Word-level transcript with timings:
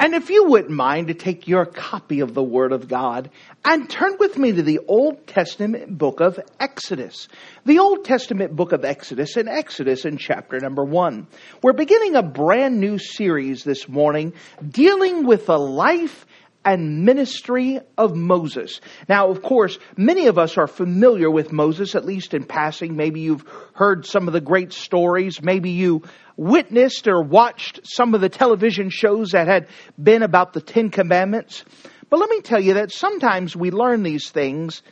And 0.00 0.14
if 0.14 0.30
you 0.30 0.44
wouldn't 0.44 0.70
mind 0.70 1.08
to 1.08 1.14
take 1.14 1.48
your 1.48 1.66
copy 1.66 2.20
of 2.20 2.32
the 2.32 2.42
Word 2.42 2.70
of 2.72 2.86
God 2.86 3.30
and 3.64 3.90
turn 3.90 4.16
with 4.20 4.38
me 4.38 4.52
to 4.52 4.62
the 4.62 4.78
Old 4.86 5.26
Testament 5.26 5.98
book 5.98 6.20
of 6.20 6.38
Exodus. 6.60 7.26
The 7.66 7.80
Old 7.80 8.04
Testament 8.04 8.54
book 8.54 8.70
of 8.70 8.84
Exodus 8.84 9.36
and 9.36 9.48
Exodus 9.48 10.04
in 10.04 10.16
chapter 10.16 10.60
number 10.60 10.84
one. 10.84 11.26
We're 11.64 11.72
beginning 11.72 12.14
a 12.14 12.22
brand 12.22 12.78
new 12.78 12.98
series 12.98 13.64
this 13.64 13.88
morning 13.88 14.34
dealing 14.70 15.26
with 15.26 15.46
the 15.46 15.58
life 15.58 16.26
and 16.64 17.04
ministry 17.04 17.80
of 17.96 18.14
Moses. 18.14 18.80
Now, 19.08 19.30
of 19.30 19.42
course, 19.42 19.78
many 19.96 20.26
of 20.26 20.38
us 20.38 20.58
are 20.58 20.66
familiar 20.66 21.30
with 21.30 21.52
Moses, 21.52 21.94
at 21.94 22.04
least 22.04 22.34
in 22.34 22.44
passing. 22.44 22.96
Maybe 22.96 23.20
you've 23.20 23.44
heard 23.74 24.04
some 24.04 24.26
of 24.26 24.34
the 24.34 24.40
great 24.40 24.72
stories. 24.72 25.42
Maybe 25.42 25.70
you 25.70 26.02
witnessed 26.36 27.08
or 27.08 27.22
watched 27.22 27.80
some 27.84 28.14
of 28.14 28.20
the 28.20 28.28
television 28.28 28.90
shows 28.90 29.30
that 29.30 29.48
had 29.48 29.68
been 30.02 30.22
about 30.22 30.52
the 30.52 30.60
Ten 30.60 30.90
Commandments. 30.90 31.64
But 32.10 32.20
let 32.20 32.30
me 32.30 32.40
tell 32.40 32.60
you 32.60 32.74
that 32.74 32.92
sometimes 32.92 33.54
we 33.56 33.70
learn 33.70 34.02
these 34.02 34.30
things 34.30 34.82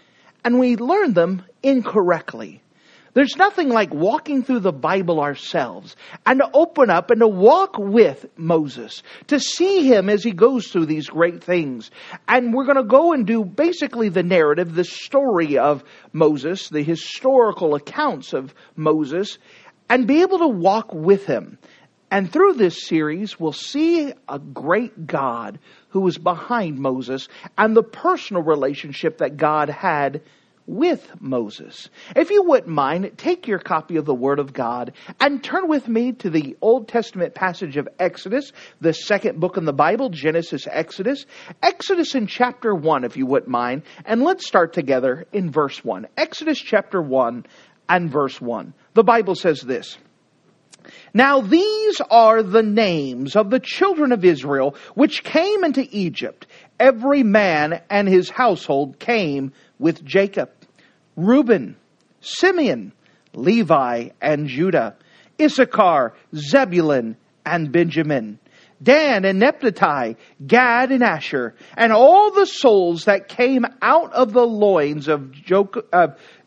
and 0.45 0.59
we 0.59 0.77
learn 0.77 1.15
them 1.15 1.45
incorrectly. 1.63 2.63
There's 3.17 3.39
nothing 3.39 3.71
like 3.71 3.95
walking 3.95 4.43
through 4.43 4.61
the 4.61 4.75
Bible 4.75 5.21
ourselves 5.21 5.97
and 6.27 6.39
to 6.39 6.51
open 6.53 6.91
up 6.91 7.11
and 7.11 7.21
to 7.21 7.27
walk 7.27 7.79
with 7.79 8.27
Moses, 8.37 9.03
to 9.29 9.41
see 9.41 9.87
him 9.87 10.11
as 10.11 10.23
he 10.23 10.33
goes 10.33 10.69
through 10.69 10.85
these 10.85 11.09
great 11.09 11.43
things. 11.43 11.91
And 12.29 12.53
we're 12.53 12.67
going 12.67 12.77
to 12.77 12.83
go 12.83 13.15
and 13.15 13.27
do 13.27 13.43
basically 13.43 14.11
the 14.11 14.23
narrative, 14.23 14.75
the 14.75 14.85
story 14.85 15.57
of 15.57 15.83
Moses, 16.13 16.69
the 16.69 16.83
historical 16.83 17.75
accounts 17.75 18.35
of 18.35 18.55
Moses, 18.77 19.39
and 19.89 20.07
be 20.07 20.21
able 20.21 20.41
to 20.41 20.49
walk 20.49 20.93
with 20.93 21.25
him. 21.25 21.57
And 22.11 22.31
through 22.31 22.53
this 22.53 22.87
series, 22.87 23.41
we'll 23.41 23.53
see 23.53 24.13
a 24.29 24.39
great 24.39 25.07
God 25.07 25.59
who 25.89 26.01
was 26.01 26.19
behind 26.19 26.79
Moses 26.79 27.29
and 27.57 27.75
the 27.75 27.83
personal 27.83 28.43
relationship 28.43 29.17
that 29.19 29.39
God 29.39 29.71
had 29.71 30.21
with 30.67 31.09
Moses. 31.21 31.89
If 32.15 32.31
you 32.31 32.43
wouldn't 32.43 32.73
mind, 32.73 33.13
take 33.17 33.47
your 33.47 33.59
copy 33.59 33.97
of 33.97 34.05
the 34.05 34.15
Word 34.15 34.39
of 34.39 34.53
God 34.53 34.93
and 35.21 35.43
turn 35.43 35.69
with 35.69 35.89
me 35.89 36.13
to 36.13 36.31
the 36.31 36.57
Old 36.61 36.89
Testament 36.89 37.35
passage 37.35 37.77
of 37.77 37.89
Exodus, 37.99 38.53
the 38.81 38.93
second 38.93 39.39
book 39.39 39.57
in 39.57 39.65
the 39.65 39.73
Bible, 39.73 40.11
Genesis, 40.11 40.67
Exodus. 40.71 41.27
Exodus 41.63 42.15
in 42.15 42.27
chapter 42.27 42.75
1, 42.75 43.05
if 43.05 43.17
you 43.17 43.27
wouldn't 43.27 43.51
mind. 43.51 43.83
And 44.05 44.23
let's 44.23 44.47
start 44.47 44.73
together 44.73 45.27
in 45.33 45.51
verse 45.51 45.85
1. 45.85 46.09
Exodus 46.17 46.59
chapter 46.59 47.01
1 47.01 47.47
and 47.89 48.11
verse 48.11 48.41
1. 48.41 48.75
The 48.95 49.05
Bible 49.05 49.35
says 49.35 49.61
this. 49.61 49.97
Now 51.13 51.41
these 51.41 52.01
are 52.11 52.43
the 52.43 52.63
names 52.63 53.37
of 53.37 53.51
the 53.51 53.61
children 53.61 54.13
of 54.13 54.25
Israel 54.25 54.77
which 54.95 55.25
came 55.25 55.65
into 55.65 55.87
Egypt. 55.91 56.47
Every 56.79 57.23
man 57.23 57.81
and 57.91 58.09
his 58.09 58.31
household 58.31 58.99
came 58.99 59.53
with 59.79 60.05
Jacob. 60.05 60.51
Reuben, 61.17 61.77
Simeon, 62.21 62.93
Levi, 63.35 64.11
and 64.21 64.49
Judah, 64.49 64.97
Issachar, 65.41 66.15
Zebulun, 66.35 67.17
and 67.45 67.73
Benjamin, 67.73 68.39
Dan 68.83 69.25
and 69.25 69.39
Naphtali, 69.39 70.17
Gad 70.47 70.93
and 70.93 71.03
Asher, 71.03 71.55
and 71.77 71.93
all 71.93 72.31
the 72.31 72.47
souls 72.47 73.07
that 73.07 73.29
came 73.29 73.65
out 73.81 74.13
of 74.13 74.33
the 74.33 74.47
loins 74.47 75.09
of 75.09 75.33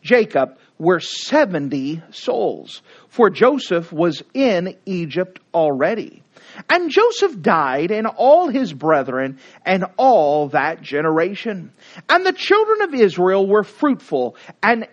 Jacob 0.02 0.58
were 0.78 1.00
70 1.00 2.02
souls, 2.10 2.82
for 3.08 3.30
Joseph 3.30 3.92
was 3.92 4.22
in 4.34 4.76
Egypt 4.86 5.40
already. 5.52 6.22
And 6.68 6.90
Joseph 6.90 7.40
died, 7.40 7.90
and 7.90 8.06
all 8.06 8.48
his 8.48 8.72
brethren, 8.72 9.38
and 9.64 9.84
all 9.96 10.48
that 10.48 10.82
generation. 10.82 11.72
And 12.08 12.26
the 12.26 12.32
children 12.32 12.82
of 12.82 12.94
Israel 12.94 13.46
were 13.46 13.64
fruitful, 13.64 14.36
and 14.62 14.86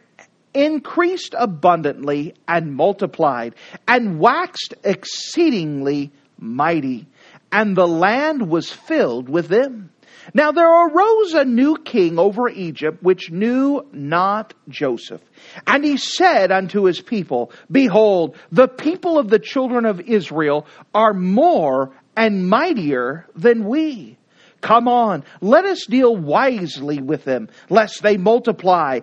increased 0.54 1.36
abundantly, 1.38 2.36
and 2.48 2.74
multiplied, 2.74 3.56
and 3.88 4.20
waxed 4.20 4.74
exceedingly 4.84 6.12
mighty. 6.40 7.08
And 7.52 7.76
the 7.76 7.88
land 7.88 8.50
was 8.50 8.72
filled 8.72 9.30
with 9.30 9.48
them. 9.48 9.92
Now 10.34 10.52
there 10.52 10.88
arose 10.88 11.34
a 11.34 11.46
new 11.46 11.78
king 11.78 12.20
over 12.20 12.50
Egypt, 12.50 13.02
which 13.02 13.32
knew 13.32 13.86
not 13.92 14.54
Joseph. 14.68 15.22
And 15.66 15.84
he 15.84 15.98
said 15.98 16.52
unto 16.52 16.84
his 16.84 17.02
people, 17.02 17.52
Behold, 17.72 18.36
the 18.52 18.68
people 18.68 19.18
of 19.18 19.30
the 19.30 19.40
children 19.40 19.86
of 19.86 20.02
Israel 20.02 20.68
are 20.94 21.14
more 21.14 21.92
and 22.16 22.50
mightier 22.50 23.26
than 23.36 23.66
we. 23.66 24.18
Come 24.62 24.88
on, 24.88 25.24
let 25.40 25.66
us 25.66 25.86
deal 25.86 26.16
wisely 26.16 27.02
with 27.02 27.24
them, 27.24 27.50
lest 27.70 28.02
they 28.02 28.18
multiply. 28.18 29.02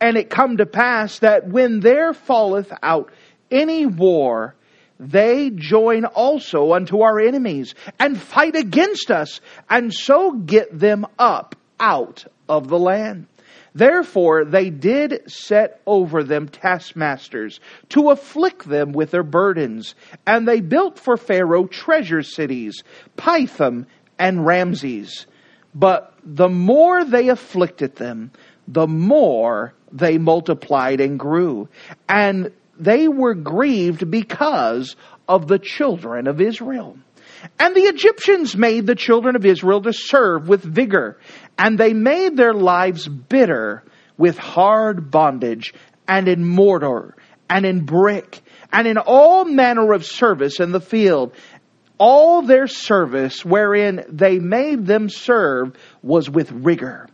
And 0.00 0.16
it 0.16 0.30
come 0.30 0.56
to 0.56 0.66
pass 0.66 1.20
that 1.20 1.46
when 1.48 1.80
there 1.80 2.12
falleth 2.12 2.72
out 2.82 3.12
any 3.50 3.86
war, 3.86 4.56
they 4.98 5.50
join 5.50 6.04
also 6.04 6.72
unto 6.72 7.00
our 7.00 7.20
enemies 7.20 7.74
and 7.98 8.20
fight 8.20 8.56
against 8.56 9.10
us 9.10 9.40
and 9.68 9.92
so 9.92 10.32
get 10.32 10.78
them 10.78 11.06
up 11.18 11.54
out 11.78 12.24
of 12.48 12.68
the 12.68 12.78
land. 12.78 13.26
Therefore 13.74 14.46
they 14.46 14.70
did 14.70 15.30
set 15.30 15.82
over 15.86 16.24
them 16.24 16.48
taskmasters 16.48 17.60
to 17.90 18.10
afflict 18.10 18.66
them 18.66 18.92
with 18.92 19.10
their 19.10 19.22
burdens. 19.22 19.94
And 20.26 20.48
they 20.48 20.60
built 20.60 20.98
for 20.98 21.18
Pharaoh 21.18 21.66
treasure 21.66 22.22
cities, 22.22 22.82
Pithom 23.18 23.86
and 24.18 24.46
Ramses. 24.46 25.26
But 25.74 26.14
the 26.24 26.48
more 26.48 27.04
they 27.04 27.28
afflicted 27.28 27.96
them, 27.96 28.30
the 28.66 28.86
more 28.86 29.74
they 29.92 30.16
multiplied 30.16 31.00
and 31.02 31.18
grew. 31.18 31.68
And 32.08 32.52
they 32.78 33.08
were 33.08 33.34
grieved 33.34 34.10
because 34.10 34.96
of 35.28 35.46
the 35.46 35.58
children 35.58 36.26
of 36.26 36.40
Israel. 36.40 36.96
And 37.58 37.74
the 37.74 37.82
Egyptians 37.82 38.56
made 38.56 38.86
the 38.86 38.94
children 38.94 39.36
of 39.36 39.44
Israel 39.44 39.82
to 39.82 39.92
serve 39.92 40.48
with 40.48 40.62
vigor, 40.62 41.18
and 41.58 41.78
they 41.78 41.92
made 41.92 42.36
their 42.36 42.54
lives 42.54 43.06
bitter 43.06 43.82
with 44.16 44.38
hard 44.38 45.10
bondage, 45.10 45.74
and 46.08 46.28
in 46.28 46.44
mortar, 46.44 47.14
and 47.50 47.66
in 47.66 47.84
brick, 47.84 48.40
and 48.72 48.86
in 48.86 48.96
all 48.98 49.44
manner 49.44 49.92
of 49.92 50.04
service 50.04 50.60
in 50.60 50.72
the 50.72 50.80
field. 50.80 51.32
All 51.98 52.42
their 52.42 52.66
service 52.66 53.44
wherein 53.44 54.04
they 54.08 54.38
made 54.38 54.86
them 54.86 55.08
serve 55.08 55.76
was 56.02 56.28
with 56.28 56.50
rigor. 56.50 57.08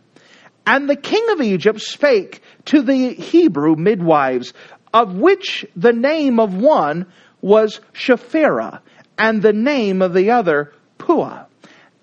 And 0.65 0.89
the 0.89 0.95
king 0.95 1.25
of 1.31 1.41
Egypt 1.41 1.81
spake 1.81 2.41
to 2.65 2.81
the 2.81 3.13
Hebrew 3.13 3.75
midwives, 3.75 4.53
of 4.93 5.15
which 5.15 5.65
the 5.75 5.93
name 5.93 6.39
of 6.39 6.53
one 6.53 7.07
was 7.41 7.81
Shiphrah, 7.93 8.79
and 9.17 9.41
the 9.41 9.53
name 9.53 10.01
of 10.01 10.13
the 10.13 10.31
other 10.31 10.73
Puah. 10.97 11.45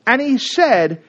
And 0.06 0.20
he 0.20 0.38
said, 0.38 1.02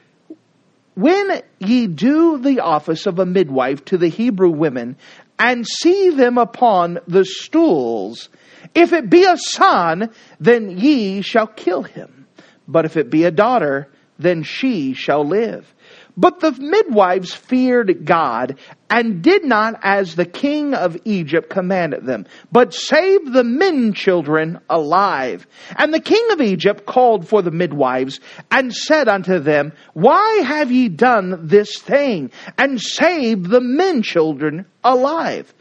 When 0.96 1.42
ye 1.60 1.88
do 1.88 2.38
the 2.38 2.60
office 2.62 3.06
of 3.06 3.20
a 3.20 3.26
midwife 3.26 3.84
to 3.86 3.98
the 3.98 4.10
Hebrew 4.10 4.52
women, 4.52 4.96
and 5.38 5.66
see 5.68 6.12
them 6.12 6.38
upon 6.38 7.00
the 7.08 7.26
stools, 7.26 8.30
if 8.76 8.94
it 8.94 9.10
be 9.10 9.26
a 9.26 9.38
son, 9.38 10.12
then 10.40 10.78
ye 10.78 11.22
shall 11.22 11.48
kill 11.48 11.84
him. 11.84 12.28
But 12.68 12.86
if 12.86 12.96
it 12.96 13.10
be 13.10 13.24
a 13.24 13.32
daughter, 13.32 13.90
then 14.20 14.44
she 14.44 14.94
shall 14.94 15.28
live. 15.28 15.74
But 16.18 16.40
the 16.40 16.52
midwives 16.52 17.34
feared 17.34 18.06
God 18.06 18.58
and 18.90 19.22
did 19.22 19.46
not 19.46 19.80
as 19.84 20.16
the 20.16 20.26
king 20.26 20.74
of 20.74 20.98
Egypt 21.06 21.50
commanded 21.50 22.06
them, 22.06 22.26
but 22.52 22.74
saved 22.74 23.32
the 23.32 23.44
men 23.44 23.94
children 23.94 24.60
alive. 24.70 25.48
And 25.78 25.94
the 25.94 26.00
king 26.00 26.26
of 26.32 26.42
Egypt 26.42 26.86
called 26.86 27.28
for 27.28 27.42
the 27.42 27.52
midwives 27.52 28.20
and 28.50 28.74
said 28.74 29.08
unto 29.08 29.40
them, 29.40 29.74
Why 29.94 30.42
have 30.46 30.72
ye 30.72 30.90
done 30.90 31.48
this 31.48 31.80
thing 31.80 32.32
and 32.58 32.82
saved 32.82 33.50
the 33.50 33.62
men 33.62 34.02
children 34.02 34.66
alive? 34.84 35.54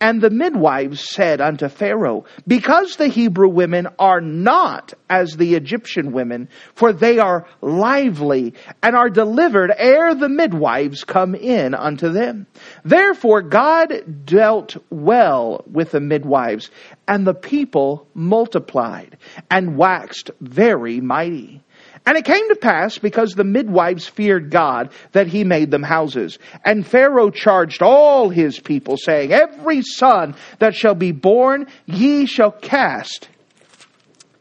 And 0.00 0.20
the 0.20 0.30
midwives 0.30 1.00
said 1.00 1.40
unto 1.40 1.68
Pharaoh, 1.68 2.24
Because 2.46 2.96
the 2.96 3.08
Hebrew 3.08 3.48
women 3.48 3.86
are 3.98 4.20
not 4.20 4.92
as 5.08 5.36
the 5.36 5.54
Egyptian 5.54 6.12
women, 6.12 6.48
for 6.74 6.92
they 6.92 7.18
are 7.18 7.46
lively 7.60 8.54
and 8.82 8.96
are 8.96 9.08
delivered 9.08 9.72
ere 9.76 10.14
the 10.14 10.28
midwives 10.28 11.04
come 11.04 11.34
in 11.34 11.74
unto 11.74 12.10
them. 12.10 12.46
Therefore 12.84 13.42
God 13.42 14.24
dealt 14.24 14.76
well 14.90 15.64
with 15.70 15.92
the 15.92 16.00
midwives, 16.00 16.70
and 17.06 17.26
the 17.26 17.34
people 17.34 18.08
multiplied 18.14 19.16
and 19.50 19.76
waxed 19.76 20.30
very 20.40 21.00
mighty. 21.00 21.62
And 22.06 22.18
it 22.18 22.24
came 22.24 22.48
to 22.48 22.56
pass, 22.56 22.98
because 22.98 23.32
the 23.32 23.44
midwives 23.44 24.06
feared 24.06 24.50
God, 24.50 24.90
that 25.12 25.26
he 25.26 25.42
made 25.42 25.70
them 25.70 25.82
houses. 25.82 26.38
And 26.64 26.86
Pharaoh 26.86 27.30
charged 27.30 27.82
all 27.82 28.28
his 28.28 28.60
people, 28.60 28.96
saying, 28.98 29.32
Every 29.32 29.80
son 29.82 30.34
that 30.58 30.74
shall 30.74 30.94
be 30.94 31.12
born, 31.12 31.66
ye 31.86 32.26
shall 32.26 32.50
cast 32.50 33.28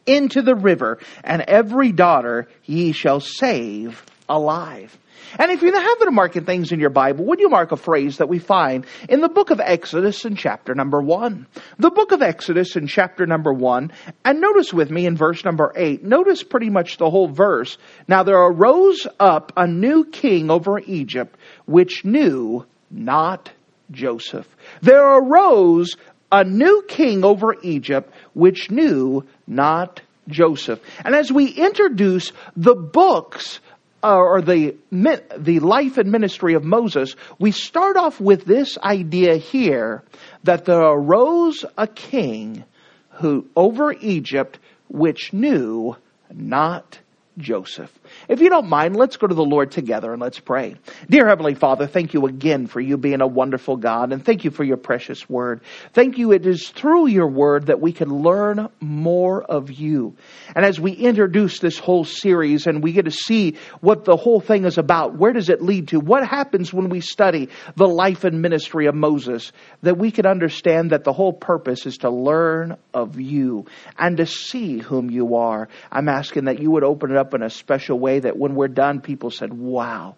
into 0.06 0.42
the 0.42 0.56
river, 0.56 1.00
and 1.24 1.42
every 1.42 1.94
daughter 1.94 2.50
ye 2.65 2.92
shall 2.92 3.21
save 3.21 4.04
alive. 4.27 4.98
And 5.39 5.51
if 5.51 5.62
you 5.62 5.74
have 5.74 6.00
to 6.00 6.12
marking 6.12 6.45
things 6.45 6.71
in 6.71 6.80
your 6.80 6.89
Bible, 6.89 7.25
would 7.25 7.39
you 7.39 7.50
mark 7.50 7.71
a 7.71 7.77
phrase 7.77 8.18
that 8.18 8.30
we 8.30 8.39
find 8.39 8.85
in 9.09 9.21
the 9.21 9.30
book 9.30 9.50
of 9.50 9.59
Exodus 9.59 10.25
in 10.25 10.35
chapter 10.35 10.75
number 10.75 11.01
one? 11.01 11.47
The 11.80 11.89
book 11.89 12.12
of 12.12 12.21
Exodus 12.21 12.75
in 12.75 12.88
chapter 12.88 13.25
number 13.25 13.51
one, 13.51 13.91
and 14.24 14.39
notice 14.39 14.74
with 14.74 14.91
me 14.91 15.06
in 15.06 15.18
verse 15.18 15.44
number 15.44 15.74
eight, 15.75 16.03
notice 16.03 16.44
pretty 16.44 16.69
much 16.69 16.97
the 16.97 17.09
whole 17.09 17.27
verse. 17.27 17.77
Now 18.07 18.24
there 18.24 18.41
arose 18.41 19.07
up 19.19 19.53
a 19.57 19.68
new 19.68 20.06
king 20.06 20.51
over 20.51 20.80
Egypt, 20.80 21.35
which 21.65 22.06
knew 22.06 22.65
not 22.91 23.51
Joseph. 23.91 24.47
There 24.81 25.18
arose 25.18 25.95
a 26.31 26.44
new 26.44 26.83
king 26.88 27.24
over 27.24 27.56
Egypt, 27.62 28.12
which 28.33 28.71
knew 28.71 29.25
not 29.47 30.01
Joseph. 30.27 30.80
And 31.03 31.15
as 31.15 31.31
we 31.31 31.47
introduce 31.47 32.31
the 32.56 32.75
books 32.75 33.59
uh, 34.04 34.16
or 34.16 34.42
the 34.42 34.76
the 34.92 35.60
life 35.60 35.98
and 35.98 36.12
ministry 36.12 36.56
of 36.56 36.64
Moses, 36.64 37.16
we 37.40 37.52
start 37.52 37.96
off 37.96 38.20
with 38.20 38.46
this 38.46 38.78
idea 38.78 39.38
here 39.38 40.04
that 40.44 40.66
there 40.66 40.82
arose 40.82 41.64
a 41.78 41.88
king 41.88 42.64
who 43.12 43.48
over 43.56 43.94
Egypt 43.94 44.60
which 44.90 45.34
knew 45.34 45.96
not 46.32 47.00
Joseph. 47.38 47.92
If 48.27 48.42
you 48.42 48.50
don't 48.50 48.69
mind, 48.69 48.95
let's 48.95 49.18
go 49.18 49.27
to 49.27 49.36
the 49.36 49.44
Lord 49.44 49.71
together 49.71 50.12
and 50.13 50.21
let's 50.21 50.39
pray. 50.39 50.75
Dear 51.10 51.27
Heavenly 51.27 51.56
Father, 51.56 51.88
thank 51.88 52.13
you 52.13 52.25
again 52.25 52.68
for 52.68 52.80
you 52.80 52.98
being 52.98 53.21
a 53.21 53.27
wonderful 53.27 53.77
God 53.77 54.12
and 54.12 54.24
thank 54.24 54.44
you 54.44 54.51
for 54.51 54.63
your 54.63 54.77
precious 54.77 55.30
word. 55.30 55.62
Thank 55.94 56.18
you. 56.18 56.31
It 56.31 56.45
is 56.45 56.69
through 56.69 57.07
your 57.07 57.27
word 57.27 57.68
that 57.68 57.81
we 57.81 57.92
can 57.92 58.10
learn 58.10 58.69
more 58.80 59.44
of 59.44 59.71
you. 59.71 60.15
And 60.56 60.65
as 60.65 60.80
we 60.80 60.92
introduce 60.92 61.60
this 61.60 61.77
whole 61.77 62.06
series 62.06 62.68
and 62.68 62.83
we 62.83 62.94
get 62.94 63.06
to 63.06 63.12
see 63.12 63.57
what 63.81 64.06
the 64.06 64.16
whole 64.16 64.39
thing 64.39 64.66
is 64.66 64.77
about, 64.77 65.18
where 65.18 65.33
does 65.33 65.50
it 65.50 65.62
lead 65.62 65.89
to? 65.89 66.00
What 66.00 66.27
happens 66.27 66.74
when 66.74 66.89
we 66.89 67.01
study 67.01 67.50
the 67.75 67.88
life 67.88 68.24
and 68.24 68.42
ministry 68.42 68.88
of 68.88 68.95
Moses? 68.95 69.51
That 69.81 69.98
we 69.98 70.12
can 70.12 70.25
understand 70.25 70.92
that 70.92 71.04
the 71.04 71.13
whole 71.13 71.33
purpose 71.33 71.86
is 71.86 71.98
to 72.00 72.09
learn 72.09 72.77
of 72.94 73.19
you 73.19 73.66
and 73.98 74.18
to 74.18 74.25
see 74.25 74.80
whom 74.80 75.09
you 75.09 75.36
are. 75.36 75.68
I'm 75.92 76.09
asking 76.09 76.45
that 76.45 76.59
you 76.59 76.71
would 76.71 76.83
open 76.83 77.12
it 77.12 77.18
up 77.18 77.33
in 77.33 77.42
a 77.42 77.50
special 77.50 78.00
way 78.04 78.20
that 78.20 78.38
when 78.38 78.56
we're 78.56 78.68
done, 78.68 79.02
people 79.02 79.32
said, 79.32 79.54
wow, 79.54 80.16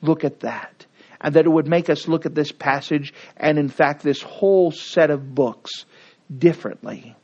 look 0.00 0.24
at 0.24 0.40
that. 0.40 0.86
And 1.20 1.34
that 1.34 1.46
it 1.46 1.50
would 1.50 1.68
make 1.68 1.90
us 1.90 2.06
look 2.06 2.26
at 2.26 2.34
this 2.34 2.52
passage 2.52 3.12
and, 3.36 3.58
in 3.58 3.68
fact, 3.68 4.02
this 4.02 4.22
whole 4.22 4.70
set 4.70 5.10
of 5.10 5.34
books 5.34 5.86
differently 6.36 7.16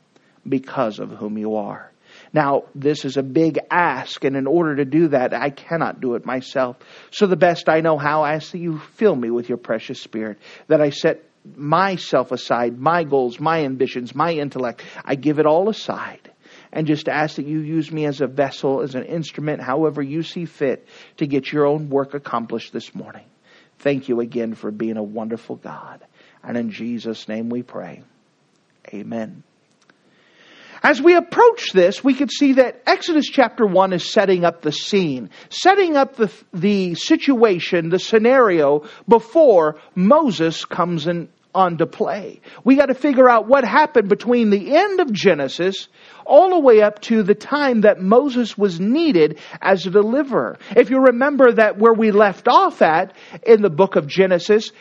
because 0.47 0.99
of 0.99 1.11
whom 1.11 1.37
you 1.37 1.55
are. 1.55 1.91
Now, 2.33 2.63
this 2.75 3.05
is 3.05 3.17
a 3.17 3.23
big 3.23 3.59
ask, 3.69 4.23
and 4.23 4.35
in 4.35 4.47
order 4.47 4.77
to 4.77 4.85
do 4.85 5.09
that, 5.09 5.33
I 5.33 5.49
cannot 5.49 6.01
do 6.01 6.15
it 6.15 6.25
myself. 6.25 6.77
So, 7.11 7.27
the 7.27 7.37
best 7.37 7.69
I 7.69 7.81
know 7.81 7.97
how, 7.97 8.23
I 8.23 8.33
ask 8.33 8.51
that 8.51 8.59
you 8.59 8.79
fill 8.95 9.15
me 9.15 9.29
with 9.29 9.49
your 9.49 9.57
precious 9.57 10.01
spirit, 10.01 10.39
that 10.67 10.81
I 10.81 10.89
set 10.89 11.23
myself 11.55 12.31
aside, 12.31 12.77
my 12.77 13.03
goals, 13.03 13.39
my 13.39 13.63
ambitions, 13.63 14.15
my 14.15 14.31
intellect, 14.31 14.83
I 15.05 15.15
give 15.15 15.39
it 15.39 15.45
all 15.45 15.69
aside 15.69 16.30
and 16.71 16.87
just 16.87 17.09
ask 17.09 17.35
that 17.35 17.45
you 17.45 17.59
use 17.59 17.91
me 17.91 18.05
as 18.05 18.21
a 18.21 18.27
vessel, 18.27 18.81
as 18.81 18.95
an 18.95 19.03
instrument, 19.03 19.61
however 19.61 20.01
you 20.01 20.23
see 20.23 20.45
fit 20.45 20.87
to 21.17 21.27
get 21.27 21.51
your 21.51 21.65
own 21.65 21.89
work 21.89 22.13
accomplished 22.13 22.73
this 22.73 22.95
morning. 22.95 23.25
Thank 23.79 24.09
you 24.09 24.19
again 24.19 24.53
for 24.53 24.71
being 24.71 24.97
a 24.97 25.03
wonderful 25.03 25.55
God. 25.55 26.01
And 26.43 26.57
in 26.57 26.71
Jesus' 26.71 27.27
name 27.27 27.49
we 27.49 27.63
pray. 27.63 28.03
Amen. 28.93 29.43
As 30.83 30.99
we 30.99 31.15
approach 31.15 31.73
this, 31.73 32.03
we 32.03 32.15
could 32.15 32.31
see 32.31 32.53
that 32.53 32.81
Exodus 32.87 33.27
chapter 33.27 33.67
1 33.67 33.93
is 33.93 34.11
setting 34.11 34.43
up 34.43 34.63
the 34.63 34.71
scene, 34.71 35.29
setting 35.49 35.95
up 35.95 36.15
the, 36.15 36.31
the 36.53 36.95
situation, 36.95 37.89
the 37.89 37.99
scenario 37.99 38.87
before 39.07 39.79
Moses 39.93 40.65
comes 40.65 41.05
in, 41.05 41.29
on 41.53 41.77
to 41.77 41.85
play. 41.85 42.41
We 42.63 42.75
got 42.75 42.87
to 42.87 42.93
figure 42.93 43.29
out 43.29 43.47
what 43.47 43.63
happened 43.63 44.09
between 44.09 44.49
the 44.49 44.75
end 44.75 44.99
of 44.99 45.11
Genesis 45.11 45.87
all 46.25 46.49
the 46.49 46.59
way 46.59 46.81
up 46.81 47.01
to 47.01 47.23
the 47.23 47.35
time 47.35 47.81
that 47.81 47.99
Moses 47.99 48.57
was 48.57 48.79
needed 48.79 49.39
as 49.61 49.85
a 49.85 49.89
deliverer. 49.89 50.57
If 50.75 50.89
you 50.89 50.99
remember 50.99 51.51
that 51.53 51.77
where 51.77 51.93
we 51.93 52.11
left 52.11 52.47
off 52.47 52.81
at 52.81 53.15
in 53.45 53.61
the 53.61 53.69
book 53.69 53.95
of 53.95 54.07
Genesis, 54.07 54.71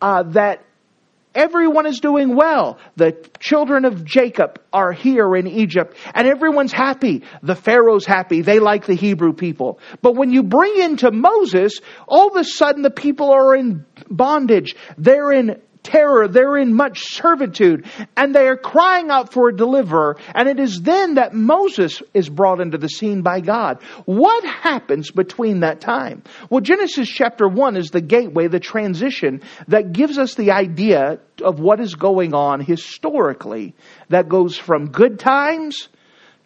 uh, 0.00 0.24
that 0.24 0.64
Everyone 1.34 1.86
is 1.86 2.00
doing 2.00 2.36
well. 2.36 2.78
The 2.96 3.16
children 3.38 3.84
of 3.84 4.04
Jacob 4.04 4.60
are 4.72 4.92
here 4.92 5.34
in 5.34 5.46
Egypt 5.46 5.96
and 6.14 6.26
everyone's 6.26 6.72
happy. 6.72 7.22
The 7.42 7.54
Pharaoh's 7.54 8.04
happy. 8.04 8.42
They 8.42 8.58
like 8.58 8.84
the 8.84 8.94
Hebrew 8.94 9.32
people. 9.32 9.78
But 10.02 10.14
when 10.14 10.30
you 10.30 10.42
bring 10.42 10.76
into 10.78 11.10
Moses, 11.10 11.80
all 12.06 12.28
of 12.28 12.36
a 12.36 12.44
sudden 12.44 12.82
the 12.82 12.90
people 12.90 13.30
are 13.30 13.56
in 13.56 13.86
bondage. 14.10 14.76
They're 14.98 15.32
in 15.32 15.62
terror, 15.82 16.28
they're 16.28 16.56
in 16.56 16.74
much 16.74 17.00
servitude, 17.12 17.86
and 18.16 18.34
they 18.34 18.46
are 18.46 18.56
crying 18.56 19.10
out 19.10 19.32
for 19.32 19.48
a 19.48 19.56
deliverer. 19.56 20.16
And 20.34 20.48
it 20.48 20.58
is 20.58 20.82
then 20.82 21.14
that 21.14 21.34
Moses 21.34 22.02
is 22.14 22.28
brought 22.28 22.60
into 22.60 22.78
the 22.78 22.88
scene 22.88 23.22
by 23.22 23.40
God. 23.40 23.82
What 24.04 24.44
happens 24.44 25.10
between 25.10 25.60
that 25.60 25.80
time? 25.80 26.22
Well, 26.50 26.60
Genesis 26.60 27.08
chapter 27.08 27.48
1 27.48 27.76
is 27.76 27.90
the 27.90 28.00
gateway, 28.00 28.48
the 28.48 28.60
transition 28.60 29.42
that 29.68 29.92
gives 29.92 30.18
us 30.18 30.34
the 30.34 30.52
idea 30.52 31.20
of 31.42 31.58
what 31.58 31.80
is 31.80 31.94
going 31.94 32.34
on 32.34 32.60
historically 32.60 33.74
that 34.08 34.28
goes 34.28 34.56
from 34.56 34.90
good 34.90 35.18
times 35.18 35.88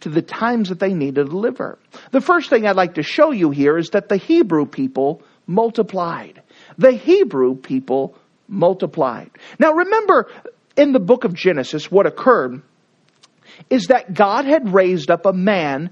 to 0.00 0.08
the 0.08 0.22
times 0.22 0.68
that 0.68 0.78
they 0.78 0.94
need 0.94 1.14
to 1.16 1.24
deliver. 1.24 1.78
The 2.10 2.20
first 2.20 2.50
thing 2.50 2.66
I'd 2.66 2.76
like 2.76 2.94
to 2.94 3.02
show 3.02 3.30
you 3.30 3.50
here 3.50 3.78
is 3.78 3.90
that 3.90 4.08
the 4.08 4.16
Hebrew 4.16 4.66
people 4.66 5.22
multiplied. 5.46 6.42
The 6.76 6.92
Hebrew 6.92 7.54
people 7.54 8.16
multiplied. 8.48 9.30
Now 9.58 9.72
remember, 9.72 10.28
in 10.76 10.92
the 10.92 11.00
book 11.00 11.24
of 11.24 11.34
Genesis, 11.34 11.90
what 11.90 12.06
occurred 12.06 12.62
is 13.70 13.86
that 13.86 14.12
God 14.12 14.44
had 14.44 14.72
raised 14.72 15.10
up 15.10 15.26
a 15.26 15.32
man 15.32 15.90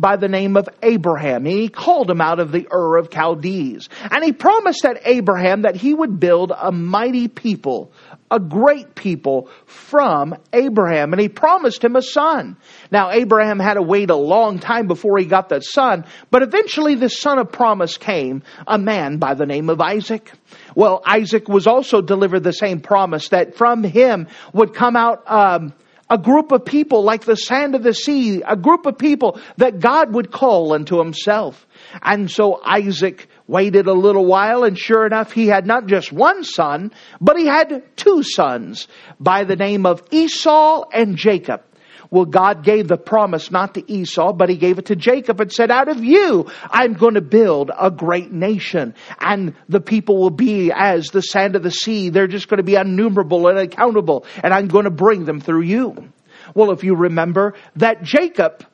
by 0.00 0.16
the 0.16 0.28
name 0.28 0.56
of 0.56 0.68
Abraham. 0.82 1.44
And 1.46 1.54
he 1.54 1.68
called 1.68 2.10
him 2.10 2.20
out 2.20 2.40
of 2.40 2.52
the 2.52 2.66
Ur 2.72 2.96
of 2.96 3.10
Chaldees. 3.12 3.88
And 4.10 4.24
he 4.24 4.32
promised 4.32 4.82
that 4.84 5.02
Abraham 5.04 5.62
that 5.62 5.76
he 5.76 5.92
would 5.92 6.18
build 6.18 6.52
a 6.56 6.72
mighty 6.72 7.28
people, 7.28 7.92
a 8.30 8.40
great 8.40 8.94
people 8.94 9.50
from 9.66 10.34
Abraham. 10.54 11.12
And 11.12 11.20
he 11.20 11.28
promised 11.28 11.84
him 11.84 11.96
a 11.96 12.02
son. 12.02 12.56
Now, 12.90 13.10
Abraham 13.10 13.58
had 13.58 13.74
to 13.74 13.82
wait 13.82 14.08
a 14.08 14.16
long 14.16 14.58
time 14.58 14.86
before 14.86 15.18
he 15.18 15.26
got 15.26 15.50
that 15.50 15.64
son, 15.64 16.06
but 16.30 16.42
eventually 16.42 16.94
the 16.94 17.10
son 17.10 17.38
of 17.38 17.52
promise 17.52 17.98
came, 17.98 18.42
a 18.66 18.78
man 18.78 19.18
by 19.18 19.34
the 19.34 19.46
name 19.46 19.68
of 19.68 19.80
Isaac. 19.80 20.32
Well, 20.74 21.02
Isaac 21.04 21.48
was 21.48 21.66
also 21.66 22.00
delivered 22.00 22.42
the 22.42 22.52
same 22.52 22.80
promise 22.80 23.28
that 23.28 23.56
from 23.56 23.84
him 23.84 24.28
would 24.54 24.74
come 24.74 24.96
out, 24.96 25.30
um, 25.30 25.74
a 26.10 26.18
group 26.18 26.50
of 26.50 26.64
people 26.64 27.04
like 27.04 27.24
the 27.24 27.36
sand 27.36 27.74
of 27.74 27.82
the 27.84 27.94
sea, 27.94 28.42
a 28.42 28.56
group 28.56 28.84
of 28.84 28.98
people 28.98 29.40
that 29.56 29.78
God 29.78 30.12
would 30.12 30.32
call 30.32 30.72
unto 30.72 30.98
himself. 30.98 31.66
And 32.02 32.30
so 32.30 32.60
Isaac 32.64 33.28
waited 33.46 33.86
a 33.86 33.92
little 33.92 34.26
while 34.26 34.64
and 34.64 34.78
sure 34.78 35.06
enough 35.06 35.32
he 35.32 35.46
had 35.46 35.66
not 35.66 35.86
just 35.86 36.12
one 36.12 36.44
son, 36.44 36.92
but 37.20 37.38
he 37.38 37.46
had 37.46 37.84
two 37.96 38.22
sons 38.22 38.88
by 39.20 39.44
the 39.44 39.56
name 39.56 39.86
of 39.86 40.02
Esau 40.10 40.84
and 40.92 41.16
Jacob. 41.16 41.62
Well, 42.10 42.24
God 42.24 42.64
gave 42.64 42.88
the 42.88 42.96
promise 42.96 43.50
not 43.50 43.74
to 43.74 43.92
Esau, 43.92 44.32
but 44.32 44.48
he 44.48 44.56
gave 44.56 44.78
it 44.78 44.86
to 44.86 44.96
Jacob 44.96 45.40
and 45.40 45.52
said, 45.52 45.70
out 45.70 45.88
of 45.88 46.02
you, 46.02 46.50
I'm 46.68 46.94
going 46.94 47.14
to 47.14 47.20
build 47.20 47.70
a 47.78 47.90
great 47.90 48.32
nation. 48.32 48.94
And 49.20 49.54
the 49.68 49.80
people 49.80 50.18
will 50.18 50.30
be 50.30 50.72
as 50.74 51.06
the 51.08 51.22
sand 51.22 51.54
of 51.54 51.62
the 51.62 51.70
sea. 51.70 52.08
They're 52.08 52.26
just 52.26 52.48
going 52.48 52.58
to 52.58 52.64
be 52.64 52.74
innumerable 52.74 53.46
and 53.46 53.58
accountable. 53.58 54.26
And 54.42 54.52
I'm 54.52 54.66
going 54.66 54.86
to 54.86 54.90
bring 54.90 55.24
them 55.24 55.40
through 55.40 55.62
you. 55.62 56.12
Well, 56.54 56.72
if 56.72 56.82
you 56.82 56.96
remember 56.96 57.54
that 57.76 58.02
Jacob 58.02 58.66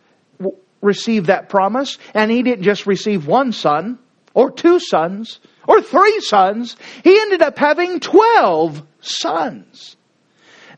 received 0.80 1.26
that 1.26 1.48
promise 1.48 1.98
and 2.14 2.30
he 2.30 2.42
didn't 2.42 2.64
just 2.64 2.86
receive 2.86 3.26
one 3.26 3.52
son 3.52 3.98
or 4.34 4.50
two 4.50 4.78
sons 4.78 5.40
or 5.66 5.82
three 5.82 6.20
sons. 6.20 6.76
He 7.02 7.18
ended 7.18 7.42
up 7.42 7.58
having 7.58 8.00
12 8.00 8.82
sons. 9.00 9.95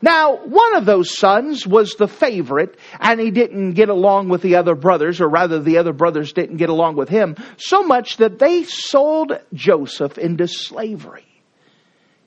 Now, 0.01 0.37
one 0.45 0.75
of 0.75 0.85
those 0.85 1.17
sons 1.17 1.67
was 1.67 1.95
the 1.95 2.07
favorite, 2.07 2.77
and 2.99 3.19
he 3.19 3.31
didn't 3.31 3.73
get 3.73 3.89
along 3.89 4.29
with 4.29 4.41
the 4.41 4.55
other 4.55 4.75
brothers, 4.75 5.19
or 5.19 5.27
rather, 5.27 5.59
the 5.59 5.77
other 5.77 5.93
brothers 5.93 6.31
didn't 6.31 6.57
get 6.57 6.69
along 6.69 6.95
with 6.95 7.09
him, 7.09 7.35
so 7.57 7.83
much 7.83 8.17
that 8.17 8.39
they 8.39 8.63
sold 8.63 9.33
Joseph 9.53 10.17
into 10.17 10.47
slavery. 10.47 11.25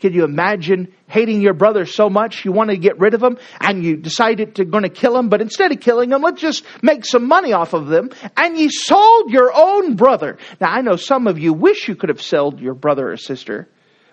Can 0.02 0.14
you 0.14 0.24
imagine 0.24 0.92
hating 1.06 1.42
your 1.42 1.54
brother 1.54 1.86
so 1.86 2.10
much 2.10 2.44
you 2.44 2.50
want 2.50 2.70
to 2.70 2.76
get 2.76 2.98
rid 2.98 3.14
of 3.14 3.22
him 3.22 3.38
and 3.60 3.84
you 3.84 3.96
decided 3.96 4.56
to 4.56 4.64
going 4.64 4.82
to 4.82 4.88
kill 4.88 5.16
him, 5.16 5.28
but 5.28 5.40
instead 5.40 5.70
of 5.70 5.78
killing 5.78 6.10
him, 6.10 6.22
let's 6.22 6.40
just 6.40 6.64
make 6.82 7.04
some 7.04 7.28
money 7.28 7.52
off 7.52 7.72
of 7.72 7.86
them 7.86 8.10
and 8.36 8.58
you 8.58 8.68
sold 8.68 9.30
your 9.30 9.52
own 9.54 9.94
brother. 9.94 10.38
Now 10.60 10.72
I 10.72 10.80
know 10.80 10.96
some 10.96 11.28
of 11.28 11.38
you 11.38 11.52
wish 11.52 11.86
you 11.86 11.94
could 11.94 12.08
have 12.08 12.20
sold 12.20 12.58
your 12.58 12.74
brother 12.74 13.12
or 13.12 13.16
sister, 13.16 13.68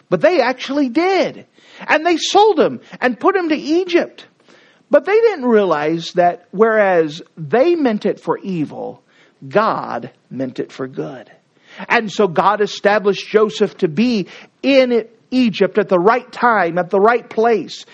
but 0.10 0.22
they 0.22 0.42
actually 0.42 0.90
did. 0.90 1.46
And 1.88 2.06
they 2.06 2.18
sold 2.18 2.60
him 2.60 2.82
and 3.00 3.20
put 3.20 3.36
him 3.36 3.50
to 3.50 3.56
Egypt. 3.56 4.26
But 4.90 5.06
they 5.06 5.20
didn't 5.20 5.46
realize 5.46 6.14
that 6.14 6.48
whereas 6.52 7.22
they 7.38 7.76
meant 7.76 8.06
it 8.06 8.20
for 8.20 8.38
evil, 8.40 9.04
God 9.48 10.12
meant 10.30 10.60
it 10.60 10.72
for 10.72 10.88
good. 10.88 11.32
And 11.88 12.12
so 12.12 12.28
God 12.28 12.62
established 12.62 13.28
Joseph 13.28 13.78
to 13.78 13.88
be 13.88 14.28
in 14.64 15.08
Egypt 15.32 15.78
at 15.78 15.90
the 15.90 16.00
right 16.00 16.30
time, 16.32 16.78
at 16.78 16.90
the 16.90 17.00
right 17.00 17.30
place. 17.30 17.86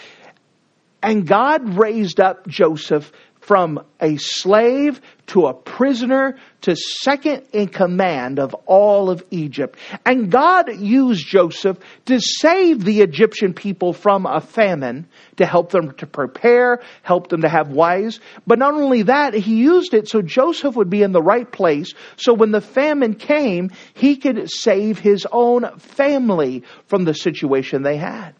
And 1.03 1.27
God 1.27 1.77
raised 1.77 2.19
up 2.19 2.47
Joseph 2.47 3.11
from 3.45 3.79
a 4.01 4.17
slave 4.17 4.99
to 5.27 5.45
a 5.45 5.53
prisoner 5.53 6.35
to 6.61 6.75
second 6.75 7.43
in 7.53 7.67
command 7.67 8.39
of 8.39 8.55
all 8.65 9.11
of 9.11 9.23
Egypt. 9.29 9.77
And 10.03 10.31
God 10.31 10.75
used 10.75 11.27
Joseph 11.27 11.77
to 12.05 12.19
save 12.19 12.83
the 12.83 13.01
Egyptian 13.01 13.53
people 13.53 13.93
from 13.93 14.25
a 14.25 14.41
famine, 14.41 15.07
to 15.37 15.45
help 15.45 15.69
them 15.69 15.93
to 15.97 16.07
prepare, 16.07 16.81
help 17.03 17.27
them 17.27 17.41
to 17.41 17.49
have 17.49 17.69
wives. 17.69 18.19
But 18.47 18.57
not 18.57 18.73
only 18.73 19.03
that, 19.03 19.35
he 19.35 19.57
used 19.57 19.93
it 19.93 20.07
so 20.07 20.23
Joseph 20.23 20.75
would 20.75 20.89
be 20.89 21.03
in 21.03 21.11
the 21.11 21.21
right 21.21 21.49
place, 21.49 21.93
so 22.17 22.33
when 22.33 22.51
the 22.51 22.61
famine 22.61 23.13
came, 23.13 23.69
he 23.93 24.15
could 24.17 24.49
save 24.49 24.97
his 24.97 25.27
own 25.31 25.77
family 25.77 26.63
from 26.87 27.05
the 27.05 27.13
situation 27.13 27.83
they 27.83 27.97
had. 27.97 28.33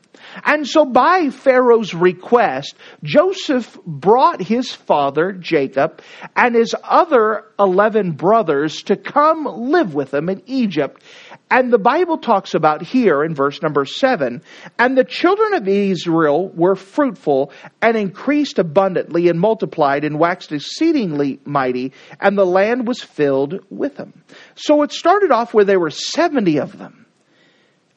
And 0.43 0.67
so 0.67 0.85
by 0.85 1.29
Pharaoh's 1.29 1.93
request, 1.93 2.75
Joseph 3.03 3.77
brought 3.85 4.41
his 4.41 4.71
father, 4.73 5.31
Jacob, 5.31 6.01
and 6.35 6.55
his 6.55 6.75
other 6.83 7.45
11 7.59 8.11
brothers 8.11 8.83
to 8.83 8.95
come 8.95 9.45
live 9.45 9.93
with 9.93 10.13
him 10.13 10.29
in 10.29 10.41
Egypt. 10.45 11.01
And 11.49 11.71
the 11.71 11.77
Bible 11.77 12.17
talks 12.17 12.53
about 12.53 12.81
here 12.81 13.23
in 13.23 13.35
verse 13.35 13.61
number 13.61 13.85
7, 13.85 14.41
and 14.79 14.97
the 14.97 15.03
children 15.03 15.53
of 15.53 15.67
Israel 15.67 16.49
were 16.49 16.75
fruitful 16.75 17.51
and 17.81 17.95
increased 17.95 18.59
abundantly 18.59 19.29
and 19.29 19.39
multiplied 19.39 20.03
and 20.03 20.19
waxed 20.19 20.51
exceedingly 20.51 21.39
mighty, 21.45 21.93
and 22.19 22.37
the 22.37 22.45
land 22.45 22.87
was 22.87 23.01
filled 23.01 23.59
with 23.69 23.95
them. 23.95 24.23
So 24.55 24.81
it 24.81 24.91
started 24.91 25.31
off 25.31 25.53
where 25.53 25.65
there 25.65 25.79
were 25.79 25.91
70 25.91 26.57
of 26.57 26.77
them 26.77 27.04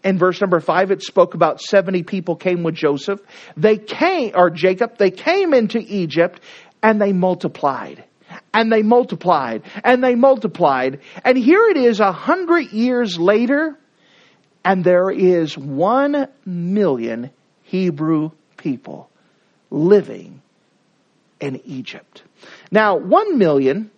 in 0.09 0.17
verse 0.17 0.41
number 0.41 0.59
five, 0.59 0.91
it 0.91 1.03
spoke 1.03 1.35
about 1.35 1.61
70 1.61 2.03
people 2.03 2.35
came 2.35 2.63
with 2.63 2.75
Joseph. 2.75 3.21
They 3.59 3.77
came, 3.77 4.33
or 4.35 4.49
Jacob, 4.49 4.97
they 4.97 5.11
came 5.11 5.53
into 5.53 5.79
Egypt 5.79 6.41
and 6.83 6.99
they 6.99 7.13
multiplied. 7.13 8.05
And 8.55 8.73
they 8.73 8.83
multiplied. 8.83 9.65
And 9.85 10.03
they 10.03 10.15
multiplied. 10.15 11.01
And 11.27 11.37
here 11.37 11.63
it 11.69 11.77
is 11.77 12.01
a 12.01 12.11
hundred 12.11 12.73
years 12.73 13.19
later, 13.19 13.79
and 14.65 14.83
there 14.83 15.11
is 15.11 15.59
one 15.59 16.29
million 16.47 17.29
Hebrew 17.65 18.31
people 18.57 19.11
living 19.71 20.41
in 21.39 21.61
Egypt. 21.67 22.23
Now, 22.71 22.97
one 22.97 23.37
million 23.37 23.91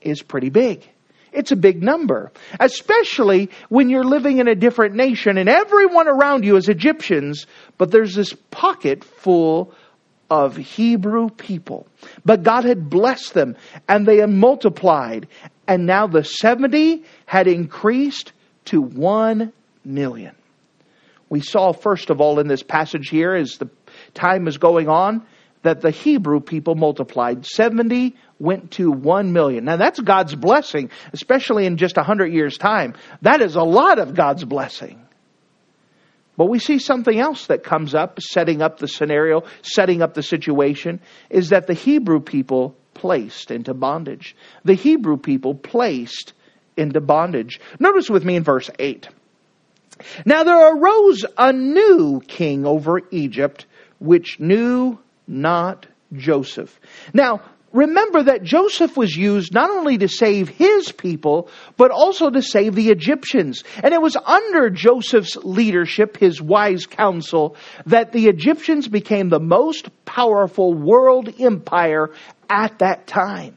is 0.00 0.22
pretty 0.22 0.48
big. 0.48 0.88
It's 1.32 1.52
a 1.52 1.56
big 1.56 1.82
number, 1.82 2.30
especially 2.60 3.50
when 3.68 3.88
you're 3.88 4.04
living 4.04 4.38
in 4.38 4.48
a 4.48 4.54
different 4.54 4.94
nation 4.94 5.38
and 5.38 5.48
everyone 5.48 6.08
around 6.08 6.44
you 6.44 6.56
is 6.56 6.68
Egyptians, 6.68 7.46
but 7.78 7.90
there's 7.90 8.14
this 8.14 8.34
pocket 8.50 9.02
full 9.02 9.72
of 10.30 10.56
Hebrew 10.56 11.30
people. 11.30 11.86
But 12.24 12.42
God 12.42 12.64
had 12.64 12.90
blessed 12.90 13.34
them 13.34 13.56
and 13.88 14.06
they 14.06 14.18
had 14.18 14.30
multiplied, 14.30 15.28
and 15.66 15.86
now 15.86 16.06
the 16.06 16.24
70 16.24 17.04
had 17.26 17.46
increased 17.46 18.32
to 18.66 18.80
1 18.80 19.52
million. 19.84 20.34
We 21.28 21.40
saw, 21.40 21.72
first 21.72 22.10
of 22.10 22.20
all, 22.20 22.40
in 22.40 22.46
this 22.46 22.62
passage 22.62 23.08
here, 23.08 23.34
as 23.34 23.56
the 23.56 23.70
time 24.12 24.46
is 24.48 24.58
going 24.58 24.88
on, 24.88 25.26
that 25.62 25.80
the 25.80 25.90
Hebrew 25.90 26.40
people 26.40 26.74
multiplied. 26.74 27.46
70 27.46 28.16
went 28.38 28.72
to 28.72 28.90
1 28.90 29.32
million. 29.32 29.64
Now 29.64 29.76
that's 29.76 30.00
God's 30.00 30.34
blessing, 30.34 30.90
especially 31.12 31.66
in 31.66 31.76
just 31.76 31.96
a 31.96 32.00
100 32.00 32.32
years' 32.32 32.58
time. 32.58 32.94
That 33.22 33.40
is 33.40 33.54
a 33.54 33.62
lot 33.62 33.98
of 33.98 34.14
God's 34.14 34.44
blessing. 34.44 34.98
But 36.36 36.46
we 36.46 36.58
see 36.58 36.78
something 36.78 37.18
else 37.18 37.46
that 37.46 37.62
comes 37.62 37.94
up, 37.94 38.20
setting 38.20 38.62
up 38.62 38.78
the 38.78 38.88
scenario, 38.88 39.44
setting 39.62 40.02
up 40.02 40.14
the 40.14 40.22
situation, 40.22 41.00
is 41.30 41.50
that 41.50 41.66
the 41.66 41.74
Hebrew 41.74 42.20
people 42.20 42.74
placed 42.94 43.50
into 43.50 43.74
bondage. 43.74 44.34
The 44.64 44.74
Hebrew 44.74 45.18
people 45.18 45.54
placed 45.54 46.32
into 46.76 47.00
bondage. 47.00 47.60
Notice 47.78 48.08
with 48.08 48.24
me 48.24 48.36
in 48.36 48.44
verse 48.44 48.70
8. 48.78 49.08
Now 50.24 50.42
there 50.42 50.74
arose 50.74 51.24
a 51.36 51.52
new 51.52 52.20
king 52.26 52.66
over 52.66 53.00
Egypt, 53.10 53.66
which 53.98 54.40
knew 54.40 54.98
not 55.26 55.86
Joseph. 56.14 56.78
Now, 57.14 57.42
remember 57.72 58.22
that 58.24 58.42
Joseph 58.42 58.96
was 58.96 59.16
used 59.16 59.54
not 59.54 59.70
only 59.70 59.98
to 59.98 60.08
save 60.08 60.48
his 60.48 60.92
people, 60.92 61.48
but 61.76 61.90
also 61.90 62.30
to 62.30 62.42
save 62.42 62.74
the 62.74 62.90
Egyptians. 62.90 63.64
And 63.82 63.94
it 63.94 64.02
was 64.02 64.16
under 64.16 64.70
Joseph's 64.70 65.36
leadership, 65.36 66.16
his 66.16 66.40
wise 66.40 66.86
counsel, 66.86 67.56
that 67.86 68.12
the 68.12 68.28
Egyptians 68.28 68.88
became 68.88 69.28
the 69.28 69.40
most 69.40 69.88
powerful 70.04 70.74
world 70.74 71.32
empire 71.40 72.10
at 72.50 72.78
that 72.80 73.06
time. 73.06 73.56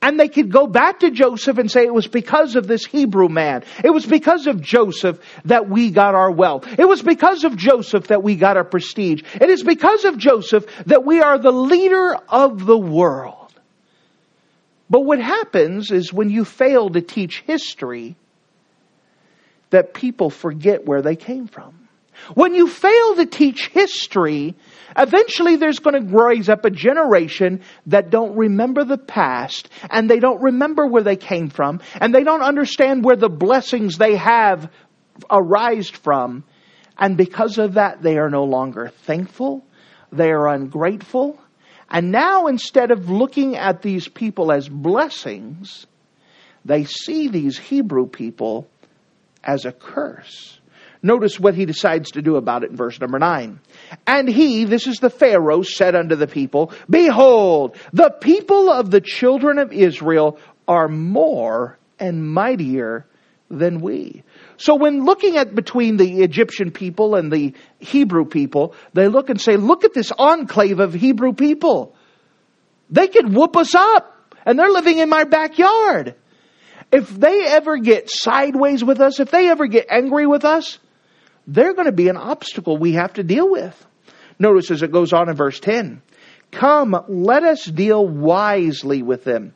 And 0.00 0.18
they 0.18 0.28
could 0.28 0.52
go 0.52 0.68
back 0.68 1.00
to 1.00 1.10
Joseph 1.10 1.58
and 1.58 1.68
say 1.70 1.84
it 1.84 1.92
was 1.92 2.06
because 2.06 2.54
of 2.54 2.68
this 2.68 2.86
Hebrew 2.86 3.28
man. 3.28 3.64
It 3.82 3.90
was 3.90 4.06
because 4.06 4.46
of 4.46 4.60
Joseph 4.60 5.18
that 5.44 5.68
we 5.68 5.90
got 5.90 6.14
our 6.14 6.30
wealth. 6.30 6.66
It 6.78 6.88
was 6.88 7.02
because 7.02 7.42
of 7.42 7.56
Joseph 7.56 8.06
that 8.08 8.22
we 8.22 8.36
got 8.36 8.56
our 8.56 8.64
prestige. 8.64 9.22
It 9.34 9.50
is 9.50 9.64
because 9.64 10.04
of 10.04 10.16
Joseph 10.16 10.66
that 10.86 11.04
we 11.04 11.20
are 11.20 11.38
the 11.38 11.50
leader 11.50 12.14
of 12.28 12.64
the 12.64 12.78
world. 12.78 13.52
But 14.88 15.00
what 15.00 15.20
happens 15.20 15.90
is 15.90 16.12
when 16.12 16.30
you 16.30 16.44
fail 16.44 16.90
to 16.90 17.00
teach 17.00 17.40
history, 17.40 18.16
that 19.70 19.94
people 19.94 20.30
forget 20.30 20.86
where 20.86 21.02
they 21.02 21.16
came 21.16 21.46
from. 21.46 21.87
When 22.34 22.54
you 22.54 22.68
fail 22.68 23.16
to 23.16 23.26
teach 23.26 23.68
history, 23.68 24.54
eventually 24.96 25.56
there's 25.56 25.78
going 25.78 26.00
to 26.00 26.14
rise 26.14 26.48
up 26.48 26.64
a 26.64 26.70
generation 26.70 27.62
that 27.86 28.10
don't 28.10 28.36
remember 28.36 28.84
the 28.84 28.98
past 28.98 29.68
and 29.90 30.10
they 30.10 30.18
don't 30.18 30.42
remember 30.42 30.86
where 30.86 31.02
they 31.02 31.16
came 31.16 31.48
from 31.48 31.80
and 32.00 32.14
they 32.14 32.24
don't 32.24 32.42
understand 32.42 33.04
where 33.04 33.16
the 33.16 33.28
blessings 33.28 33.96
they 33.98 34.16
have 34.16 34.70
arised 35.30 35.96
from. 35.96 36.44
And 36.98 37.16
because 37.16 37.58
of 37.58 37.74
that, 37.74 38.02
they 38.02 38.18
are 38.18 38.30
no 38.30 38.44
longer 38.44 38.88
thankful. 38.88 39.64
They 40.12 40.30
are 40.30 40.48
ungrateful. 40.48 41.38
And 41.90 42.10
now 42.10 42.46
instead 42.46 42.90
of 42.90 43.08
looking 43.08 43.56
at 43.56 43.82
these 43.82 44.08
people 44.08 44.52
as 44.52 44.68
blessings, 44.68 45.86
they 46.64 46.84
see 46.84 47.28
these 47.28 47.56
Hebrew 47.56 48.06
people 48.06 48.68
as 49.42 49.64
a 49.64 49.72
curse. 49.72 50.57
Notice 51.02 51.38
what 51.38 51.54
he 51.54 51.64
decides 51.64 52.12
to 52.12 52.22
do 52.22 52.36
about 52.36 52.64
it 52.64 52.70
in 52.70 52.76
verse 52.76 53.00
number 53.00 53.18
9. 53.18 53.60
And 54.06 54.28
he, 54.28 54.64
this 54.64 54.86
is 54.86 54.98
the 54.98 55.10
Pharaoh, 55.10 55.62
said 55.62 55.94
unto 55.94 56.16
the 56.16 56.26
people, 56.26 56.72
Behold, 56.90 57.76
the 57.92 58.10
people 58.10 58.70
of 58.70 58.90
the 58.90 59.00
children 59.00 59.58
of 59.58 59.72
Israel 59.72 60.38
are 60.66 60.88
more 60.88 61.78
and 61.98 62.28
mightier 62.28 63.06
than 63.50 63.80
we. 63.80 64.22
So 64.56 64.74
when 64.74 65.04
looking 65.04 65.36
at 65.36 65.54
between 65.54 65.96
the 65.96 66.22
Egyptian 66.22 66.70
people 66.70 67.14
and 67.14 67.32
the 67.32 67.54
Hebrew 67.78 68.24
people, 68.24 68.74
they 68.92 69.08
look 69.08 69.30
and 69.30 69.40
say, 69.40 69.56
look 69.56 69.84
at 69.84 69.94
this 69.94 70.12
enclave 70.12 70.80
of 70.80 70.92
Hebrew 70.92 71.32
people. 71.32 71.94
They 72.90 73.08
could 73.08 73.32
whoop 73.32 73.56
us 73.56 73.74
up 73.74 74.34
and 74.44 74.58
they're 74.58 74.70
living 74.70 74.98
in 74.98 75.08
my 75.08 75.24
backyard. 75.24 76.14
If 76.90 77.08
they 77.08 77.44
ever 77.46 77.76
get 77.76 78.10
sideways 78.10 78.82
with 78.82 79.00
us, 79.00 79.20
if 79.20 79.30
they 79.30 79.48
ever 79.48 79.66
get 79.66 79.86
angry 79.90 80.26
with 80.26 80.44
us, 80.44 80.78
they're 81.48 81.72
going 81.72 81.86
to 81.86 81.92
be 81.92 82.08
an 82.08 82.16
obstacle 82.16 82.76
we 82.76 82.92
have 82.92 83.14
to 83.14 83.24
deal 83.24 83.50
with. 83.50 83.86
Notice 84.38 84.70
as 84.70 84.82
it 84.82 84.92
goes 84.92 85.12
on 85.12 85.28
in 85.28 85.34
verse 85.34 85.58
10 85.58 86.02
Come, 86.52 86.96
let 87.08 87.42
us 87.42 87.64
deal 87.64 88.06
wisely 88.06 89.02
with 89.02 89.24
them. 89.24 89.54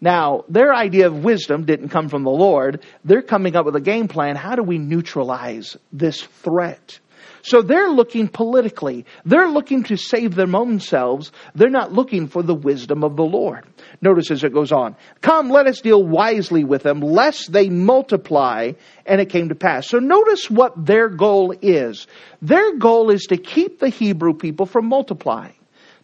Now, 0.00 0.44
their 0.48 0.74
idea 0.74 1.06
of 1.06 1.22
wisdom 1.22 1.64
didn't 1.64 1.90
come 1.90 2.08
from 2.08 2.24
the 2.24 2.30
Lord. 2.30 2.82
They're 3.04 3.22
coming 3.22 3.54
up 3.54 3.66
with 3.66 3.76
a 3.76 3.80
game 3.80 4.08
plan. 4.08 4.34
How 4.34 4.56
do 4.56 4.62
we 4.62 4.78
neutralize 4.78 5.76
this 5.92 6.22
threat? 6.22 6.98
So 7.42 7.60
they're 7.60 7.90
looking 7.90 8.28
politically. 8.28 9.04
They're 9.24 9.48
looking 9.48 9.82
to 9.84 9.96
save 9.96 10.34
their 10.34 10.54
own 10.54 10.80
selves. 10.80 11.32
They're 11.54 11.70
not 11.70 11.92
looking 11.92 12.28
for 12.28 12.42
the 12.42 12.54
wisdom 12.54 13.02
of 13.02 13.16
the 13.16 13.24
Lord. 13.24 13.64
Notice 14.00 14.30
as 14.30 14.44
it 14.44 14.52
goes 14.52 14.72
on. 14.72 14.96
Come, 15.20 15.50
let 15.50 15.66
us 15.66 15.80
deal 15.80 16.02
wisely 16.02 16.64
with 16.64 16.82
them, 16.82 17.00
lest 17.00 17.52
they 17.52 17.68
multiply. 17.68 18.72
And 19.04 19.20
it 19.20 19.28
came 19.28 19.48
to 19.48 19.54
pass. 19.54 19.88
So 19.88 19.98
notice 19.98 20.48
what 20.48 20.86
their 20.86 21.08
goal 21.08 21.52
is. 21.60 22.06
Their 22.40 22.78
goal 22.78 23.10
is 23.10 23.26
to 23.26 23.36
keep 23.36 23.80
the 23.80 23.88
Hebrew 23.88 24.34
people 24.34 24.66
from 24.66 24.86
multiplying 24.86 25.54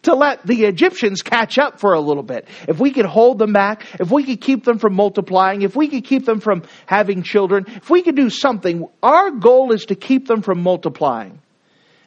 to 0.03 0.15
let 0.15 0.45
the 0.45 0.65
Egyptians 0.65 1.21
catch 1.21 1.57
up 1.57 1.79
for 1.79 1.93
a 1.93 1.99
little 1.99 2.23
bit. 2.23 2.47
If 2.67 2.79
we 2.79 2.91
could 2.91 3.05
hold 3.05 3.39
them 3.39 3.53
back, 3.53 3.85
if 3.99 4.11
we 4.11 4.23
could 4.23 4.41
keep 4.41 4.63
them 4.63 4.79
from 4.79 4.95
multiplying, 4.95 5.61
if 5.61 5.75
we 5.75 5.87
could 5.87 6.05
keep 6.05 6.25
them 6.25 6.39
from 6.39 6.63
having 6.85 7.23
children, 7.23 7.65
if 7.67 7.89
we 7.89 8.01
could 8.01 8.15
do 8.15 8.29
something, 8.29 8.87
our 9.03 9.31
goal 9.31 9.73
is 9.73 9.85
to 9.85 9.95
keep 9.95 10.27
them 10.27 10.41
from 10.41 10.61
multiplying. 10.61 11.41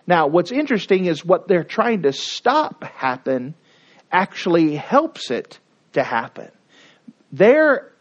Now, 0.07 0.27
what's 0.27 0.51
interesting 0.51 1.07
is 1.07 1.25
what 1.25 1.49
they're 1.49 1.65
trying 1.65 2.03
to 2.03 2.13
stop 2.13 2.83
happen 2.85 3.55
actually 4.11 4.75
helps 4.75 5.31
it 5.31 5.59
to 5.93 6.03
happen. 6.03 6.51
Their 7.33 7.93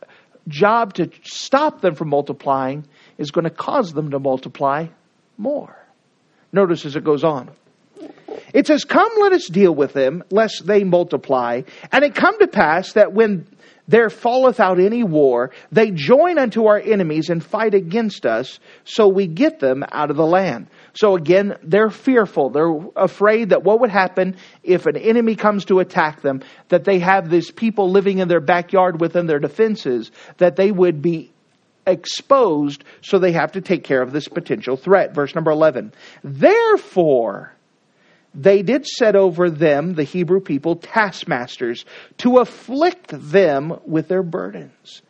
job 0.47 0.95
to 0.95 1.09
stop 1.23 1.81
them 1.81 1.95
from 1.95 2.09
multiplying 2.09 2.85
is 3.17 3.31
going 3.31 3.43
to 3.43 3.51
cause 3.51 3.93
them 3.93 4.11
to 4.11 4.19
multiply 4.19 4.87
more. 5.37 5.77
Notice 6.51 6.85
as 6.85 6.95
it 6.95 7.03
goes 7.03 7.23
on. 7.23 7.49
It 8.53 8.67
says, 8.67 8.85
Come, 8.85 9.11
let 9.19 9.33
us 9.33 9.47
deal 9.47 9.73
with 9.73 9.93
them, 9.93 10.23
lest 10.31 10.65
they 10.65 10.83
multiply. 10.83 11.61
And 11.91 12.03
it 12.03 12.15
come 12.15 12.37
to 12.39 12.47
pass 12.47 12.93
that 12.93 13.13
when 13.13 13.47
there 13.87 14.09
falleth 14.09 14.59
out 14.59 14.79
any 14.79 15.03
war, 15.03 15.51
they 15.71 15.91
join 15.91 16.37
unto 16.37 16.67
our 16.67 16.79
enemies 16.79 17.29
and 17.29 17.43
fight 17.43 17.73
against 17.73 18.25
us, 18.25 18.59
so 18.85 19.07
we 19.07 19.27
get 19.27 19.59
them 19.59 19.83
out 19.91 20.09
of 20.09 20.15
the 20.15 20.25
land. 20.25 20.67
So 20.93 21.15
again, 21.15 21.57
they're 21.63 21.89
fearful. 21.89 22.49
They're 22.49 22.73
afraid 22.95 23.49
that 23.49 23.63
what 23.63 23.81
would 23.81 23.89
happen 23.89 24.37
if 24.63 24.85
an 24.85 24.95
enemy 24.95 25.35
comes 25.35 25.65
to 25.65 25.79
attack 25.79 26.21
them, 26.21 26.41
that 26.69 26.85
they 26.85 26.99
have 26.99 27.29
these 27.29 27.51
people 27.51 27.91
living 27.91 28.19
in 28.19 28.27
their 28.27 28.39
backyard 28.39 29.01
within 29.01 29.25
their 29.25 29.39
defenses, 29.39 30.11
that 30.37 30.55
they 30.55 30.71
would 30.71 31.01
be 31.01 31.31
exposed, 31.85 32.83
so 33.01 33.19
they 33.19 33.31
have 33.31 33.53
to 33.53 33.61
take 33.61 33.83
care 33.83 34.01
of 34.01 34.13
this 34.13 34.27
potential 34.27 34.77
threat. 34.77 35.13
Verse 35.13 35.35
number 35.35 35.51
11. 35.51 35.91
Therefore, 36.23 37.53
they 38.33 38.61
did 38.61 38.85
set 38.85 39.15
over 39.15 39.49
them, 39.49 39.93
the 39.93 40.03
Hebrew 40.03 40.39
people, 40.39 40.77
taskmasters, 40.77 41.85
to 42.19 42.37
afflict 42.37 43.07
them 43.09 43.79
with 43.85 44.07
their 44.07 44.23
burdens. 44.23 45.01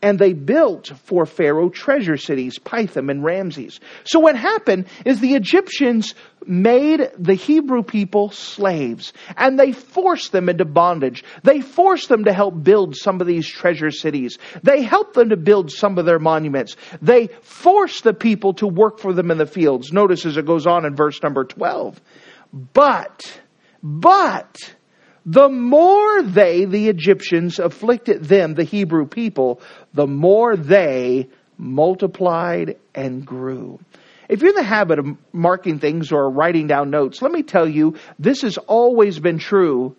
And 0.00 0.16
they 0.16 0.32
built 0.32 0.92
for 1.04 1.26
Pharaoh 1.26 1.70
treasure 1.70 2.16
cities, 2.16 2.58
Pithom 2.60 3.10
and 3.10 3.24
Ramses. 3.24 3.80
So 4.04 4.20
what 4.20 4.36
happened 4.36 4.86
is 5.04 5.18
the 5.18 5.34
Egyptians 5.34 6.14
made 6.46 7.10
the 7.18 7.34
Hebrew 7.34 7.82
people 7.82 8.30
slaves 8.30 9.12
and 9.36 9.58
they 9.58 9.72
forced 9.72 10.30
them 10.30 10.48
into 10.48 10.64
bondage. 10.64 11.24
They 11.42 11.60
forced 11.60 12.08
them 12.08 12.24
to 12.24 12.32
help 12.32 12.62
build 12.62 12.94
some 12.94 13.20
of 13.20 13.26
these 13.26 13.48
treasure 13.48 13.90
cities. 13.90 14.38
They 14.62 14.82
helped 14.82 15.14
them 15.14 15.30
to 15.30 15.36
build 15.36 15.72
some 15.72 15.98
of 15.98 16.06
their 16.06 16.20
monuments. 16.20 16.76
They 17.02 17.26
forced 17.42 18.04
the 18.04 18.14
people 18.14 18.54
to 18.54 18.68
work 18.68 19.00
for 19.00 19.12
them 19.12 19.32
in 19.32 19.38
the 19.38 19.46
fields. 19.46 19.92
Notice 19.92 20.24
as 20.24 20.36
it 20.36 20.46
goes 20.46 20.68
on 20.68 20.86
in 20.86 20.94
verse 20.94 21.20
number 21.24 21.42
12. 21.42 22.00
But, 22.52 23.40
but, 23.82 24.74
the 25.26 25.48
more 25.48 26.22
they, 26.22 26.64
the 26.64 26.88
Egyptians, 26.88 27.58
afflicted 27.58 28.24
them, 28.24 28.54
the 28.54 28.64
Hebrew 28.64 29.06
people, 29.06 29.60
the 29.92 30.06
more 30.06 30.56
they 30.56 31.28
multiplied 31.58 32.78
and 32.94 33.26
grew. 33.26 33.80
If 34.28 34.40
you're 34.40 34.50
in 34.50 34.56
the 34.56 34.62
habit 34.62 34.98
of 34.98 35.06
marking 35.32 35.78
things 35.78 36.12
or 36.12 36.30
writing 36.30 36.66
down 36.66 36.90
notes, 36.90 37.20
let 37.22 37.32
me 37.32 37.42
tell 37.42 37.68
you, 37.68 37.96
this 38.18 38.42
has 38.42 38.58
always 38.58 39.18
been 39.18 39.38
true 39.38 39.96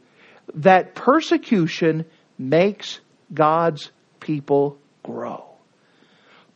that 0.55 0.95
persecution 0.95 2.05
makes 2.37 2.99
God's 3.33 3.91
people 4.19 4.77
grow. 5.03 5.45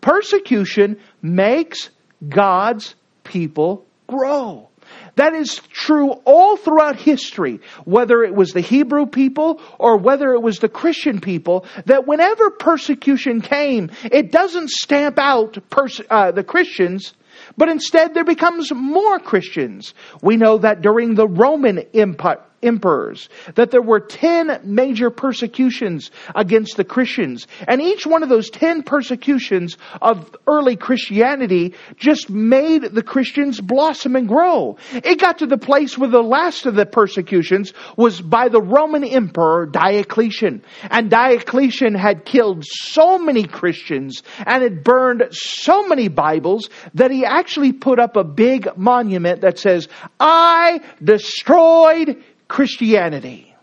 Persecution 0.01 0.99
makes 1.21 1.89
God's 2.27 2.95
people 3.23 3.85
grow. 4.07 4.69
That 5.15 5.35
is 5.35 5.59
true 5.69 6.11
all 6.25 6.57
throughout 6.57 6.95
history, 6.95 7.59
whether 7.85 8.23
it 8.23 8.33
was 8.33 8.51
the 8.51 8.61
Hebrew 8.61 9.05
people 9.05 9.61
or 9.77 9.97
whether 9.97 10.33
it 10.33 10.41
was 10.41 10.57
the 10.57 10.69
Christian 10.69 11.21
people, 11.21 11.65
that 11.85 12.07
whenever 12.07 12.49
persecution 12.49 13.41
came, 13.41 13.91
it 14.03 14.31
doesn't 14.31 14.69
stamp 14.69 15.19
out 15.19 15.57
pers- 15.69 16.01
uh, 16.09 16.31
the 16.31 16.43
Christians, 16.43 17.13
but 17.57 17.69
instead 17.69 18.13
there 18.13 18.23
becomes 18.23 18.71
more 18.73 19.19
Christians. 19.19 19.93
We 20.21 20.37
know 20.37 20.57
that 20.59 20.81
during 20.81 21.13
the 21.13 21.27
Roman 21.27 21.79
Empire, 21.93 22.41
emperors, 22.63 23.29
that 23.55 23.71
there 23.71 23.81
were 23.81 23.99
10 23.99 24.61
major 24.63 25.09
persecutions 25.09 26.11
against 26.35 26.77
the 26.77 26.83
Christians. 26.83 27.47
And 27.67 27.81
each 27.81 28.05
one 28.05 28.23
of 28.23 28.29
those 28.29 28.49
10 28.49 28.83
persecutions 28.83 29.77
of 30.01 30.35
early 30.47 30.75
Christianity 30.75 31.75
just 31.97 32.29
made 32.29 32.83
the 32.83 33.03
Christians 33.03 33.59
blossom 33.61 34.15
and 34.15 34.27
grow. 34.27 34.77
It 34.91 35.19
got 35.19 35.39
to 35.39 35.45
the 35.45 35.57
place 35.57 35.97
where 35.97 36.09
the 36.09 36.21
last 36.21 36.65
of 36.65 36.75
the 36.75 36.85
persecutions 36.85 37.73
was 37.97 38.21
by 38.21 38.49
the 38.49 38.61
Roman 38.61 39.03
emperor 39.03 39.65
Diocletian. 39.65 40.63
And 40.89 41.09
Diocletian 41.09 41.95
had 41.95 42.25
killed 42.25 42.63
so 42.65 43.17
many 43.17 43.45
Christians 43.45 44.23
and 44.45 44.63
had 44.63 44.83
burned 44.83 45.27
so 45.31 45.87
many 45.87 46.07
Bibles 46.07 46.69
that 46.93 47.11
he 47.11 47.25
actually 47.25 47.73
put 47.73 47.99
up 47.99 48.15
a 48.15 48.23
big 48.23 48.77
monument 48.77 49.41
that 49.41 49.59
says, 49.59 49.87
I 50.19 50.81
destroyed 51.03 52.23
Christianity. 52.53 53.55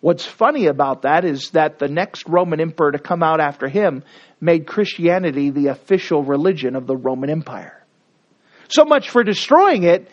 What's 0.00 0.24
funny 0.24 0.66
about 0.66 1.02
that 1.02 1.24
is 1.24 1.50
that 1.50 1.80
the 1.80 1.88
next 1.88 2.28
Roman 2.28 2.60
emperor 2.60 2.92
to 2.92 2.98
come 3.00 3.24
out 3.24 3.40
after 3.40 3.66
him 3.66 4.04
made 4.40 4.68
Christianity 4.68 5.50
the 5.50 5.66
official 5.66 6.22
religion 6.22 6.76
of 6.76 6.86
the 6.86 6.96
Roman 6.96 7.30
Empire. 7.30 7.84
So 8.68 8.84
much 8.84 9.10
for 9.10 9.24
destroying 9.24 9.82
it, 9.82 10.08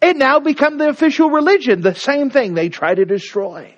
it 0.00 0.16
now 0.16 0.40
become 0.40 0.78
the 0.78 0.88
official 0.88 1.28
religion. 1.28 1.82
The 1.82 1.94
same 1.94 2.30
thing 2.30 2.54
they 2.54 2.70
try 2.70 2.94
to 2.94 3.04
destroy. 3.04 3.74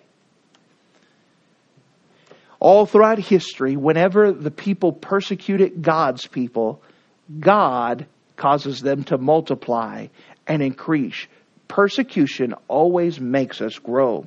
All 2.60 2.86
throughout 2.86 3.18
history, 3.18 3.74
whenever 3.74 4.30
the 4.30 4.52
people 4.52 4.92
persecuted 4.92 5.82
God's 5.82 6.28
people, 6.28 6.80
God 7.40 8.06
causes 8.36 8.80
them 8.82 9.02
to 9.04 9.18
multiply 9.18 10.06
and 10.46 10.62
increase 10.62 11.26
persecution 11.68 12.54
always 12.68 13.20
makes 13.20 13.60
us 13.60 13.78
grow. 13.78 14.26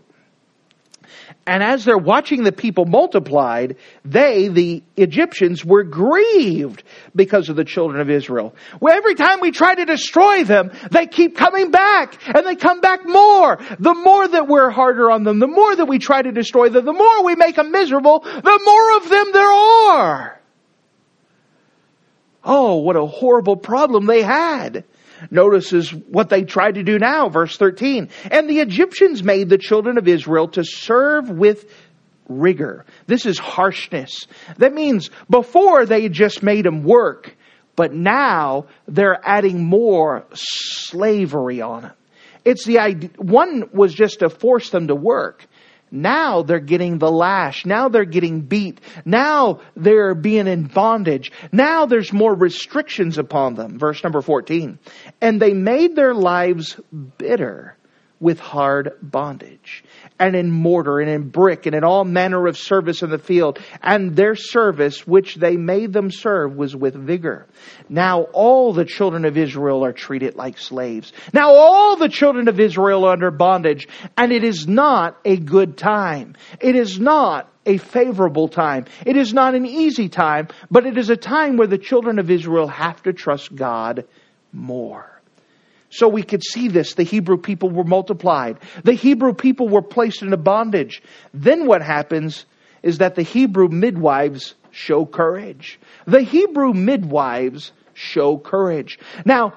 And 1.45 1.63
as 1.63 1.85
they're 1.85 1.97
watching 1.97 2.43
the 2.43 2.51
people 2.51 2.85
multiplied, 2.85 3.77
they, 4.03 4.47
the 4.49 4.83
Egyptians, 4.95 5.63
were 5.63 5.83
grieved 5.83 6.83
because 7.15 7.49
of 7.49 7.55
the 7.55 7.63
children 7.63 8.01
of 8.01 8.09
Israel. 8.09 8.53
Well, 8.81 8.95
every 8.95 9.15
time 9.15 9.39
we 9.39 9.51
try 9.51 9.75
to 9.75 9.85
destroy 9.85 10.43
them, 10.43 10.71
they 10.91 11.07
keep 11.07 11.37
coming 11.37 11.71
back, 11.71 12.19
and 12.25 12.45
they 12.45 12.55
come 12.55 12.81
back 12.81 13.05
more. 13.05 13.57
The 13.79 13.93
more 13.93 14.27
that 14.27 14.47
we're 14.47 14.69
harder 14.69 15.09
on 15.09 15.23
them, 15.23 15.39
the 15.39 15.47
more 15.47 15.75
that 15.75 15.85
we 15.85 15.99
try 15.99 16.21
to 16.21 16.31
destroy 16.31 16.69
them, 16.69 16.85
the 16.85 16.93
more 16.93 17.23
we 17.23 17.35
make 17.35 17.55
them 17.55 17.71
miserable, 17.71 18.19
the 18.19 18.61
more 18.65 18.97
of 18.97 19.09
them 19.09 19.31
there 19.31 19.51
are. 19.51 20.41
Oh, 22.43 22.77
what 22.77 22.95
a 22.95 23.05
horrible 23.05 23.57
problem 23.57 24.05
they 24.05 24.21
had 24.21 24.85
notices 25.29 25.93
what 25.93 26.29
they 26.29 26.43
tried 26.43 26.75
to 26.75 26.83
do 26.83 26.97
now, 26.97 27.29
verse 27.29 27.57
13. 27.57 28.09
And 28.29 28.49
the 28.49 28.59
Egyptians 28.59 29.23
made 29.23 29.49
the 29.49 29.57
children 29.57 29.97
of 29.97 30.07
Israel 30.07 30.47
to 30.49 30.63
serve 30.63 31.29
with 31.29 31.71
rigor. 32.27 32.85
This 33.05 33.25
is 33.25 33.39
harshness. 33.39 34.27
That 34.57 34.73
means 34.73 35.09
before 35.29 35.85
they 35.85 36.09
just 36.09 36.43
made 36.43 36.65
them 36.65 36.83
work, 36.83 37.35
but 37.75 37.93
now 37.93 38.67
they're 38.87 39.19
adding 39.23 39.63
more 39.63 40.25
slavery 40.33 41.61
on 41.61 41.85
it. 41.85 41.91
It's 42.43 42.65
the 42.65 42.79
idea, 42.79 43.09
one 43.17 43.69
was 43.73 43.93
just 43.93 44.19
to 44.19 44.29
force 44.29 44.69
them 44.69 44.87
to 44.87 44.95
work. 44.95 45.45
Now 45.91 46.43
they're 46.43 46.59
getting 46.59 46.97
the 46.97 47.11
lash. 47.11 47.65
Now 47.65 47.89
they're 47.89 48.05
getting 48.05 48.41
beat. 48.41 48.81
Now 49.05 49.61
they're 49.75 50.15
being 50.15 50.47
in 50.47 50.65
bondage. 50.65 51.31
Now 51.51 51.85
there's 51.85 52.11
more 52.11 52.35
restrictions 52.35 53.17
upon 53.17 53.55
them. 53.55 53.79
Verse 53.79 54.03
number 54.03 54.21
14. 54.21 54.79
And 55.21 55.41
they 55.41 55.53
made 55.53 55.95
their 55.95 56.13
lives 56.13 56.79
bitter 57.17 57.77
with 58.19 58.39
hard 58.39 58.93
bondage 59.01 59.83
and 60.19 60.35
in 60.35 60.51
mortar 60.51 60.99
and 60.99 61.09
in 61.09 61.29
brick 61.29 61.65
and 61.65 61.75
in 61.75 61.83
all 61.83 62.03
manner 62.03 62.47
of 62.47 62.57
service 62.57 63.03
in 63.03 63.09
the 63.09 63.17
field. 63.17 63.59
And 63.81 64.15
their 64.15 64.35
service, 64.35 65.05
which 65.05 65.35
they 65.35 65.57
made 65.57 65.93
them 65.93 66.11
serve, 66.11 66.55
was 66.55 66.75
with 66.75 66.95
vigor. 66.95 67.47
Now 67.89 68.23
all 68.33 68.73
the 68.73 68.85
children 68.85 69.25
of 69.25 69.37
Israel 69.37 69.85
are 69.85 69.93
treated 69.93 70.35
like 70.35 70.57
slaves. 70.57 71.13
Now 71.33 71.53
all 71.53 71.95
the 71.95 72.09
children 72.09 72.47
of 72.47 72.59
Israel 72.59 73.05
are 73.05 73.13
under 73.13 73.31
bondage, 73.31 73.87
and 74.15 74.31
it 74.31 74.43
is 74.43 74.67
not 74.67 75.17
a 75.25 75.37
good 75.37 75.77
time. 75.77 76.35
It 76.59 76.75
is 76.75 76.99
not 76.99 77.51
a 77.65 77.77
favorable 77.77 78.47
time. 78.47 78.85
It 79.05 79.17
is 79.17 79.33
not 79.33 79.53
an 79.53 79.65
easy 79.65 80.09
time, 80.09 80.47
but 80.71 80.85
it 80.85 80.97
is 80.97 81.09
a 81.09 81.17
time 81.17 81.57
where 81.57 81.67
the 81.67 81.77
children 81.77 82.17
of 82.17 82.31
Israel 82.31 82.67
have 82.67 83.03
to 83.03 83.13
trust 83.13 83.53
God 83.53 84.05
more. 84.53 85.16
So 85.89 86.07
we 86.07 86.23
could 86.23 86.43
see 86.43 86.67
this. 86.67 86.93
The 86.93 87.03
Hebrew 87.03 87.37
people 87.37 87.69
were 87.69 87.83
multiplied. 87.83 88.57
The 88.83 88.93
Hebrew 88.93 89.33
people 89.33 89.69
were 89.69 89.81
placed 89.81 90.21
into 90.21 90.37
bondage. 90.37 91.01
Then 91.33 91.65
what 91.65 91.81
happens 91.81 92.45
is 92.83 92.99
that 92.99 93.15
the 93.15 93.23
Hebrew 93.23 93.69
midwives 93.69 94.55
show 94.71 95.05
courage. 95.05 95.79
The 96.05 96.21
Hebrew 96.21 96.73
midwives 96.73 97.71
show 97.93 98.37
courage. 98.37 98.99
Now, 99.25 99.53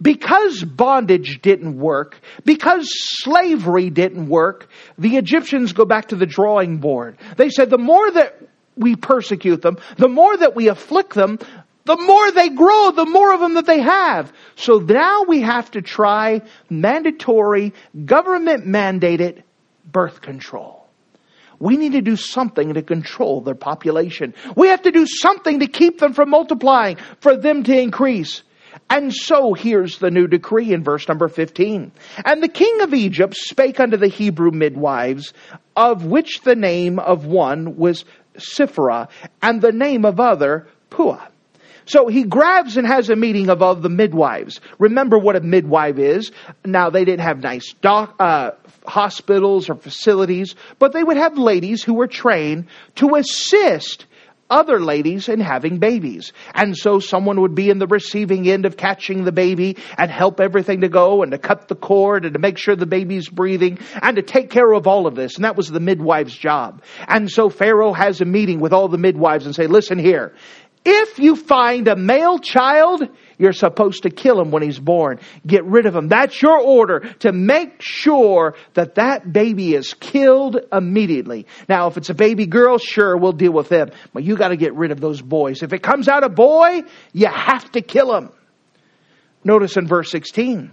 because 0.00 0.64
bondage 0.64 1.40
didn't 1.42 1.78
work, 1.78 2.20
because 2.44 2.88
slavery 3.22 3.88
didn't 3.88 4.28
work, 4.28 4.68
the 4.98 5.16
Egyptians 5.16 5.72
go 5.72 5.84
back 5.84 6.08
to 6.08 6.16
the 6.16 6.26
drawing 6.26 6.78
board. 6.78 7.18
They 7.36 7.50
said 7.50 7.70
the 7.70 7.78
more 7.78 8.10
that 8.10 8.36
we 8.76 8.96
persecute 8.96 9.62
them, 9.62 9.78
the 9.96 10.08
more 10.08 10.36
that 10.36 10.56
we 10.56 10.68
afflict 10.68 11.14
them, 11.14 11.38
the 11.84 11.96
more 11.96 12.30
they 12.30 12.48
grow, 12.48 12.92
the 12.92 13.06
more 13.06 13.32
of 13.32 13.40
them 13.40 13.54
that 13.54 13.66
they 13.66 13.80
have. 13.80 14.32
So 14.56 14.78
now 14.78 15.24
we 15.24 15.40
have 15.40 15.70
to 15.72 15.82
try 15.82 16.42
mandatory, 16.70 17.72
government 18.04 18.66
mandated 18.66 19.42
birth 19.90 20.20
control. 20.20 20.86
We 21.58 21.76
need 21.76 21.92
to 21.92 22.02
do 22.02 22.16
something 22.16 22.74
to 22.74 22.82
control 22.82 23.40
their 23.40 23.54
population. 23.54 24.34
We 24.56 24.68
have 24.68 24.82
to 24.82 24.90
do 24.90 25.06
something 25.06 25.60
to 25.60 25.66
keep 25.66 25.98
them 25.98 26.12
from 26.12 26.30
multiplying, 26.30 26.96
for 27.20 27.36
them 27.36 27.62
to 27.64 27.80
increase. 27.80 28.42
And 28.90 29.14
so 29.14 29.54
here's 29.54 29.98
the 29.98 30.10
new 30.10 30.26
decree 30.26 30.72
in 30.72 30.82
verse 30.82 31.06
number 31.06 31.28
15. 31.28 31.92
And 32.24 32.42
the 32.42 32.48
king 32.48 32.80
of 32.80 32.94
Egypt 32.94 33.34
spake 33.36 33.78
unto 33.80 33.96
the 33.96 34.08
Hebrew 34.08 34.50
midwives, 34.50 35.32
of 35.76 36.04
which 36.04 36.40
the 36.40 36.56
name 36.56 36.98
of 36.98 37.26
one 37.26 37.76
was 37.76 38.04
Shiphrah, 38.36 39.08
and 39.40 39.60
the 39.60 39.72
name 39.72 40.04
of 40.04 40.20
other 40.20 40.66
Puah. 40.90 41.28
So 41.84 42.08
he 42.08 42.24
grabs 42.24 42.76
and 42.76 42.86
has 42.86 43.10
a 43.10 43.16
meeting 43.16 43.48
of 43.48 43.62
all 43.62 43.74
the 43.74 43.88
midwives. 43.88 44.60
Remember 44.78 45.18
what 45.18 45.36
a 45.36 45.40
midwife 45.40 45.98
is. 45.98 46.32
Now 46.64 46.90
they 46.90 47.04
didn't 47.04 47.24
have 47.24 47.38
nice 47.38 47.72
doc, 47.80 48.14
uh, 48.18 48.52
hospitals 48.86 49.68
or 49.68 49.74
facilities, 49.74 50.54
but 50.78 50.92
they 50.92 51.02
would 51.02 51.16
have 51.16 51.38
ladies 51.38 51.82
who 51.82 51.94
were 51.94 52.08
trained 52.08 52.66
to 52.96 53.14
assist 53.16 54.06
other 54.52 54.80
ladies 54.80 55.28
in 55.28 55.40
having 55.40 55.78
babies. 55.78 56.32
And 56.54 56.76
so 56.76 57.00
someone 57.00 57.40
would 57.40 57.54
be 57.54 57.70
in 57.70 57.78
the 57.78 57.86
receiving 57.86 58.46
end 58.48 58.66
of 58.66 58.76
catching 58.76 59.24
the 59.24 59.32
baby 59.32 59.78
and 59.96 60.10
help 60.10 60.40
everything 60.40 60.82
to 60.82 60.88
go 60.88 61.22
and 61.22 61.32
to 61.32 61.38
cut 61.38 61.68
the 61.68 61.74
cord 61.74 62.24
and 62.24 62.34
to 62.34 62.38
make 62.38 62.58
sure 62.58 62.76
the 62.76 62.86
baby's 62.86 63.28
breathing 63.28 63.78
and 64.02 64.16
to 64.16 64.22
take 64.22 64.50
care 64.50 64.70
of 64.72 64.86
all 64.86 65.06
of 65.06 65.14
this. 65.14 65.36
And 65.36 65.44
that 65.44 65.56
was 65.56 65.70
the 65.70 65.80
midwife's 65.80 66.36
job. 66.36 66.82
And 67.08 67.30
so 67.30 67.48
Pharaoh 67.48 67.94
has 67.94 68.20
a 68.20 68.26
meeting 68.26 68.60
with 68.60 68.74
all 68.74 68.88
the 68.88 68.98
midwives 68.98 69.46
and 69.46 69.54
say, 69.54 69.66
listen 69.66 69.98
here, 69.98 70.34
if 70.84 71.18
you 71.18 71.36
find 71.36 71.86
a 71.86 71.96
male 71.96 72.38
child, 72.38 73.08
you're 73.38 73.52
supposed 73.52 74.02
to 74.02 74.10
kill 74.10 74.40
him 74.40 74.50
when 74.50 74.62
he's 74.62 74.78
born. 74.78 75.20
Get 75.46 75.64
rid 75.64 75.86
of 75.86 75.94
him. 75.94 76.08
That's 76.08 76.40
your 76.40 76.58
order 76.58 77.00
to 77.20 77.32
make 77.32 77.80
sure 77.80 78.54
that 78.74 78.96
that 78.96 79.32
baby 79.32 79.74
is 79.74 79.94
killed 79.94 80.58
immediately. 80.72 81.46
Now, 81.68 81.86
if 81.88 81.96
it's 81.96 82.10
a 82.10 82.14
baby 82.14 82.46
girl, 82.46 82.78
sure, 82.78 83.16
we'll 83.16 83.32
deal 83.32 83.52
with 83.52 83.68
them. 83.68 83.90
But 84.12 84.24
you 84.24 84.36
gotta 84.36 84.56
get 84.56 84.74
rid 84.74 84.90
of 84.90 85.00
those 85.00 85.22
boys. 85.22 85.62
If 85.62 85.72
it 85.72 85.82
comes 85.82 86.08
out 86.08 86.24
a 86.24 86.28
boy, 86.28 86.82
you 87.12 87.28
have 87.28 87.70
to 87.72 87.80
kill 87.80 88.16
him. 88.16 88.30
Notice 89.44 89.76
in 89.76 89.86
verse 89.86 90.10
16. 90.10 90.72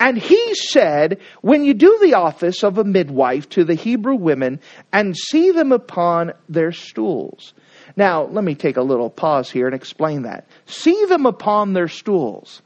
And 0.00 0.18
he 0.18 0.54
said, 0.54 1.20
when 1.40 1.64
you 1.64 1.74
do 1.74 1.98
the 2.02 2.14
office 2.14 2.64
of 2.64 2.78
a 2.78 2.84
midwife 2.84 3.48
to 3.50 3.64
the 3.64 3.74
Hebrew 3.74 4.16
women 4.16 4.60
and 4.92 5.16
see 5.16 5.52
them 5.52 5.72
upon 5.72 6.32
their 6.48 6.72
stools, 6.72 7.54
now, 7.96 8.24
let 8.24 8.44
me 8.44 8.54
take 8.54 8.76
a 8.76 8.82
little 8.82 9.10
pause 9.10 9.50
here 9.50 9.66
and 9.66 9.74
explain 9.74 10.22
that. 10.22 10.46
See 10.66 11.04
them 11.06 11.26
upon 11.26 11.72
their 11.72 11.88
stools. 11.88 12.62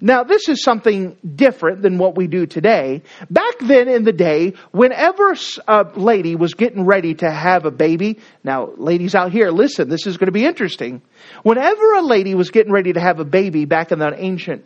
Now, 0.00 0.24
this 0.24 0.48
is 0.48 0.62
something 0.62 1.16
different 1.36 1.82
than 1.82 1.98
what 1.98 2.16
we 2.16 2.26
do 2.26 2.46
today. 2.46 3.02
Back 3.28 3.58
then 3.60 3.86
in 3.86 4.04
the 4.04 4.12
day, 4.12 4.54
whenever 4.70 5.36
a 5.68 5.84
lady 5.94 6.36
was 6.36 6.54
getting 6.54 6.86
ready 6.86 7.14
to 7.16 7.30
have 7.30 7.66
a 7.66 7.70
baby, 7.70 8.18
now, 8.42 8.70
ladies 8.76 9.14
out 9.14 9.30
here, 9.30 9.50
listen, 9.50 9.90
this 9.90 10.06
is 10.06 10.16
going 10.16 10.28
to 10.28 10.32
be 10.32 10.46
interesting. 10.46 11.02
Whenever 11.42 11.94
a 11.94 12.02
lady 12.02 12.34
was 12.34 12.50
getting 12.50 12.72
ready 12.72 12.94
to 12.94 13.00
have 13.00 13.20
a 13.20 13.26
baby 13.26 13.66
back 13.66 13.92
in 13.92 13.98
that 13.98 14.14
ancient 14.16 14.64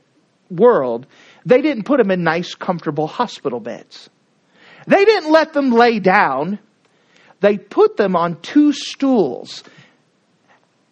world, 0.51 1.07
they 1.45 1.63
didn't 1.63 1.85
put 1.85 1.99
them 1.99 2.13
in 2.13 2.23
nice, 2.23 2.55
comfortable 2.55 3.09
hospital 3.09 3.59
beds. 3.59 4.09
They 4.87 5.05
didn't 5.05 5.33
let 5.33 5.53
them 5.53 5.73
lay 5.73 5.99
down. 5.99 6.61
They 7.41 7.59
put 7.59 7.97
them 7.97 8.15
on 8.15 8.41
two 8.41 8.73
stools 8.73 9.65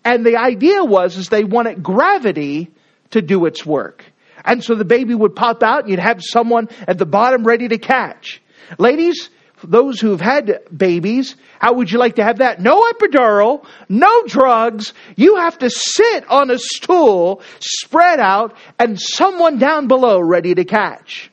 and 0.04 0.24
the 0.24 0.36
idea 0.36 0.84
was 0.84 1.16
is 1.16 1.28
they 1.28 1.44
wanted 1.44 1.82
gravity 1.82 2.70
to 3.10 3.22
do 3.22 3.46
its 3.46 3.64
work. 3.64 4.04
And 4.44 4.62
so 4.62 4.74
the 4.74 4.84
baby 4.84 5.14
would 5.14 5.36
pop 5.36 5.62
out 5.62 5.80
and 5.80 5.90
you'd 5.90 5.98
have 5.98 6.20
someone 6.22 6.68
at 6.88 6.98
the 6.98 7.06
bottom 7.06 7.46
ready 7.46 7.68
to 7.68 7.78
catch. 7.78 8.42
Ladies, 8.78 9.30
those 9.62 10.00
who've 10.00 10.20
had 10.20 10.60
babies, 10.76 11.36
how 11.58 11.74
would 11.74 11.90
you 11.90 11.98
like 11.98 12.16
to 12.16 12.24
have 12.24 12.38
that? 12.38 12.60
No 12.60 12.82
epidural, 12.92 13.64
no 13.88 14.24
drugs. 14.26 14.92
You 15.16 15.36
have 15.36 15.58
to 15.58 15.70
sit 15.70 16.28
on 16.28 16.50
a 16.50 16.58
stool, 16.58 17.42
spread 17.60 18.18
out, 18.18 18.56
and 18.78 19.00
someone 19.00 19.58
down 19.58 19.86
below 19.88 20.20
ready 20.20 20.54
to 20.54 20.64
catch. 20.64 21.30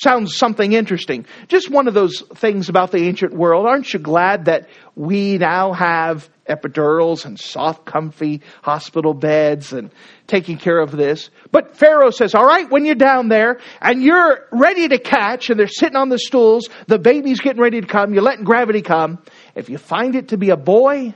Sounds 0.00 0.34
something 0.34 0.72
interesting. 0.72 1.26
Just 1.48 1.68
one 1.68 1.86
of 1.86 1.92
those 1.92 2.22
things 2.36 2.70
about 2.70 2.90
the 2.90 3.06
ancient 3.06 3.34
world. 3.34 3.66
Aren't 3.66 3.92
you 3.92 3.98
glad 3.98 4.46
that 4.46 4.70
we 4.94 5.36
now 5.36 5.74
have 5.74 6.30
epidurals 6.48 7.26
and 7.26 7.38
soft, 7.38 7.84
comfy 7.84 8.40
hospital 8.62 9.12
beds 9.12 9.74
and 9.74 9.90
taking 10.26 10.56
care 10.56 10.78
of 10.78 10.90
this? 10.90 11.28
But 11.52 11.76
Pharaoh 11.76 12.12
says, 12.12 12.34
all 12.34 12.46
right, 12.46 12.70
when 12.70 12.86
you're 12.86 12.94
down 12.94 13.28
there 13.28 13.60
and 13.82 14.02
you're 14.02 14.46
ready 14.50 14.88
to 14.88 14.98
catch 14.98 15.50
and 15.50 15.60
they're 15.60 15.68
sitting 15.68 15.96
on 15.96 16.08
the 16.08 16.18
stools, 16.18 16.70
the 16.86 16.98
baby's 16.98 17.40
getting 17.40 17.60
ready 17.60 17.82
to 17.82 17.86
come, 17.86 18.14
you're 18.14 18.22
letting 18.22 18.44
gravity 18.44 18.80
come. 18.80 19.18
If 19.54 19.68
you 19.68 19.76
find 19.76 20.16
it 20.16 20.28
to 20.28 20.38
be 20.38 20.48
a 20.48 20.56
boy, 20.56 21.14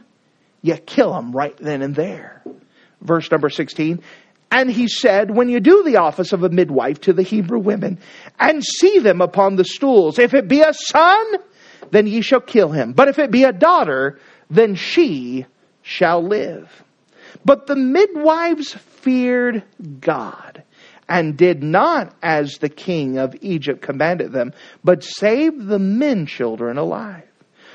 you 0.61 0.77
kill 0.77 1.17
him 1.17 1.33
right 1.33 1.57
then 1.57 1.81
and 1.81 1.95
there. 1.95 2.43
Verse 3.01 3.31
number 3.31 3.49
16. 3.49 4.03
And 4.55 4.71
he 4.71 4.87
said, 4.87 5.33
when 5.33 5.49
you 5.49 5.59
do 5.59 5.83
the 5.83 5.97
office 5.97 6.33
of 6.33 6.45
a 6.45 6.49
midwife 6.49 7.01
to 7.01 7.13
the 7.13 7.25
Hebrew 7.25 7.59
women 7.59 7.99
and 8.39 8.63
see 8.63 9.01
them 9.01 9.21
upon 9.21 9.57
the 9.57 9.65
stools, 9.65 10.17
if 10.21 10.33
it 10.33 10.47
be 10.47 10.61
a 10.61 10.73
son, 10.73 11.27
then 11.91 12.07
ye 12.07 12.21
shall 12.21 12.41
kill 12.41 12.71
him. 12.71 12.93
But 12.93 13.09
if 13.09 13.19
it 13.19 13.33
be 13.33 13.43
a 13.43 13.53
daughter, 13.53 14.21
then 14.49 14.77
she 14.77 15.45
shall 15.83 16.23
live. 16.23 16.85
But 17.45 17.67
the 17.67 17.75
midwives 17.75 18.75
feared 18.75 19.65
God 20.01 20.63
and 21.09 21.37
did 21.37 21.65
not 21.65 22.15
as 22.23 22.59
the 22.59 22.69
king 22.69 23.19
of 23.19 23.35
Egypt 23.41 23.83
commanded 23.83 24.31
them, 24.31 24.53
but 24.85 25.03
saved 25.03 25.67
the 25.67 25.81
men 25.81 26.27
children 26.27 26.79
alive. 26.79 27.25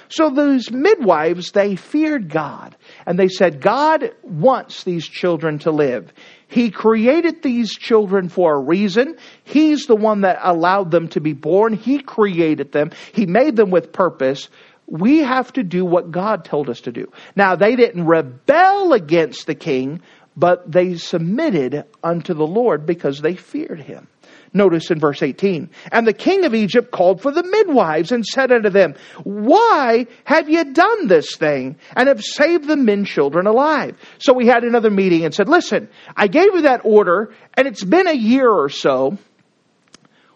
So 0.09 0.31
those 0.31 0.71
midwives, 0.71 1.51
they 1.51 1.75
feared 1.75 2.29
God 2.29 2.75
and 3.05 3.17
they 3.17 3.27
said, 3.27 3.61
God 3.61 4.11
wants 4.23 4.83
these 4.83 5.07
children 5.07 5.59
to 5.59 5.71
live. 5.71 6.11
He 6.47 6.71
created 6.71 7.43
these 7.43 7.71
children 7.75 8.27
for 8.27 8.55
a 8.55 8.59
reason. 8.59 9.17
He's 9.43 9.85
the 9.85 9.95
one 9.95 10.21
that 10.21 10.39
allowed 10.41 10.89
them 10.89 11.09
to 11.09 11.21
be 11.21 11.33
born. 11.33 11.73
He 11.73 11.99
created 11.99 12.71
them. 12.71 12.89
He 13.13 13.27
made 13.27 13.55
them 13.55 13.69
with 13.69 13.93
purpose. 13.93 14.49
We 14.87 15.19
have 15.19 15.53
to 15.53 15.63
do 15.63 15.85
what 15.85 16.09
God 16.09 16.43
told 16.43 16.69
us 16.69 16.81
to 16.81 16.91
do. 16.91 17.11
Now, 17.35 17.55
they 17.55 17.75
didn't 17.75 18.07
rebel 18.07 18.93
against 18.93 19.45
the 19.45 19.53
king, 19.53 20.01
but 20.35 20.71
they 20.71 20.95
submitted 20.95 21.85
unto 22.03 22.33
the 22.33 22.47
Lord 22.47 22.87
because 22.87 23.21
they 23.21 23.35
feared 23.35 23.81
him. 23.81 24.07
Notice 24.53 24.89
in 24.89 24.99
verse 24.99 25.21
18. 25.21 25.69
And 25.91 26.07
the 26.07 26.13
king 26.13 26.45
of 26.45 26.55
Egypt 26.55 26.91
called 26.91 27.21
for 27.21 27.31
the 27.31 27.43
midwives 27.43 28.11
and 28.11 28.25
said 28.25 28.51
unto 28.51 28.69
them, 28.69 28.95
Why 29.23 30.07
have 30.23 30.49
ye 30.49 30.63
done 30.63 31.07
this 31.07 31.35
thing 31.35 31.77
and 31.95 32.07
have 32.07 32.23
saved 32.23 32.67
the 32.67 32.75
men 32.77 33.05
children 33.05 33.45
alive? 33.45 33.95
So 34.17 34.33
we 34.33 34.47
had 34.47 34.63
another 34.63 34.89
meeting 34.89 35.23
and 35.23 35.33
said, 35.33 35.49
Listen, 35.49 35.89
I 36.15 36.27
gave 36.27 36.55
you 36.55 36.61
that 36.63 36.81
order 36.83 37.33
and 37.53 37.67
it's 37.67 37.83
been 37.83 38.07
a 38.07 38.13
year 38.13 38.49
or 38.49 38.69
so. 38.69 39.17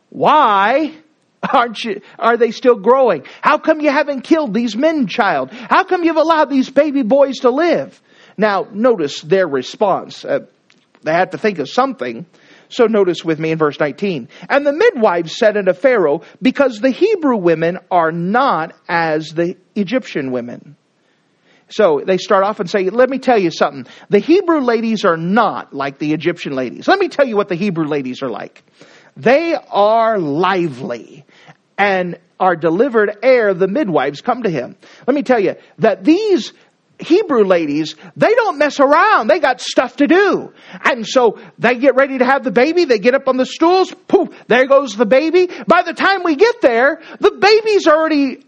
Why 0.10 0.94
aren't 1.42 1.84
you, 1.84 2.02
are 2.20 2.38
they 2.38 2.52
still 2.52 2.76
growing? 2.76 3.26
How 3.42 3.58
come 3.58 3.82
you 3.82 3.90
haven't 3.90 4.22
killed 4.22 4.54
these 4.54 4.76
men 4.76 5.08
child? 5.08 5.52
How 5.52 5.84
come 5.84 6.04
you've 6.04 6.18
allowed 6.18 6.50
these 6.50 6.70
baby 6.70 7.02
boys 7.02 7.40
to 7.40 7.50
live? 7.50 8.00
Now, 8.38 8.68
notice 8.72 9.22
their 9.22 9.48
response. 9.48 10.24
Uh, 10.24 10.46
they 11.02 11.14
had 11.14 11.32
to 11.32 11.38
think 11.38 11.60
of 11.60 11.70
something. 11.70 12.26
So 12.74 12.86
notice 12.86 13.24
with 13.24 13.40
me 13.40 13.52
in 13.52 13.58
verse 13.58 13.80
19. 13.80 14.30
And 14.50 14.66
the 14.66 14.74
midwives 14.74 15.38
said 15.38 15.58
unto 15.58 15.74
Pharaoh, 15.74 16.22
because 16.42 16.80
the 16.80 16.90
Hebrew 16.90 17.38
women 17.38 17.78
are 17.92 18.12
not 18.12 18.76
as 18.90 19.30
the 19.30 19.58
Egyptian 19.76 20.32
women. 20.32 20.76
So 21.70 22.02
they 22.06 22.18
start 22.18 22.44
off 22.44 22.60
and 22.60 22.70
say, 22.70 22.90
let 22.90 23.10
me 23.10 23.20
tell 23.20 23.38
you 23.38 23.52
something. 23.52 23.86
The 24.10 24.20
Hebrew 24.20 24.60
ladies 24.60 25.06
are 25.06 25.18
not 25.18 25.74
like 25.74 26.00
the 26.00 26.14
Egyptian 26.14 26.54
ladies. 26.54 26.88
Let 26.88 27.00
me 27.00 27.10
tell 27.10 27.28
you 27.28 27.36
what 27.36 27.48
the 27.48 27.56
Hebrew 27.56 27.86
ladies 27.86 28.22
are 28.22 28.30
like. 28.30 28.64
They 29.16 29.56
are 29.56 30.18
lively 30.18 31.26
and 31.78 32.20
are 32.40 32.56
delivered 32.56 33.18
ere 33.22 33.54
the 33.54 33.68
midwives 33.68 34.22
come 34.22 34.44
to 34.44 34.50
him. 34.50 34.76
Let 35.08 35.16
me 35.16 35.24
tell 35.24 35.40
you 35.40 35.56
that 35.78 36.04
these 36.04 36.54
Hebrew 37.04 37.44
ladies, 37.44 37.96
they 38.16 38.34
don't 38.34 38.58
mess 38.58 38.80
around. 38.80 39.28
They 39.28 39.40
got 39.40 39.62
stuff 39.62 39.98
to 39.98 40.08
do. 40.08 40.54
And 40.84 41.06
so 41.06 41.40
they 41.60 41.76
get 41.76 41.96
ready 41.96 42.18
to 42.18 42.26
have 42.26 42.44
the 42.44 42.52
baby. 42.52 42.86
They 42.86 43.00
get 43.00 43.14
up 43.14 43.28
on 43.28 43.38
the 43.38 43.46
stools. 43.46 43.94
Poof, 44.08 44.30
there 44.48 44.68
goes 44.68 44.96
the 44.96 45.06
baby. 45.06 45.50
By 45.68 45.84
the 45.84 45.94
time 45.94 46.24
we 46.24 46.36
get 46.36 46.62
there, 46.62 47.02
the 47.20 47.32
baby's 47.32 47.88
already 47.88 48.46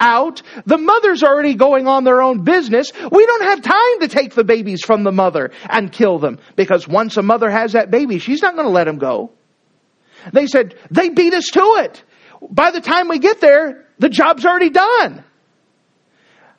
out. 0.00 0.42
The 0.66 0.78
mother's 0.78 1.22
already 1.22 1.54
going 1.54 1.86
on 1.86 2.04
their 2.04 2.22
own 2.22 2.44
business. 2.44 2.92
We 2.94 3.26
don't 3.26 3.44
have 3.44 3.62
time 3.62 4.00
to 4.00 4.08
take 4.08 4.34
the 4.34 4.44
babies 4.44 4.84
from 4.84 5.04
the 5.04 5.12
mother 5.12 5.50
and 5.68 5.92
kill 5.92 6.18
them 6.18 6.38
because 6.56 6.86
once 6.86 7.16
a 7.16 7.22
mother 7.22 7.50
has 7.50 7.72
that 7.72 7.90
baby, 7.90 8.18
she's 8.18 8.42
not 8.42 8.54
going 8.54 8.66
to 8.66 8.72
let 8.72 8.84
them 8.84 8.98
go. 8.98 9.32
They 10.32 10.46
said, 10.46 10.76
they 10.90 11.08
beat 11.08 11.34
us 11.34 11.46
to 11.52 11.60
it. 11.80 12.02
By 12.50 12.70
the 12.70 12.80
time 12.80 13.08
we 13.08 13.18
get 13.18 13.40
there, 13.40 13.86
the 13.98 14.08
job's 14.08 14.44
already 14.44 14.70
done. 14.70 15.24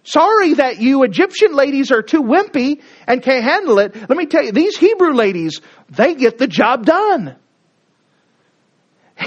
Sorry 0.04 0.54
that 0.56 0.80
you 0.80 1.04
Egyptian 1.04 1.54
ladies 1.54 1.92
are 1.92 2.02
too 2.02 2.24
wimpy 2.24 2.82
and 3.06 3.22
can't 3.22 3.44
handle 3.44 3.80
it. 3.80 3.96
Let 3.96 4.18
me 4.18 4.26
tell 4.26 4.44
you, 4.44 4.52
these 4.52 4.78
Hebrew 4.78 5.14
ladies, 5.14 5.60
they 5.90 6.16
get 6.16 6.38
the 6.38 6.48
job 6.48 6.86
done. 6.86 7.36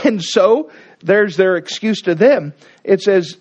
And 0.04 0.22
so, 0.22 0.70
there's 1.02 1.36
their 1.36 1.56
excuse 1.56 2.00
to 2.02 2.14
them. 2.14 2.54
It 2.82 3.02
says, 3.02 3.36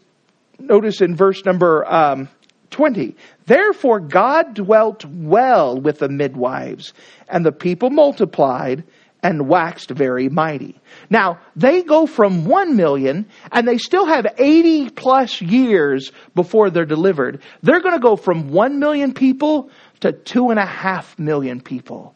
notice 0.60 1.00
in 1.00 1.15
verse 1.15 1.46
number 1.46 1.86
um, 1.91 2.30
20, 2.72 3.15
Therefore 3.46 4.00
God 4.00 4.54
dwelt 4.54 5.06
well 5.06 5.80
with 5.80 6.00
the 6.00 6.10
midwives, 6.10 6.94
and 7.30 7.46
the 7.46 7.52
people 7.52 7.89
multiplied 7.89 8.84
and 9.24 9.48
waxed 9.48 9.90
very 9.92 10.30
mighty. 10.30 10.80
Now, 11.10 11.40
they 11.56 11.84
go 11.84 12.08
from 12.08 12.46
1 12.46 12.76
million 12.76 13.28
and 13.52 13.68
they 13.68 13.78
still 13.78 14.06
have 14.06 14.26
80 14.38 14.90
plus 14.92 15.42
years 15.42 16.12
before 16.34 16.70
they're 16.70 16.86
delivered. 16.86 17.42
They're 17.62 17.82
going 17.82 17.96
to 17.96 18.02
go 18.02 18.16
from 18.16 18.50
1 18.50 18.80
million 18.80 19.14
people 19.14 19.70
to 20.00 20.12
2.5 20.12 21.20
million 21.20 21.62
people 21.62 22.16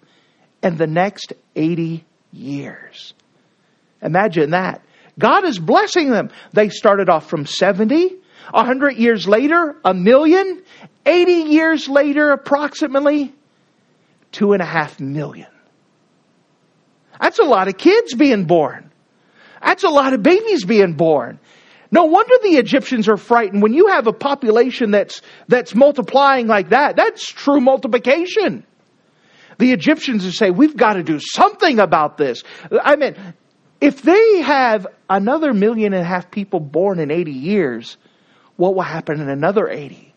in 0.63 0.77
the 0.77 0.87
next 0.87 1.33
80 1.55 2.03
years. 2.31 3.13
Imagine 4.01 4.51
that. 4.51 4.81
God 5.17 5.45
is 5.45 5.59
blessing 5.59 6.09
them. 6.09 6.29
They 6.53 6.69
started 6.69 7.09
off 7.09 7.29
from 7.29 7.45
70, 7.45 8.15
100 8.51 8.97
years 8.97 9.27
later, 9.27 9.75
a 9.85 9.93
million, 9.93 10.61
80 11.05 11.31
years 11.31 11.87
later, 11.87 12.31
approximately, 12.31 13.33
2.5 14.33 14.99
million. 14.99 15.47
That's 17.19 17.39
a 17.39 17.43
lot 17.43 17.67
of 17.67 17.77
kids 17.77 18.13
being 18.13 18.45
born. 18.45 18.91
That's 19.63 19.83
a 19.83 19.89
lot 19.89 20.13
of 20.13 20.21
babies 20.21 20.65
being 20.65 20.93
born. 20.93 21.39
No 21.91 22.05
wonder 22.05 22.33
the 22.43 22.57
Egyptians 22.57 23.07
are 23.07 23.17
frightened. 23.17 23.61
When 23.61 23.73
you 23.73 23.87
have 23.87 24.07
a 24.07 24.13
population 24.13 24.91
that's, 24.91 25.21
that's 25.47 25.73
multiplying 25.73 26.47
like 26.47 26.69
that, 26.69 26.95
that's 26.95 27.25
true 27.25 27.61
multiplication. 27.61 28.65
The 29.59 29.71
Egyptians 29.71 30.37
say, 30.37 30.51
we've 30.51 30.75
got 30.75 30.93
to 30.93 31.03
do 31.03 31.19
something 31.19 31.79
about 31.79 32.17
this. 32.17 32.43
I 32.83 32.95
mean, 32.95 33.15
if 33.79 34.01
they 34.01 34.41
have 34.41 34.87
another 35.09 35.53
million 35.53 35.93
and 35.93 36.01
a 36.01 36.05
half 36.05 36.31
people 36.31 36.59
born 36.59 36.99
in 36.99 37.11
80 37.11 37.31
years, 37.31 37.97
what 38.57 38.75
will 38.75 38.81
happen 38.81 39.21
in 39.21 39.29
another 39.29 39.69
80? 39.69 40.13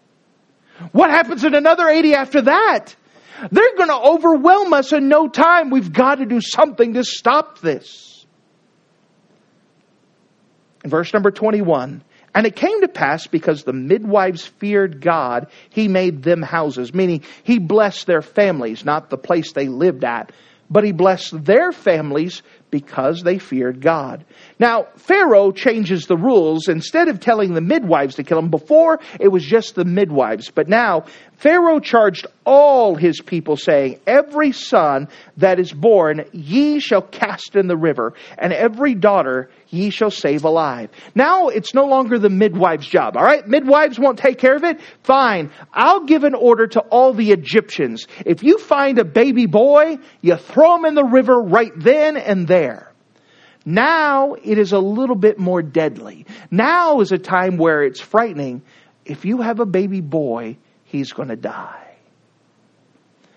What 0.93 1.11
happens 1.11 1.45
in 1.45 1.55
another 1.55 1.89
80 1.89 2.15
after 2.15 2.43
that? 2.43 2.95
They're 3.51 3.77
going 3.77 3.89
to 3.89 3.99
overwhelm 3.99 4.73
us 4.73 4.93
in 4.93 5.09
no 5.09 5.29
time. 5.29 5.71
We've 5.71 5.93
got 5.93 6.17
to 6.17 6.27
do 6.27 6.41
something 6.41 6.95
to 6.95 7.05
stop 7.05 7.61
this. 7.61 8.27
In 10.85 10.91
verse 10.91 11.13
number 11.13 11.31
21, 11.31 12.03
and 12.35 12.47
it 12.47 12.55
came 12.55 12.81
to 12.83 12.89
pass 12.89 13.27
because 13.27 13.65
the 13.65 13.73
midwives 13.73 14.47
feared 14.47 15.01
God, 15.01 15.49
he 15.71 15.89
made 15.89 16.23
them 16.23 16.43
houses, 16.43 16.95
meaning 16.95 17.25
he 17.43 17.59
blessed 17.59 18.07
their 18.07 18.23
families, 18.23 18.85
not 18.85 19.11
the 19.11 19.19
place 19.19 19.53
they 19.53 19.69
lived 19.69 20.05
at, 20.05 20.33
but 20.71 20.85
he 20.85 20.93
blessed 20.93 21.45
their 21.45 21.73
families 21.73 22.43
because 22.71 23.23
they 23.23 23.39
feared 23.39 23.81
God. 23.81 24.25
Now, 24.59 24.89
Pharaoh 24.97 25.51
changes 25.51 26.07
the 26.07 26.17
rules. 26.17 26.69
Instead 26.69 27.09
of 27.09 27.21
telling 27.21 27.55
the 27.55 27.61
midwives 27.61 28.17
to 28.17 28.23
kill 28.23 28.39
him, 28.39 28.51
before 28.51 29.01
it 29.19 29.29
was 29.29 29.45
just 29.45 29.75
the 29.75 29.87
midwives. 29.87 30.51
But 30.51 30.69
now, 30.69 31.07
Pharaoh 31.39 31.79
charged 31.79 32.27
all 32.45 32.97
his 32.97 33.21
people, 33.21 33.57
saying, 33.57 34.01
Every 34.09 34.51
son 34.51 35.09
that 35.37 35.61
is 35.61 35.73
born 35.73 36.25
ye 36.33 36.81
shall 36.81 37.03
cast 37.03 37.55
in 37.55 37.69
the 37.69 37.77
river, 37.77 38.15
and 38.37 38.53
every 38.53 38.97
daughter 38.97 39.49
ye 39.69 39.91
shall 39.91 40.11
save 40.11 40.45
alive. 40.45 40.91
Now 41.15 41.49
it's 41.49 41.75
no 41.75 41.85
longer 41.85 42.19
the 42.19 42.29
midwife's 42.29 42.89
job. 42.89 43.17
All 43.17 43.23
right, 43.23 43.47
midwives 43.47 44.01
won't 44.01 44.19
take 44.19 44.39
care 44.39 44.57
of 44.57 44.65
it. 44.65 44.81
Fine. 45.05 45.53
I'll 45.73 46.05
give 46.05 46.25
an 46.25 46.35
order 46.35 46.67
to 46.67 46.81
all 46.81 47.13
the 47.13 47.31
Egyptians. 47.31 48.09
If 48.27 48.43
you 48.43 48.59
find 48.59 48.99
a 48.99 49.05
baby 49.05 49.47
boy, 49.47 49.99
you 50.21 50.35
throw 50.37 50.77
him 50.77 50.87
in 50.87 50.95
the 50.95 51.05
river 51.05 51.41
right 51.41 51.73
then 51.77 52.17
and 52.17 52.49
there. 52.49 52.93
Now 53.65 54.35
it 54.35 54.59
is 54.59 54.73
a 54.73 54.79
little 54.81 55.15
bit 55.15 55.39
more 55.39 55.63
deadly. 55.63 56.27
Now 56.51 57.01
is 57.01 57.13
a 57.13 57.19
time 57.19 57.59
where 57.59 57.85
it's 57.85 58.01
frightening. 58.01 58.63
If 59.05 59.25
you 59.25 59.41
have 59.43 59.61
a 59.61 59.67
baby 59.67 60.01
boy, 60.01 60.57
he's 60.89 61.13
going 61.13 61.29
to 61.29 61.37
die. 61.37 61.97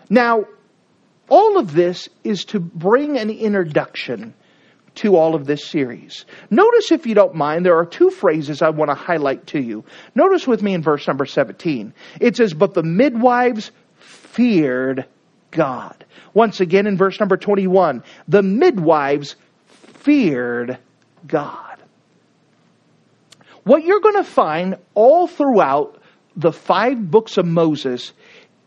Now, 0.10 0.46
all 1.30 1.58
of 1.58 1.74
this 1.74 2.10
is 2.24 2.46
to 2.46 2.60
bring 2.60 3.18
an 3.18 3.30
introduction 3.30 4.34
to 4.96 5.16
all 5.16 5.36
of 5.36 5.46
this 5.46 5.66
series. 5.66 6.26
Notice, 6.50 6.92
if 6.92 7.06
you 7.06 7.16
don't 7.16 7.36
mind, 7.36 7.66
there 7.66 7.78
are 7.78 7.86
two 7.86 8.10
phrases 8.10 8.62
I 8.62 8.70
want 8.72 8.90
to 8.90 8.96
highlight 8.96 9.48
to 9.48 9.60
you. 9.62 9.86
Notice 10.16 10.46
with 10.46 10.62
me 10.62 10.74
in 10.74 10.82
verse 10.82 11.08
number 11.08 11.26
17. 11.26 11.94
It 12.20 12.36
says, 12.36 12.54
But 12.54 12.74
the 12.74 12.84
midwives 12.84 13.72
feared 13.96 15.06
God. 15.52 16.04
Once 16.34 16.60
again 16.60 16.88
in 16.88 16.98
verse 16.98 17.20
number 17.20 17.38
21, 17.38 18.04
the 18.28 18.44
midwives 18.44 19.36
feared 19.66 20.78
God. 21.26 21.78
What 23.64 23.84
you're 23.84 24.02
going 24.02 24.16
to 24.16 24.24
find 24.24 24.76
all 24.94 25.28
throughout 25.28 26.01
the 26.36 26.52
five 26.52 27.10
books 27.10 27.38
of 27.38 27.46
Moses 27.46 28.14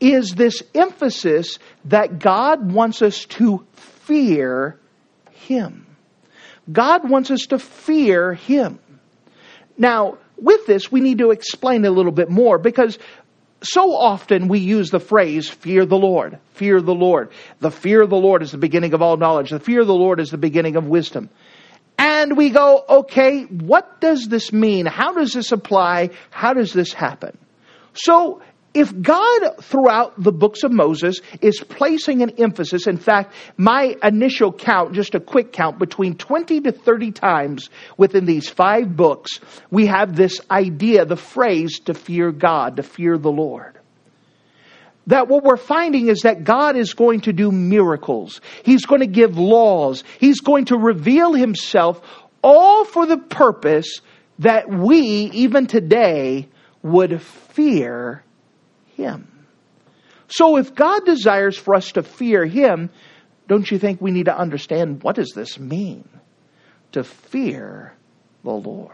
is 0.00 0.34
this 0.34 0.62
emphasis 0.74 1.58
that 1.86 2.18
God 2.18 2.72
wants 2.72 3.02
us 3.02 3.24
to 3.26 3.64
fear 3.74 4.78
Him. 5.30 5.86
God 6.70 7.08
wants 7.08 7.30
us 7.30 7.46
to 7.46 7.58
fear 7.58 8.34
Him. 8.34 8.78
Now, 9.78 10.18
with 10.36 10.66
this, 10.66 10.90
we 10.90 11.00
need 11.00 11.18
to 11.18 11.30
explain 11.30 11.84
a 11.84 11.90
little 11.90 12.12
bit 12.12 12.30
more 12.30 12.58
because 12.58 12.98
so 13.62 13.94
often 13.94 14.48
we 14.48 14.58
use 14.58 14.90
the 14.90 15.00
phrase, 15.00 15.48
fear 15.48 15.86
the 15.86 15.96
Lord, 15.96 16.38
fear 16.52 16.80
the 16.80 16.94
Lord. 16.94 17.30
The 17.60 17.70
fear 17.70 18.02
of 18.02 18.10
the 18.10 18.16
Lord 18.16 18.42
is 18.42 18.52
the 18.52 18.58
beginning 18.58 18.92
of 18.92 19.00
all 19.00 19.16
knowledge. 19.16 19.50
The 19.50 19.60
fear 19.60 19.80
of 19.80 19.86
the 19.86 19.94
Lord 19.94 20.20
is 20.20 20.30
the 20.30 20.38
beginning 20.38 20.76
of 20.76 20.86
wisdom. 20.86 21.30
And 21.96 22.36
we 22.36 22.50
go, 22.50 22.84
okay, 22.88 23.44
what 23.44 24.00
does 24.00 24.28
this 24.28 24.52
mean? 24.52 24.84
How 24.86 25.14
does 25.14 25.32
this 25.32 25.52
apply? 25.52 26.10
How 26.30 26.52
does 26.52 26.72
this 26.72 26.92
happen? 26.92 27.38
So 27.94 28.42
if 28.74 29.00
God 29.00 29.62
throughout 29.62 30.20
the 30.20 30.32
books 30.32 30.64
of 30.64 30.72
Moses 30.72 31.20
is 31.40 31.60
placing 31.60 32.22
an 32.22 32.30
emphasis, 32.38 32.88
in 32.88 32.96
fact, 32.96 33.32
my 33.56 33.96
initial 34.02 34.52
count, 34.52 34.94
just 34.94 35.14
a 35.14 35.20
quick 35.20 35.52
count, 35.52 35.78
between 35.78 36.16
20 36.16 36.60
to 36.62 36.72
30 36.72 37.12
times 37.12 37.70
within 37.96 38.26
these 38.26 38.48
five 38.48 38.96
books, 38.96 39.38
we 39.70 39.86
have 39.86 40.16
this 40.16 40.40
idea, 40.50 41.04
the 41.04 41.16
phrase 41.16 41.78
to 41.80 41.94
fear 41.94 42.32
God, 42.32 42.76
to 42.76 42.82
fear 42.82 43.16
the 43.16 43.30
Lord. 43.30 43.78
That 45.06 45.28
what 45.28 45.44
we're 45.44 45.56
finding 45.56 46.08
is 46.08 46.22
that 46.22 46.44
God 46.44 46.76
is 46.76 46.94
going 46.94 47.20
to 47.22 47.32
do 47.32 47.52
miracles. 47.52 48.40
He's 48.64 48.86
going 48.86 49.02
to 49.02 49.06
give 49.06 49.38
laws. 49.38 50.02
He's 50.18 50.40
going 50.40 50.64
to 50.66 50.76
reveal 50.76 51.32
Himself 51.34 52.00
all 52.42 52.84
for 52.84 53.06
the 53.06 53.18
purpose 53.18 54.00
that 54.40 54.68
we, 54.68 54.98
even 55.32 55.66
today, 55.66 56.48
would 56.84 57.20
fear 57.20 58.22
him. 58.94 59.46
So 60.28 60.56
if 60.56 60.74
God 60.74 61.04
desires 61.04 61.56
for 61.56 61.74
us 61.74 61.92
to 61.92 62.02
fear 62.02 62.44
Him, 62.44 62.90
don't 63.48 63.70
you 63.70 63.78
think 63.78 64.00
we 64.00 64.10
need 64.10 64.26
to 64.26 64.36
understand 64.36 65.02
what 65.02 65.16
does 65.16 65.32
this 65.34 65.58
mean? 65.58 66.08
To 66.92 67.04
fear 67.04 67.94
the 68.42 68.52
Lord. 68.52 68.92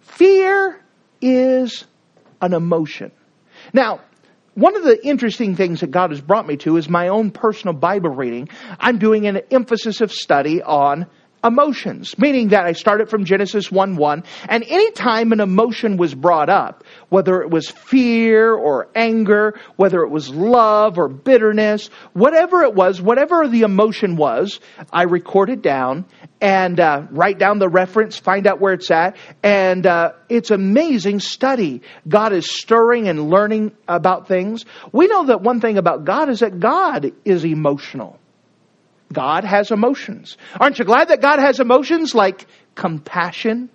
Fear 0.00 0.82
is 1.20 1.84
an 2.40 2.54
emotion. 2.54 3.12
Now, 3.72 4.00
one 4.54 4.76
of 4.76 4.84
the 4.84 5.06
interesting 5.06 5.54
things 5.54 5.80
that 5.80 5.90
God 5.90 6.10
has 6.10 6.20
brought 6.20 6.46
me 6.46 6.56
to 6.58 6.76
is 6.78 6.88
my 6.88 7.08
own 7.08 7.30
personal 7.30 7.74
Bible 7.74 8.10
reading. 8.10 8.48
I'm 8.80 8.98
doing 8.98 9.26
an 9.26 9.42
emphasis 9.50 10.00
of 10.00 10.10
study 10.10 10.62
on 10.62 11.06
emotions, 11.46 12.18
meaning 12.18 12.48
that 12.48 12.66
I 12.66 12.72
started 12.72 13.08
from 13.08 13.24
Genesis 13.24 13.70
1 13.70 13.96
1, 13.96 14.24
and 14.48 14.64
anytime 14.64 15.32
an 15.32 15.40
emotion 15.40 15.96
was 15.96 16.14
brought 16.14 16.48
up, 16.48 16.84
whether 17.08 17.42
it 17.42 17.50
was 17.50 17.70
fear 17.70 18.52
or 18.52 18.88
anger, 18.94 19.58
whether 19.76 20.02
it 20.02 20.10
was 20.10 20.28
love 20.28 20.98
or 20.98 21.08
bitterness, 21.08 21.88
whatever 22.12 22.62
it 22.62 22.74
was, 22.74 23.00
whatever 23.00 23.48
the 23.48 23.62
emotion 23.62 24.16
was, 24.16 24.60
I 24.92 25.04
record 25.04 25.50
it 25.50 25.62
down 25.62 26.04
and 26.40 26.78
uh, 26.78 27.06
write 27.10 27.38
down 27.38 27.58
the 27.58 27.68
reference, 27.68 28.16
find 28.18 28.46
out 28.46 28.60
where 28.60 28.74
it's 28.74 28.90
at, 28.90 29.16
and 29.42 29.86
uh, 29.86 30.12
it's 30.28 30.50
amazing 30.50 31.20
study. 31.20 31.82
God 32.06 32.32
is 32.32 32.50
stirring 32.50 33.08
and 33.08 33.30
learning 33.30 33.72
about 33.88 34.28
things. 34.28 34.64
We 34.92 35.06
know 35.06 35.26
that 35.26 35.40
one 35.40 35.60
thing 35.60 35.78
about 35.78 36.04
God 36.04 36.28
is 36.28 36.40
that 36.40 36.60
God 36.60 37.12
is 37.24 37.44
emotional. 37.44 38.18
God 39.12 39.44
has 39.44 39.70
emotions. 39.70 40.36
Aren't 40.58 40.78
you 40.78 40.84
glad 40.84 41.08
that 41.08 41.20
God 41.20 41.38
has 41.38 41.60
emotions 41.60 42.14
like 42.14 42.46
compassion 42.74 43.70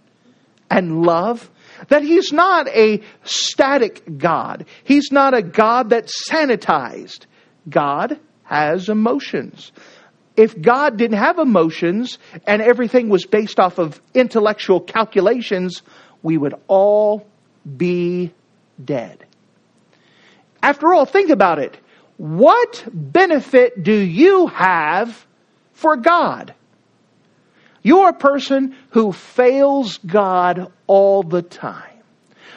and 0.70 1.04
love? 1.04 1.50
That 1.88 2.04
He's 2.04 2.32
not 2.32 2.68
a 2.68 3.02
static 3.24 4.18
God. 4.18 4.66
He's 4.84 5.12
not 5.12 5.34
a 5.34 5.42
God 5.42 5.90
that's 5.90 6.30
sanitized. 6.30 7.26
God 7.70 8.20
has 8.44 8.90
emotions. 8.90 9.72
If 10.36 10.60
God 10.60 10.98
didn't 10.98 11.18
have 11.18 11.40
emotions 11.40 12.18
and 12.48 12.62
everything 12.62 13.10
was 13.10 13.26
based 13.26 13.60
off 13.60 13.78
of 13.80 14.02
intellectual 14.14 14.80
calculations, 14.80 15.82
we 16.24 16.38
would 16.38 16.56
all 16.68 17.28
be 17.78 18.34
dead. 18.84 19.26
After 20.64 20.94
all, 20.94 21.06
think 21.06 21.30
about 21.30 21.60
it. 21.60 21.78
What 22.22 22.88
benefit 22.94 23.82
do 23.82 23.96
you 23.96 24.46
have 24.46 25.26
for 25.74 25.96
God? 25.96 26.54
You're 27.82 28.10
a 28.10 28.14
person 28.14 28.76
who 28.92 29.12
fails 29.12 29.98
God 29.98 30.72
all 30.86 31.24
the 31.24 31.42
time. 31.42 31.98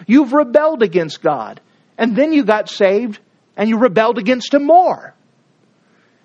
You've 0.07 0.35
rebelled 0.35 0.83
against 0.83 1.23
God, 1.23 1.63
and 1.97 2.15
then 2.15 2.35
you 2.35 2.45
got 2.45 2.69
saved, 2.69 3.21
and 3.57 3.71
you 3.71 3.79
rebelled 3.79 4.19
against 4.19 4.53
Him 4.53 4.67
more. 4.67 5.15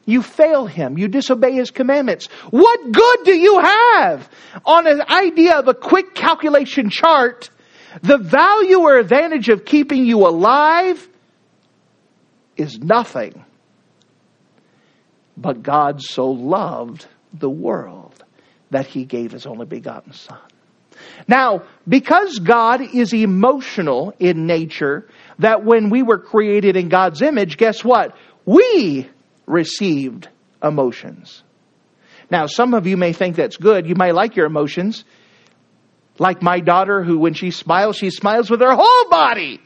You 0.04 0.22
fail 0.22 0.66
Him. 0.66 0.98
You 0.98 1.08
disobey 1.08 1.54
His 1.54 1.72
commandments. 1.72 2.28
What 2.50 2.92
good 2.92 3.24
do 3.24 3.34
you 3.34 3.58
have 3.58 4.30
on 4.66 4.86
an 4.86 5.02
idea 5.08 5.60
of 5.60 5.70
a 5.70 5.74
quick 5.74 6.14
calculation 6.14 6.90
chart? 6.90 7.50
The 8.02 8.18
value 8.18 8.82
or 8.82 8.98
advantage 8.98 9.48
of 9.48 9.64
keeping 9.64 10.04
you 10.04 10.28
alive 10.28 11.08
is 12.60 12.80
nothing. 12.80 13.46
But 15.38 15.64
God 15.64 16.02
so 16.02 16.32
loved 16.32 17.08
the 17.34 17.50
world 17.50 18.24
that 18.72 18.86
he 18.86 19.06
gave 19.06 19.32
his 19.32 19.46
only 19.46 19.66
begotten 19.66 20.14
Son. 20.14 20.40
Now, 21.28 21.64
because 21.88 22.40
God 22.40 22.82
is 22.82 23.14
emotional 23.14 24.14
in 24.20 24.46
nature, 24.46 25.08
that 25.40 25.64
when 25.64 25.90
we 25.90 26.04
were 26.04 26.20
created 26.20 26.76
in 26.76 26.90
God's 26.90 27.22
image, 27.22 27.58
guess 27.58 27.84
what? 27.84 28.16
We 28.46 29.10
received 29.46 30.28
emotions. 30.62 31.44
Now, 32.30 32.46
some 32.48 32.74
of 32.74 32.86
you 32.86 32.98
may 32.98 33.14
think 33.14 33.36
that's 33.36 33.58
good. 33.58 33.88
You 33.88 33.96
may 33.96 34.12
like 34.12 34.36
your 34.36 34.46
emotions. 34.46 35.04
Like 36.20 36.42
my 36.42 36.60
daughter, 36.60 37.04
who 37.04 37.18
when 37.18 37.34
she 37.34 37.52
smiles, 37.52 37.96
she 37.96 38.10
smiles 38.10 38.50
with 38.50 38.60
her 38.60 38.74
whole 38.74 39.10
body. 39.10 39.62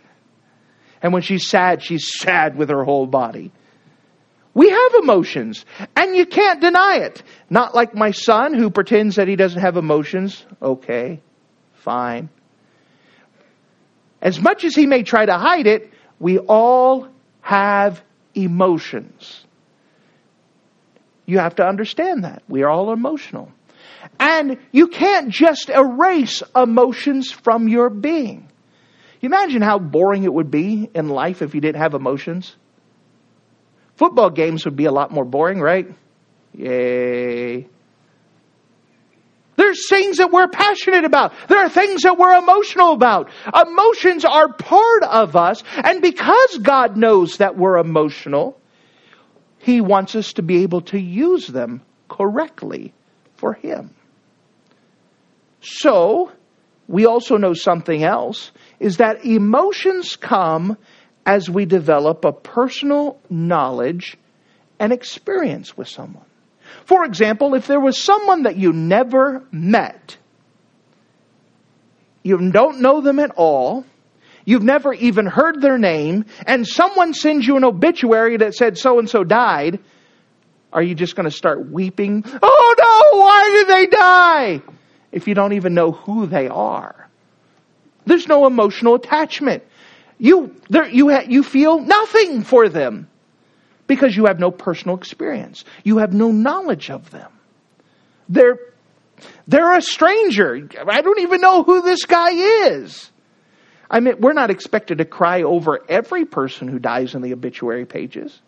And 1.04 1.12
when 1.12 1.22
she's 1.22 1.48
sad, 1.48 1.84
she's 1.84 2.10
sad 2.18 2.56
with 2.56 2.70
her 2.70 2.84
whole 2.86 3.06
body. 3.06 3.52
We 4.54 4.70
have 4.70 4.94
emotions, 5.02 5.66
and 5.96 6.16
you 6.16 6.26
can't 6.26 6.62
deny 6.62 7.00
it. 7.02 7.24
Not 7.50 7.76
like 7.76 7.94
my 7.94 8.12
son 8.12 8.54
who 8.54 8.70
pretends 8.70 9.18
that 9.18 9.28
he 9.28 9.36
doesn't 9.36 9.60
have 9.60 9.78
emotions. 9.78 10.46
Okay, 10.62 11.20
fine. 11.74 12.30
As 14.22 14.39
much 14.39 14.63
as 14.63 14.76
he 14.76 14.86
may 14.86 15.04
try 15.04 15.26
to 15.26 15.38
hide 15.38 15.68
it, 15.68 15.92
we 16.20 16.38
all 16.39 17.10
have 17.42 18.02
emotions. 18.34 19.44
You 21.26 21.39
have 21.39 21.56
to 21.56 21.66
understand 21.66 22.24
that. 22.24 22.44
We 22.48 22.63
are 22.63 22.70
all 22.70 22.94
emotional. 22.94 23.52
And 24.20 24.58
you 24.72 24.88
can't 24.88 25.30
just 25.30 25.70
erase 25.70 26.44
emotions 26.56 27.32
from 27.32 27.68
your 27.68 27.89
being. 27.89 28.50
You 29.24 29.28
imagine 29.28 29.62
how 29.62 29.80
boring 29.80 30.26
it 30.26 30.34
would 30.34 30.52
be 30.52 30.90
in 30.94 31.08
life 31.08 31.42
if 31.42 31.56
you 31.56 31.62
didn't 31.62 31.82
have 31.82 31.94
emotions? 31.94 32.58
Football 33.96 34.30
games 34.32 34.66
would 34.66 34.76
be 34.76 34.84
a 34.84 34.92
lot 34.92 35.12
more 35.12 35.24
boring, 35.24 35.62
right? 35.62 35.88
Yay. 36.52 37.66
There's 39.56 39.88
things 39.88 40.18
that 40.18 40.30
we're 40.30 40.50
passionate 40.50 41.06
about. 41.06 41.32
There 41.48 41.60
are 41.60 41.70
things 41.70 42.02
that 42.02 42.18
we're 42.18 42.38
emotional 42.38 42.92
about. 42.92 43.30
Emotions 43.56 44.26
are 44.26 44.52
part 44.52 45.04
of 45.04 45.38
us, 45.38 45.64
and 45.74 46.02
because 46.02 46.58
God 46.58 46.98
knows 46.98 47.38
that 47.38 47.56
we're 47.56 47.78
emotional, 47.78 48.60
He 49.60 49.80
wants 49.80 50.18
us 50.18 50.34
to 50.34 50.42
be 50.42 50.64
able 50.64 50.82
to 50.82 51.00
use 51.00 51.48
them 51.48 51.82
correctly 52.10 52.94
for 53.36 53.54
Him. 53.54 53.96
So, 55.62 56.34
we 56.88 57.06
also 57.06 57.38
know 57.38 57.54
something 57.54 58.04
else 58.04 58.52
is 58.80 58.98
that 58.98 59.26
emotions 59.26 60.15
come 60.15 60.78
as 61.26 61.50
we 61.50 61.65
develop 61.65 62.26
a 62.26 62.34
personal 62.34 63.19
knowledge 63.30 64.17
and 64.80 64.91
experience 64.91 65.78
with 65.78 65.88
someone. 65.88 66.26
For 66.86 67.06
example, 67.06 67.54
if 67.54 67.67
there 67.67 67.80
was 67.80 67.98
someone 67.98 68.43
that 68.43 68.58
you 68.58 68.74
never 68.74 69.43
met, 69.52 70.17
you 72.24 72.52
don't 72.52 72.82
know 72.82 73.02
them 73.02 73.19
at 73.19 73.32
all, 73.32 73.86
you've 74.46 74.63
never 74.63 74.93
even 74.93 75.26
heard 75.26 75.62
their 75.62 75.78
name, 75.78 76.26
and 76.46 76.67
someone 76.67 77.13
sends 77.13 77.48
you 77.48 77.56
an 77.56 77.63
obituary 77.63 78.38
that 78.38 78.56
said 78.56 78.78
so 78.78 79.00
and 79.00 79.10
so 79.10 79.24
died, 79.24 79.80
are 80.74 80.84
you 80.84 80.96
just 80.96 81.15
going 81.15 81.30
to 81.30 81.36
start 81.36 81.69
weeping? 81.69 82.24
Oh 82.26 82.76
no, 82.80 83.19
why 83.19 83.50
did 83.54 83.67
they 83.67 83.86
die? 83.88 84.62
If 85.13 85.28
you 85.28 85.36
don't 85.36 85.54
even 85.54 85.73
know 85.73 85.91
who 85.91 86.26
they 86.26 86.47
are. 86.47 87.08
There's 88.06 88.28
no 88.28 88.47
emotional 88.47 88.95
attachment. 88.95 89.63
You, 90.17 90.56
there, 90.69 90.88
you, 90.88 91.10
ha, 91.10 91.21
you 91.28 91.43
feel 91.43 91.80
nothing 91.80 92.43
for 92.43 92.67
them 92.67 93.08
because 93.88 94.17
you 94.17 94.26
have 94.26 94.39
no 94.39 94.52
personal 94.52 94.97
experience. 94.97 95.63
You 95.84 95.99
have 95.99 96.13
no 96.13 96.32
knowledge 96.32 96.89
of 96.89 97.12
them. 97.12 97.32
They're, 98.28 98.58
they're 99.47 99.78
a 99.78 99.82
stranger. 99.82 100.67
I 100.89 101.02
don't 101.02 101.19
even 101.19 101.41
know 101.41 101.63
who 101.63 101.82
this 101.84 102.06
guy 102.06 102.32
is. 102.32 103.12
I 103.89 103.99
mean, 103.99 104.15
we're 104.19 104.34
not 104.34 104.49
expected 104.49 104.97
to 104.97 105.06
cry 105.06 105.43
over 105.43 105.80
every 105.88 106.26
person 106.26 106.67
who 106.67 106.80
dies 106.80 107.13
in 107.13 107.21
the 107.21 107.34
obituary 107.34 107.86
pages. 107.86 108.41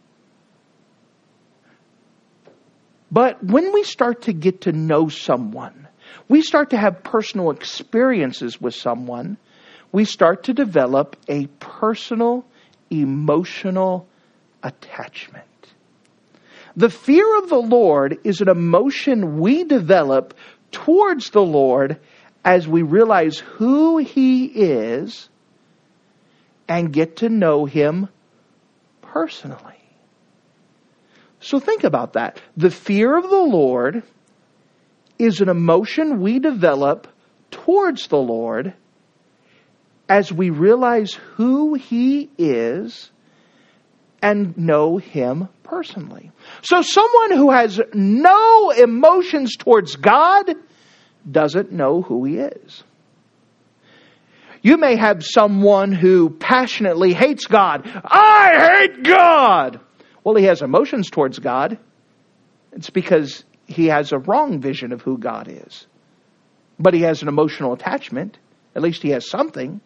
But 3.11 3.43
when 3.43 3.71
we 3.71 3.83
start 3.83 4.23
to 4.23 4.33
get 4.33 4.61
to 4.61 4.71
know 4.71 5.07
someone, 5.09 5.87
we 6.27 6.41
start 6.41 6.71
to 6.71 6.77
have 6.77 7.03
personal 7.03 7.51
experiences 7.51 8.59
with 8.59 8.73
someone, 8.73 9.37
we 9.91 10.05
start 10.05 10.43
to 10.43 10.53
develop 10.53 11.15
a 11.27 11.47
personal, 11.59 12.45
emotional 12.89 14.07
attachment. 14.63 15.45
The 16.75 16.89
fear 16.89 17.37
of 17.37 17.49
the 17.49 17.61
Lord 17.61 18.17
is 18.23 18.41
an 18.41 18.49
emotion 18.49 19.39
we 19.39 19.63
develop 19.63 20.33
towards 20.71 21.29
the 21.29 21.43
Lord 21.43 21.99
as 22.43 22.67
we 22.67 22.81
realize 22.81 23.39
who 23.39 23.97
He 23.97 24.45
is 24.45 25.29
and 26.67 26.91
get 26.91 27.17
to 27.17 27.29
know 27.29 27.65
Him 27.65 28.09
personally. 29.01 29.59
So 31.39 31.59
think 31.59 31.83
about 31.83 32.13
that. 32.13 32.41
The 32.57 32.71
fear 32.71 33.15
of 33.17 33.29
the 33.29 33.37
Lord 33.37 34.03
is 35.17 35.41
an 35.41 35.49
emotion 35.49 36.21
we 36.21 36.39
develop 36.39 37.07
towards 37.51 38.07
the 38.07 38.17
Lord 38.17 38.73
as 40.07 40.31
we 40.31 40.49
realize 40.49 41.13
who 41.35 41.73
He 41.73 42.29
is 42.37 43.09
and 44.21 44.57
know 44.57 44.97
Him 44.97 45.49
personally. 45.63 46.31
So 46.61 46.81
someone 46.81 47.31
who 47.31 47.51
has 47.51 47.79
no 47.93 48.71
emotions 48.71 49.55
towards 49.55 49.95
God 49.95 50.53
doesn't 51.29 51.71
know 51.71 52.01
who 52.01 52.25
He 52.25 52.37
is. 52.37 52.83
You 54.61 54.77
may 54.77 54.95
have 54.95 55.23
someone 55.23 55.91
who 55.91 56.31
passionately 56.31 57.13
hates 57.13 57.45
God. 57.45 57.83
I 58.03 58.79
hate 58.79 59.03
God! 59.03 59.79
Well, 60.23 60.33
he 60.33 60.45
has 60.45 60.63
emotions 60.63 61.11
towards 61.11 61.37
God. 61.37 61.77
It's 62.71 62.89
because 62.89 63.43
he 63.67 63.87
has 63.87 64.11
a 64.11 64.19
wrong 64.19 64.59
vision 64.59 64.91
of 64.91 65.01
who 65.01 65.17
God 65.17 65.47
is. 65.49 65.87
But 66.79 66.93
he 66.93 67.01
has 67.01 67.21
an 67.21 67.27
emotional 67.27 67.73
attachment. 67.73 68.37
At 68.75 68.81
least 68.81 69.01
he 69.01 69.09
has 69.09 69.29
something 69.29 69.81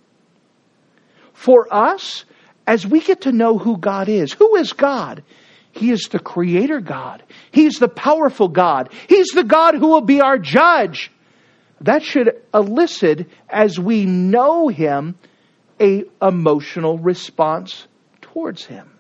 for 1.34 1.74
us, 1.74 2.26
as 2.68 2.86
we 2.86 3.00
get 3.00 3.22
to 3.22 3.32
know 3.32 3.58
who 3.58 3.78
God 3.78 4.10
is, 4.10 4.34
who 4.34 4.58
is 4.58 4.74
God? 4.74 5.24
He 5.72 5.92
is 5.92 6.10
the 6.12 6.20
creator 6.20 6.82
God. 6.82 7.24
He's 7.52 7.80
the 7.80 7.88
powerful 7.88 8.50
God. 8.50 8.92
He's 9.08 9.28
the 9.28 9.46
God 9.46 9.76
who 9.76 9.88
will 9.88 10.02
be 10.02 10.20
our 10.20 10.38
judge. 10.38 11.12
That 11.82 12.04
should 12.04 12.42
elicit, 12.54 13.30
as 13.50 13.80
we 13.80 14.06
know 14.06 14.68
Him, 14.68 15.16
a 15.80 16.04
emotional 16.22 16.98
response 16.98 17.88
towards 18.20 18.66
Him. 18.66 18.99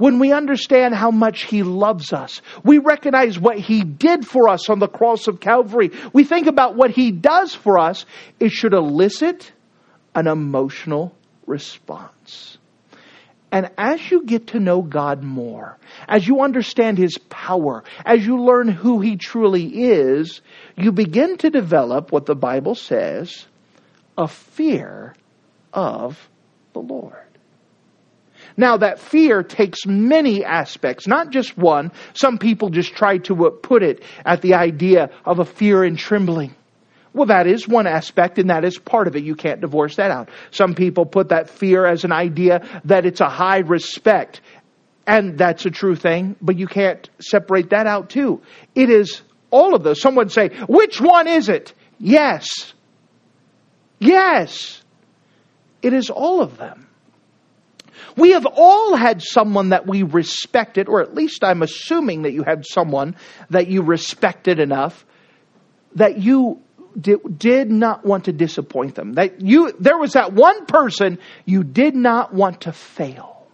When 0.00 0.18
we 0.18 0.32
understand 0.32 0.94
how 0.94 1.10
much 1.10 1.42
He 1.42 1.62
loves 1.62 2.14
us, 2.14 2.40
we 2.64 2.78
recognize 2.78 3.38
what 3.38 3.58
He 3.58 3.84
did 3.84 4.26
for 4.26 4.48
us 4.48 4.70
on 4.70 4.78
the 4.78 4.88
cross 4.88 5.28
of 5.28 5.40
Calvary. 5.40 5.90
We 6.14 6.24
think 6.24 6.46
about 6.46 6.74
what 6.74 6.90
He 6.90 7.10
does 7.10 7.54
for 7.54 7.78
us. 7.78 8.06
It 8.38 8.50
should 8.50 8.72
elicit 8.72 9.52
an 10.14 10.26
emotional 10.26 11.14
response. 11.46 12.56
And 13.52 13.70
as 13.76 14.10
you 14.10 14.24
get 14.24 14.46
to 14.48 14.58
know 14.58 14.80
God 14.80 15.22
more, 15.22 15.76
as 16.08 16.26
you 16.26 16.40
understand 16.40 16.96
His 16.96 17.18
power, 17.28 17.84
as 18.02 18.24
you 18.24 18.42
learn 18.42 18.68
who 18.68 19.00
He 19.00 19.18
truly 19.18 19.66
is, 19.66 20.40
you 20.78 20.92
begin 20.92 21.36
to 21.36 21.50
develop 21.50 22.10
what 22.10 22.24
the 22.24 22.34
Bible 22.34 22.74
says 22.74 23.46
a 24.16 24.26
fear 24.26 25.14
of 25.74 26.26
the 26.72 26.80
Lord. 26.80 27.29
Now, 28.60 28.76
that 28.76 28.98
fear 28.98 29.42
takes 29.42 29.86
many 29.86 30.44
aspects, 30.44 31.06
not 31.06 31.30
just 31.30 31.56
one. 31.56 31.92
Some 32.12 32.36
people 32.36 32.68
just 32.68 32.92
try 32.92 33.16
to 33.16 33.46
uh, 33.46 33.50
put 33.50 33.82
it 33.82 34.02
at 34.26 34.42
the 34.42 34.52
idea 34.52 35.08
of 35.24 35.38
a 35.38 35.46
fear 35.46 35.82
and 35.82 35.98
trembling. 35.98 36.54
Well, 37.14 37.28
that 37.28 37.46
is 37.46 37.66
one 37.66 37.86
aspect, 37.86 38.38
and 38.38 38.50
that 38.50 38.66
is 38.66 38.78
part 38.78 39.08
of 39.08 39.16
it. 39.16 39.24
You 39.24 39.34
can't 39.34 39.62
divorce 39.62 39.96
that 39.96 40.10
out. 40.10 40.28
Some 40.50 40.74
people 40.74 41.06
put 41.06 41.30
that 41.30 41.48
fear 41.48 41.86
as 41.86 42.04
an 42.04 42.12
idea 42.12 42.82
that 42.84 43.06
it's 43.06 43.22
a 43.22 43.30
high 43.30 43.60
respect, 43.60 44.42
and 45.06 45.38
that's 45.38 45.64
a 45.64 45.70
true 45.70 45.96
thing, 45.96 46.36
but 46.42 46.58
you 46.58 46.66
can't 46.66 47.08
separate 47.18 47.70
that 47.70 47.86
out 47.86 48.10
too. 48.10 48.42
It 48.74 48.90
is 48.90 49.22
all 49.50 49.74
of 49.74 49.84
those. 49.84 50.02
Someone 50.02 50.28
say, 50.28 50.50
which 50.68 51.00
one 51.00 51.28
is 51.28 51.48
it? 51.48 51.72
Yes. 51.98 52.74
Yes. 53.98 54.82
It 55.80 55.94
is 55.94 56.10
all 56.10 56.42
of 56.42 56.58
them. 56.58 56.88
We 58.16 58.32
have 58.32 58.46
all 58.46 58.96
had 58.96 59.22
someone 59.22 59.70
that 59.70 59.86
we 59.86 60.02
respected, 60.02 60.88
or 60.88 61.00
at 61.00 61.14
least 61.14 61.44
I'm 61.44 61.62
assuming 61.62 62.22
that 62.22 62.32
you 62.32 62.42
had 62.42 62.64
someone 62.66 63.16
that 63.50 63.68
you 63.68 63.82
respected 63.82 64.58
enough 64.58 65.04
that 65.94 66.18
you 66.18 66.62
did, 66.98 67.70
not 67.70 68.04
want 68.04 68.24
to 68.24 68.32
disappoint 68.32 68.94
them. 68.94 69.14
That 69.14 69.40
you, 69.40 69.72
there 69.78 69.98
was 69.98 70.14
that 70.14 70.32
one 70.32 70.66
person 70.66 71.18
you 71.44 71.64
did 71.64 71.94
not 71.94 72.34
want 72.34 72.62
to 72.62 72.72
fail 72.72 73.46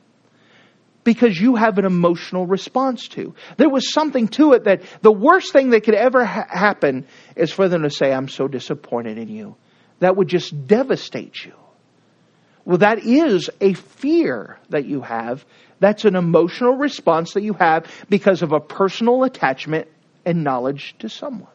because 1.04 1.38
you 1.38 1.54
have 1.54 1.78
an 1.78 1.84
emotional 1.84 2.46
response 2.46 3.08
to. 3.08 3.34
There 3.56 3.68
was 3.68 3.92
something 3.92 4.28
to 4.28 4.54
it 4.54 4.64
that 4.64 4.82
the 5.02 5.12
worst 5.12 5.52
thing 5.52 5.70
that 5.70 5.84
could 5.84 5.94
ever 5.94 6.24
ha- 6.24 6.46
happen 6.48 7.06
is 7.36 7.52
for 7.52 7.68
them 7.68 7.82
to 7.82 7.90
say, 7.90 8.12
I'm 8.12 8.28
so 8.28 8.48
disappointed 8.48 9.18
in 9.18 9.28
you. 9.28 9.56
That 10.00 10.16
would 10.16 10.28
just 10.28 10.66
devastate 10.66 11.44
you. 11.44 11.54
Well, 12.66 12.78
that 12.78 12.98
is 12.98 13.48
a 13.60 13.74
fear 13.74 14.58
that 14.70 14.86
you 14.86 15.00
have. 15.00 15.46
That's 15.78 16.04
an 16.04 16.16
emotional 16.16 16.74
response 16.74 17.34
that 17.34 17.42
you 17.42 17.52
have 17.54 17.86
because 18.08 18.42
of 18.42 18.50
a 18.50 18.58
personal 18.58 19.22
attachment 19.22 19.86
and 20.24 20.42
knowledge 20.42 20.96
to 20.98 21.08
someone. 21.08 21.48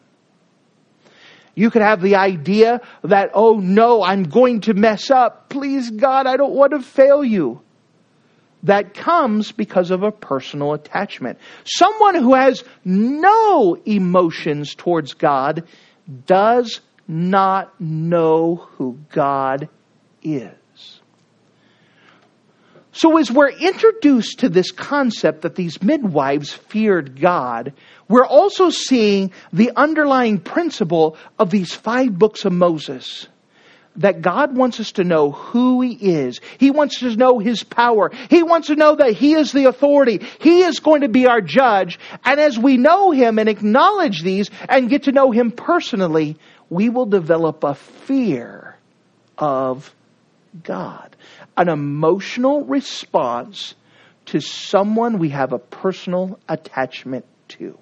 You 1.54 1.70
could 1.70 1.82
have 1.82 2.02
the 2.02 2.16
idea 2.16 2.80
that, 3.04 3.32
oh 3.34 3.60
no, 3.60 4.02
I'm 4.02 4.24
going 4.24 4.62
to 4.62 4.74
mess 4.74 5.12
up. 5.12 5.50
Please 5.50 5.92
God, 5.92 6.28
I 6.28 6.38
don't 6.38 6.54
want 6.54 6.72
to 6.72 6.80
fail 6.80 7.26
you. 7.26 7.62
That 8.64 8.94
comes 8.94 9.52
because 9.52 9.92
of 9.92 10.04
a 10.04 10.14
personal 10.14 10.74
attachment. 10.74 11.40
Someone 11.66 12.16
who 12.16 12.36
has 12.36 12.64
no 12.86 13.76
emotions 13.86 14.76
towards 14.76 15.14
God 15.14 15.68
does 16.26 16.80
not 17.06 17.82
know 17.82 18.56
who 18.78 18.98
God 19.12 19.68
is. 20.24 20.52
So, 22.94 23.18
as 23.18 23.32
we're 23.32 23.50
introduced 23.50 24.40
to 24.40 24.50
this 24.50 24.72
concept 24.72 25.44
that 25.44 25.56
these 25.56 25.82
midwives 25.82 26.52
feared 26.52 27.20
God, 27.22 27.74
we're 28.10 28.26
also 28.26 28.70
seeing 28.70 29.32
the 29.54 29.72
underlying 29.78 30.40
principle 30.40 31.16
of 31.40 31.50
these 31.50 31.74
five 31.74 32.18
books 32.18 32.44
of 32.44 32.52
Moses. 32.52 33.28
That 33.98 34.22
God 34.22 34.56
wants 34.56 34.80
us 34.80 34.94
to 34.94 35.04
know 35.04 35.32
who 35.32 35.82
He 35.82 35.94
is. 35.94 36.40
He 36.58 36.72
wants 36.72 37.02
us 37.04 37.14
to 37.14 37.18
know 37.18 37.40
His 37.40 37.64
power. 37.64 38.12
He 38.30 38.44
wants 38.44 38.68
to 38.68 38.76
know 38.76 38.96
that 38.96 39.14
He 39.14 39.34
is 39.34 39.52
the 39.52 39.66
authority. 39.66 40.26
He 40.40 40.62
is 40.62 40.80
going 40.80 41.02
to 41.02 41.10
be 41.10 41.28
our 41.28 41.42
judge. 41.42 42.00
And 42.26 42.40
as 42.40 42.58
we 42.58 42.78
know 42.78 43.12
Him 43.12 43.40
and 43.40 43.48
acknowledge 43.48 44.22
these 44.22 44.50
and 44.68 44.90
get 44.90 45.04
to 45.04 45.12
know 45.12 45.32
Him 45.32 45.52
personally, 45.52 46.38
we 46.70 46.90
will 46.90 47.06
develop 47.06 47.64
a 47.64 47.76
fear 47.76 48.78
of 49.38 49.94
God. 50.64 51.16
An 51.58 51.70
emotional 51.70 52.64
response 52.64 53.76
to 54.28 54.40
someone 54.40 55.20
we 55.20 55.30
have 55.30 55.54
a 55.54 55.60
personal 55.60 56.40
attachment 56.48 57.26
to. 57.50 57.78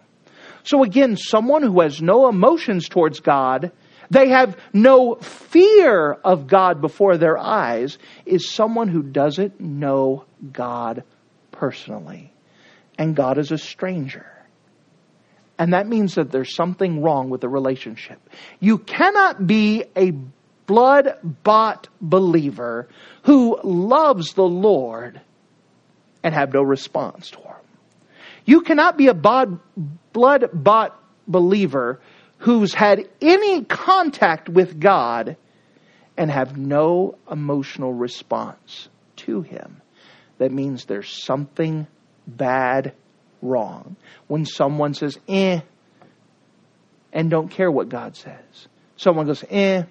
So 0.64 0.84
again, 0.84 1.16
someone 1.18 1.64
who 1.64 1.80
has 1.82 2.02
no 2.02 2.28
emotions 2.28 2.90
towards 2.90 3.20
God, 3.20 3.72
they 4.10 4.30
have 4.30 4.58
no 4.74 5.16
fear 5.16 6.12
of 6.12 6.48
God 6.48 6.82
before 6.82 7.18
their 7.18 7.38
eyes, 7.38 7.98
is 8.26 8.50
someone 8.50 8.88
who 8.88 9.04
doesn't 9.04 9.60
know 9.60 10.26
God 10.52 11.04
personally. 11.52 12.34
And 12.98 13.16
God 13.16 13.38
is 13.38 13.52
a 13.52 13.58
stranger. 13.58 14.26
And 15.58 15.74
that 15.74 15.88
means 15.88 16.16
that 16.16 16.32
there's 16.32 16.56
something 16.56 17.02
wrong 17.02 17.30
with 17.30 17.42
the 17.42 17.50
relationship. 17.50 18.20
You 18.60 18.78
cannot 18.78 19.46
be 19.46 19.84
a 19.96 20.14
blood 20.70 21.18
bought 21.24 21.88
believer 22.00 22.88
who 23.24 23.60
loves 23.64 24.34
the 24.36 24.44
Lord 24.44 25.20
and 26.24 26.36
have 26.36 26.54
no 26.54 26.62
response 26.62 27.32
to 27.32 27.38
Him. 27.38 27.56
You 28.46 28.62
cannot 28.62 28.96
be 28.96 29.08
a 29.08 29.16
blood 29.16 29.60
bought 30.54 31.04
believer 31.28 32.00
who's 32.38 32.72
had 32.72 33.10
any 33.20 33.64
contact 33.64 34.48
with 34.48 34.80
God 34.80 35.38
and 36.16 36.30
have 36.30 36.56
no 36.56 37.18
emotional 37.32 37.92
response 37.92 38.90
to 39.16 39.42
Him. 39.42 39.82
That 40.38 40.52
means 40.52 40.86
there's 40.86 41.10
something 41.10 41.88
bad 42.28 42.94
wrong. 43.42 43.96
When 44.28 44.46
someone 44.46 44.94
says, 44.94 45.18
eh, 45.28 45.62
and 47.12 47.32
don't 47.32 47.50
care 47.50 47.72
what 47.72 47.90
God 47.90 48.16
says. 48.16 48.68
Someone 48.98 49.26
goes, 49.26 49.44
eh, 49.50 49.84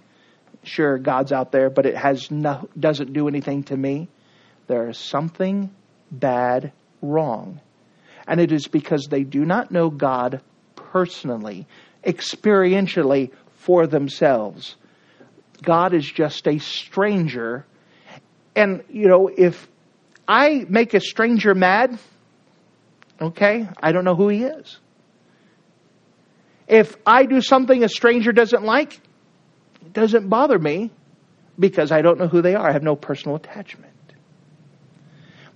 sure, 0.63 0.99
God's 0.99 1.33
out 1.33 1.53
there, 1.53 1.71
but 1.71 1.87
it 1.87 1.97
has 1.97 2.31
no, 2.31 2.69
doesn't 2.79 3.13
do 3.13 3.29
anything 3.29 3.65
to 3.65 3.77
me. 3.77 4.09
There 4.67 4.89
is 4.89 4.99
something 4.99 5.71
bad 6.11 6.73
wrong. 7.03 7.61
And 8.27 8.41
it 8.41 8.53
is 8.53 8.67
because 8.67 9.07
they 9.07 9.23
do 9.23 9.45
not 9.45 9.71
know 9.71 9.89
God 9.89 10.43
personally, 10.77 11.67
experientially 12.05 13.31
for 13.55 13.87
themselves. 13.87 14.77
God 15.63 15.95
is 15.95 16.07
just 16.11 16.47
a 16.47 16.59
stranger. 16.59 17.65
And, 18.55 18.85
you 18.91 19.09
know, 19.09 19.29
if 19.35 19.69
I 20.27 20.67
make 20.69 20.95
a 20.95 21.01
stranger 21.01 21.55
mad, 21.55 21.99
okay, 23.21 23.69
I 23.83 23.93
don't 23.93 24.05
know 24.05 24.15
who 24.15 24.29
he 24.29 24.45
is. 24.45 24.79
If 26.69 26.97
I 27.07 27.25
do 27.25 27.41
something 27.41 27.83
a 27.83 27.89
stranger 27.89 28.31
doesn't 28.31 28.63
like, 28.63 29.01
doesn't 29.99 30.29
bother 30.29 30.59
me 30.59 30.91
because 31.59 31.93
I 31.93 32.03
don't 32.03 32.19
know 32.19 32.29
who 32.29 32.43
they 32.43 32.55
are. 32.55 32.69
I 32.69 32.73
have 32.73 32.83
no 32.83 32.97
personal 32.97 33.37
attachment. 33.37 33.93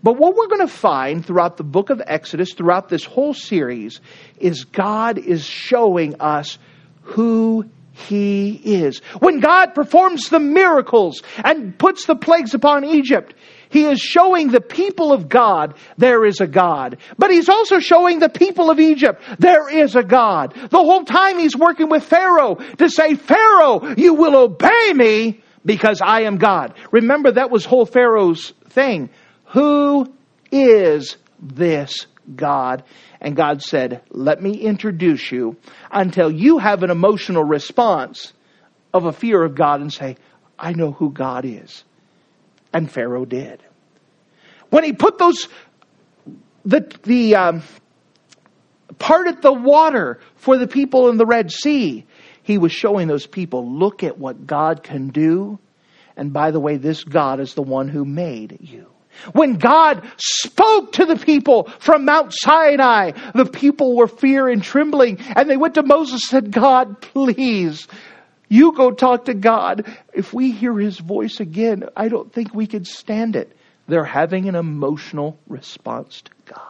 But 0.03 0.15
what 0.15 0.35
we're 0.35 0.49
going 0.49 0.67
to 0.67 0.73
find 0.73 1.25
throughout 1.25 1.57
the 1.57 1.65
book 1.65 1.91
of 1.91 2.03
Exodus, 2.05 2.55
throughout 2.55 2.89
this 2.89 3.05
whole 3.05 3.35
series, 3.35 4.01
is 4.39 4.65
God 4.65 5.19
is 5.19 5.45
showing 5.45 6.21
us 6.21 6.59
who 7.03 7.67
He 7.93 8.61
is. 8.65 8.99
When 9.21 9.39
God 9.39 9.75
performs 9.75 10.29
the 10.29 10.41
miracles 10.41 11.23
and 11.45 11.79
puts 11.79 12.07
the 12.07 12.17
plagues 12.17 12.53
upon 12.53 12.85
Egypt, 12.85 13.35
He 13.73 13.87
is 13.87 14.01
showing 14.01 14.49
the 14.49 14.61
people 14.61 15.13
of 15.13 15.29
God 15.31 15.75
there 15.97 16.27
is 16.27 16.41
a 16.41 16.47
God. 16.47 16.99
But 17.19 17.31
He's 17.31 17.49
also 17.49 17.79
showing 17.79 18.19
the 18.19 18.29
people 18.29 18.71
of 18.71 18.79
Egypt 18.79 19.23
there 19.39 19.69
is 19.69 19.97
a 19.97 20.03
God. 20.03 20.55
The 20.55 20.79
whole 20.79 21.05
time 21.05 21.39
He's 21.39 21.57
working 21.57 21.89
with 21.89 22.05
Pharaoh 22.05 22.57
to 22.57 22.91
say, 22.91 23.15
Pharaoh, 23.15 23.95
you 23.97 24.13
will 24.13 24.37
obey 24.37 24.93
me 24.93 25.41
because 25.65 26.01
I 26.03 26.23
am 26.23 26.37
God. 26.37 26.75
Remember 26.91 27.33
that 27.33 27.51
was 27.51 27.65
whole 27.65 27.87
Pharaoh's 27.87 28.53
thing. 28.69 29.09
Who 29.47 30.13
is 30.51 31.17
this 31.41 32.07
God? 32.37 32.85
And 33.23 33.35
God 33.35 33.63
said, 33.63 34.03
Let 34.11 34.43
me 34.43 34.53
introduce 34.53 35.33
you 35.33 35.57
until 35.91 36.31
you 36.31 36.59
have 36.59 36.83
an 36.83 36.91
emotional 36.91 37.45
response 37.45 38.35
of 38.93 39.07
a 39.07 39.13
fear 39.13 39.43
of 39.43 39.55
God 39.55 39.81
and 39.81 39.91
say, 39.91 40.17
I 40.59 40.73
know 40.73 40.93
who 40.93 41.11
God 41.11 41.47
is. 41.47 41.85
And 42.73 42.91
Pharaoh 42.91 43.25
did. 43.25 43.63
When 44.71 44.85
he 44.85 44.93
put 44.93 45.19
those 45.19 45.49
the, 46.65 46.81
the 47.03 47.37
um, 47.37 47.63
parted 48.99 49.43
the 49.43 49.53
water 49.53 50.21
for 50.37 50.57
the 50.57 50.67
people 50.67 51.09
in 51.09 51.17
the 51.17 51.27
Red 51.27 51.51
Sea. 51.51 52.07
He 52.43 52.59
was 52.59 52.73
showing 52.73 53.09
those 53.09 53.27
people, 53.27 53.79
look 53.79 54.03
at 54.03 54.19
what 54.19 54.47
God 54.47 54.83
can 54.83 55.09
do. 55.09 55.59
And 56.17 56.33
by 56.33 56.51
the 56.51 56.61
way, 56.61 56.77
this 56.77 57.05
God 57.05 57.41
is 57.41 57.55
the 57.55 57.63
one 57.63 57.89
who 57.89 58.05
made 58.05 58.59
you. 58.61 58.89
When 59.33 59.57
God 59.57 60.03
spoke 60.17 60.93
to 60.93 61.05
the 61.05 61.17
people 61.17 61.65
from 61.79 62.05
Mount 62.05 62.33
Sinai, 62.35 63.13
the 63.35 63.45
people 63.45 63.95
were 63.95 64.09
fear 64.09 64.49
and 64.49 64.63
trembling, 64.63 65.19
and 65.37 65.49
they 65.51 65.57
went 65.57 65.75
to 65.75 65.83
Moses 65.83 66.33
and 66.33 66.45
said, 66.45 66.51
God, 66.51 67.01
please, 67.01 67.87
you 68.53 68.73
go 68.73 68.91
talk 68.91 69.25
to 69.25 69.35
God. 69.35 69.97
If 70.13 70.35
we 70.35 70.51
hear 70.53 70.79
his 70.79 70.99
voice 70.99 71.41
again, 71.41 71.85
I 71.97 72.09
don't 72.09 72.31
think 72.31 72.55
we 72.55 72.67
could 72.67 72.87
stand 72.87 73.35
it. 73.35 73.57
They're 73.89 74.05
having 74.05 74.47
an 74.47 74.55
emotional 74.55 75.39
response 75.49 76.21
to 76.21 76.31
God. 76.45 76.61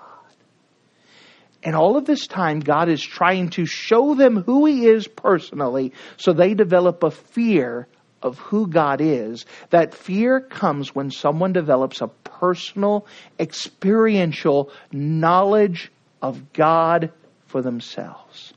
And 1.64 1.74
all 1.74 1.96
of 1.96 2.04
this 2.04 2.28
time, 2.28 2.60
God 2.60 2.88
is 2.88 3.02
trying 3.02 3.50
to 3.50 3.66
show 3.66 4.14
them 4.14 4.42
who 4.42 4.66
He 4.66 4.86
is 4.86 5.08
personally 5.08 5.92
so 6.16 6.32
they 6.32 6.54
develop 6.54 7.02
a 7.02 7.10
fear 7.10 7.88
of 8.22 8.38
who 8.38 8.68
God 8.68 9.00
is. 9.00 9.44
That 9.70 9.92
fear 9.92 10.40
comes 10.40 10.94
when 10.94 11.10
someone 11.10 11.52
develops 11.52 12.00
a 12.00 12.08
personal, 12.08 13.06
experiential 13.40 14.70
knowledge 14.92 15.90
of 16.20 16.52
God 16.52 17.12
for 17.46 17.60
themselves. 17.60 18.54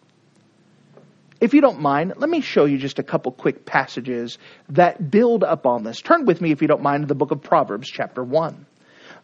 If 1.46 1.54
you 1.54 1.62
don't 1.62 1.80
mind, 1.80 2.14
let 2.18 2.28
me 2.28 2.42
show 2.42 2.66
you 2.66 2.80
just 2.80 2.98
a 2.98 3.04
couple 3.04 3.32
quick 3.32 3.68
passages 3.68 4.40
that 4.70 5.12
build 5.12 5.44
up 5.44 5.68
on 5.68 5.84
this. 5.84 6.02
Turn 6.02 6.26
with 6.26 6.42
me, 6.42 6.52
if 6.52 6.60
you 6.64 6.68
don't 6.68 6.82
mind, 6.82 7.04
to 7.04 7.08
the 7.08 7.14
book 7.14 7.30
of 7.30 7.44
Proverbs, 7.44 7.88
chapter 7.88 8.24
1. 8.24 8.66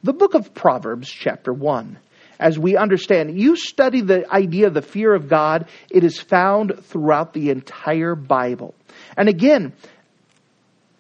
The 0.04 0.14
book 0.14 0.36
of 0.36 0.54
Proverbs, 0.54 1.10
chapter 1.10 1.52
1 1.52 1.98
as 2.40 2.60
we 2.60 2.78
understand. 2.78 3.40
You 3.40 3.56
study 3.56 4.02
the 4.02 4.32
idea 4.32 4.68
of 4.68 4.76
the 4.76 4.84
fear 4.84 5.16
of 5.16 5.30
God, 5.30 5.68
it 5.90 6.04
is 6.04 6.20
found 6.20 6.86
throughout 6.86 7.34
the 7.34 7.50
entire 7.50 8.14
Bible. 8.14 8.76
And 9.18 9.28
again, 9.28 9.74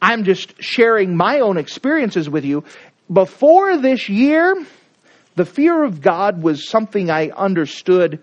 I'm 0.02 0.24
just 0.24 0.60
sharing 0.60 1.16
my 1.16 1.42
own 1.42 1.58
experiences 1.58 2.28
with 2.28 2.46
you. 2.46 2.64
Before 3.14 3.78
this 3.78 4.10
year, 4.10 4.56
the 5.36 5.46
fear 5.46 5.84
of 5.84 6.02
God 6.02 6.42
was 6.42 6.68
something 6.68 7.12
I 7.12 7.30
understood 7.30 8.22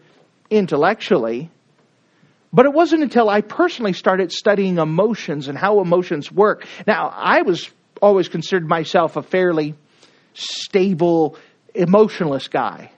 intellectually. 0.50 1.50
But 2.52 2.66
it 2.66 2.72
wasn't 2.72 3.02
until 3.02 3.28
I 3.28 3.42
personally 3.42 3.92
started 3.92 4.32
studying 4.32 4.78
emotions 4.78 5.48
and 5.48 5.58
how 5.58 5.80
emotions 5.80 6.32
work. 6.32 6.66
Now, 6.86 7.12
I 7.14 7.42
was 7.42 7.70
always 8.00 8.28
considered 8.28 8.66
myself 8.66 9.16
a 9.16 9.22
fairly 9.22 9.74
stable, 10.34 11.36
emotionless 11.74 12.48
guy. 12.48 12.90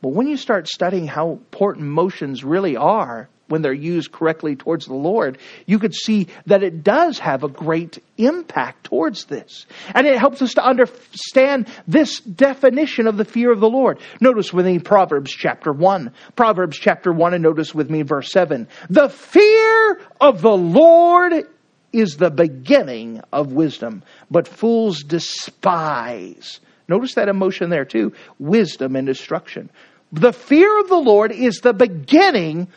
But 0.00 0.08
when 0.08 0.28
you 0.28 0.36
start 0.36 0.68
studying 0.68 1.06
how 1.06 1.32
important 1.32 1.86
emotions 1.86 2.44
really 2.44 2.76
are, 2.76 3.28
when 3.48 3.62
they're 3.62 3.72
used 3.72 4.12
correctly 4.12 4.56
towards 4.56 4.86
the 4.86 4.94
Lord, 4.94 5.38
you 5.66 5.78
could 5.78 5.94
see 5.94 6.28
that 6.46 6.62
it 6.62 6.82
does 6.82 7.18
have 7.18 7.44
a 7.44 7.48
great 7.48 8.02
impact 8.16 8.84
towards 8.84 9.26
this. 9.26 9.66
And 9.94 10.06
it 10.06 10.18
helps 10.18 10.40
us 10.40 10.54
to 10.54 10.64
understand 10.64 11.68
this 11.86 12.20
definition 12.20 13.06
of 13.06 13.16
the 13.16 13.24
fear 13.24 13.52
of 13.52 13.60
the 13.60 13.68
Lord. 13.68 13.98
Notice 14.20 14.52
with 14.52 14.66
me 14.66 14.78
Proverbs 14.78 15.30
chapter 15.30 15.72
1. 15.72 16.12
Proverbs 16.36 16.78
chapter 16.78 17.12
1 17.12 17.34
and 17.34 17.42
notice 17.42 17.74
with 17.74 17.90
me 17.90 18.02
verse 18.02 18.30
7. 18.32 18.68
The 18.88 19.08
fear 19.08 20.00
of 20.20 20.40
the 20.40 20.56
Lord 20.56 21.46
is 21.92 22.16
the 22.16 22.30
beginning 22.30 23.20
of 23.32 23.52
wisdom, 23.52 24.02
but 24.30 24.48
fools 24.48 25.04
despise. 25.04 26.60
Notice 26.88 27.14
that 27.14 27.28
emotion 27.28 27.70
there 27.70 27.84
too. 27.84 28.12
Wisdom 28.38 28.96
and 28.96 29.06
destruction. 29.06 29.70
The 30.12 30.32
fear 30.32 30.80
of 30.80 30.88
the 30.88 30.96
Lord 30.96 31.32
is 31.32 31.60
the 31.60 31.72
beginning 31.72 32.68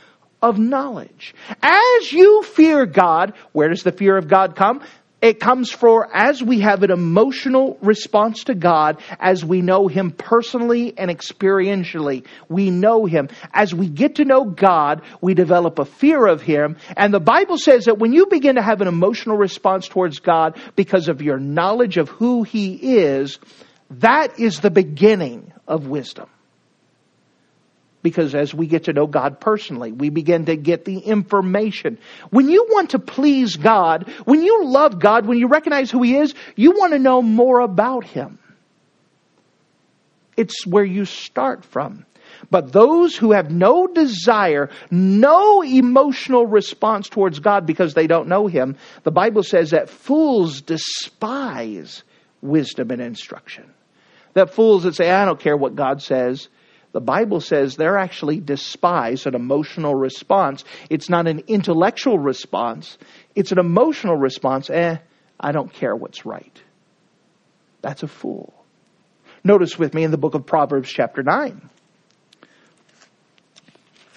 of 0.42 0.60
knowledge. 0.60 1.34
As 1.62 2.12
you 2.12 2.44
fear 2.44 2.86
God, 2.86 3.34
where 3.52 3.70
does 3.70 3.84
the 3.84 3.92
fear 3.92 4.18
of 4.18 4.28
God 4.28 4.56
come? 4.56 4.82
It 5.20 5.40
comes 5.40 5.72
for 5.72 6.16
as 6.16 6.44
we 6.44 6.60
have 6.60 6.84
an 6.84 6.92
emotional 6.92 7.80
response 7.82 8.44
to 8.46 8.54
God, 8.54 9.02
as 9.20 9.44
we 9.44 9.62
know 9.62 9.88
Him 9.88 10.12
personally 10.12 10.96
and 10.96 11.10
experientially. 11.10 12.26
We 12.50 12.70
know 12.70 13.06
Him. 13.06 13.30
As 13.52 13.74
we 13.74 13.90
get 13.90 14.16
to 14.16 14.26
know 14.26 14.46
God, 14.46 15.02
we 15.20 15.34
develop 15.34 15.80
a 15.80 15.86
fear 15.86 16.28
of 16.28 16.44
Him. 16.44 16.78
And 16.96 17.12
the 17.12 17.20
Bible 17.20 17.58
says 17.58 17.86
that 17.86 17.98
when 17.98 18.14
you 18.14 18.28
begin 18.28 18.56
to 18.56 18.62
have 18.62 18.82
an 18.82 18.88
emotional 18.88 19.38
response 19.38 19.88
towards 19.88 20.20
God 20.20 20.60
because 20.76 21.08
of 21.08 21.24
your 21.24 21.40
knowledge 21.40 21.98
of 21.98 22.10
who 22.10 22.44
He 22.44 22.76
is, 22.98 23.40
that 23.90 24.40
is 24.40 24.60
the 24.60 24.70
beginning 24.70 25.52
of 25.68 25.88
wisdom 25.88 26.30
because 28.08 28.34
as 28.34 28.54
we 28.54 28.68
get 28.68 28.86
to 28.86 28.94
know 28.94 29.06
God 29.06 29.42
personally, 29.42 29.92
we 29.92 30.10
begin 30.10 30.46
to 30.46 30.56
get 30.56 30.86
the 30.86 30.98
information. 31.00 31.98
When 32.30 32.50
you 32.50 32.66
want 32.70 32.92
to 32.92 33.00
please 33.00 33.58
God, 33.58 34.10
when 34.24 34.44
you 34.44 34.64
love 34.64 34.98
God, 34.98 35.26
when 35.26 35.38
you 35.38 35.50
recognize 35.50 35.92
who 35.92 36.02
He 36.04 36.16
is, 36.16 36.34
you 36.56 36.72
want 36.72 36.94
to 36.94 37.00
know 37.00 37.22
more 37.22 37.60
about 37.60 38.06
Him. 38.06 38.40
It's 40.38 40.66
where 40.66 40.86
you 40.86 41.04
start 41.04 41.66
from. 41.66 42.06
But 42.50 42.72
those 42.72 43.14
who 43.18 43.34
have 43.34 43.52
no 43.52 43.88
desire, 43.88 44.70
no 44.90 45.62
emotional 45.64 46.46
response 46.46 47.10
towards 47.10 47.40
God 47.40 47.66
because 47.66 47.94
they 47.94 48.08
don't 48.08 48.30
know 48.30 48.48
Him, 48.48 48.78
the 49.04 49.12
Bible 49.12 49.44
says 49.44 49.72
that 49.72 49.90
fools 49.90 50.62
despise 50.62 52.04
wisdom 52.42 52.92
and 52.92 53.02
instruction. 53.02 53.74
That 54.34 54.54
fools 54.54 54.84
that 54.84 54.96
say, 54.96 55.12
I 55.12 55.26
don't 55.26 55.42
care 55.42 55.58
what 55.58 55.76
God 55.76 56.02
says, 56.02 56.48
the 56.94 57.02
Bible 57.02 57.42
says 57.42 57.76
they're 57.76 57.98
actually 57.98 58.40
despise 58.40 59.26
an 59.26 59.36
emotional 59.36 59.94
response. 59.94 60.64
It's 60.90 61.10
not 61.10 61.28
an 61.28 61.44
intellectual 61.48 62.18
response, 62.18 62.98
it's 63.36 63.52
an 63.52 63.60
emotional 63.60 64.16
response. 64.16 64.70
Eh, 64.70 64.98
I 65.40 65.52
don't 65.52 65.72
care 65.72 65.96
what's 65.96 66.26
right. 66.26 66.62
That's 67.82 68.04
a 68.04 68.08
fool. 68.08 68.54
Notice 69.44 69.78
with 69.78 69.94
me 69.94 70.04
in 70.04 70.12
the 70.12 70.18
book 70.18 70.34
of 70.34 70.46
Proverbs, 70.46 70.90
chapter 70.90 71.24
9. 71.24 71.70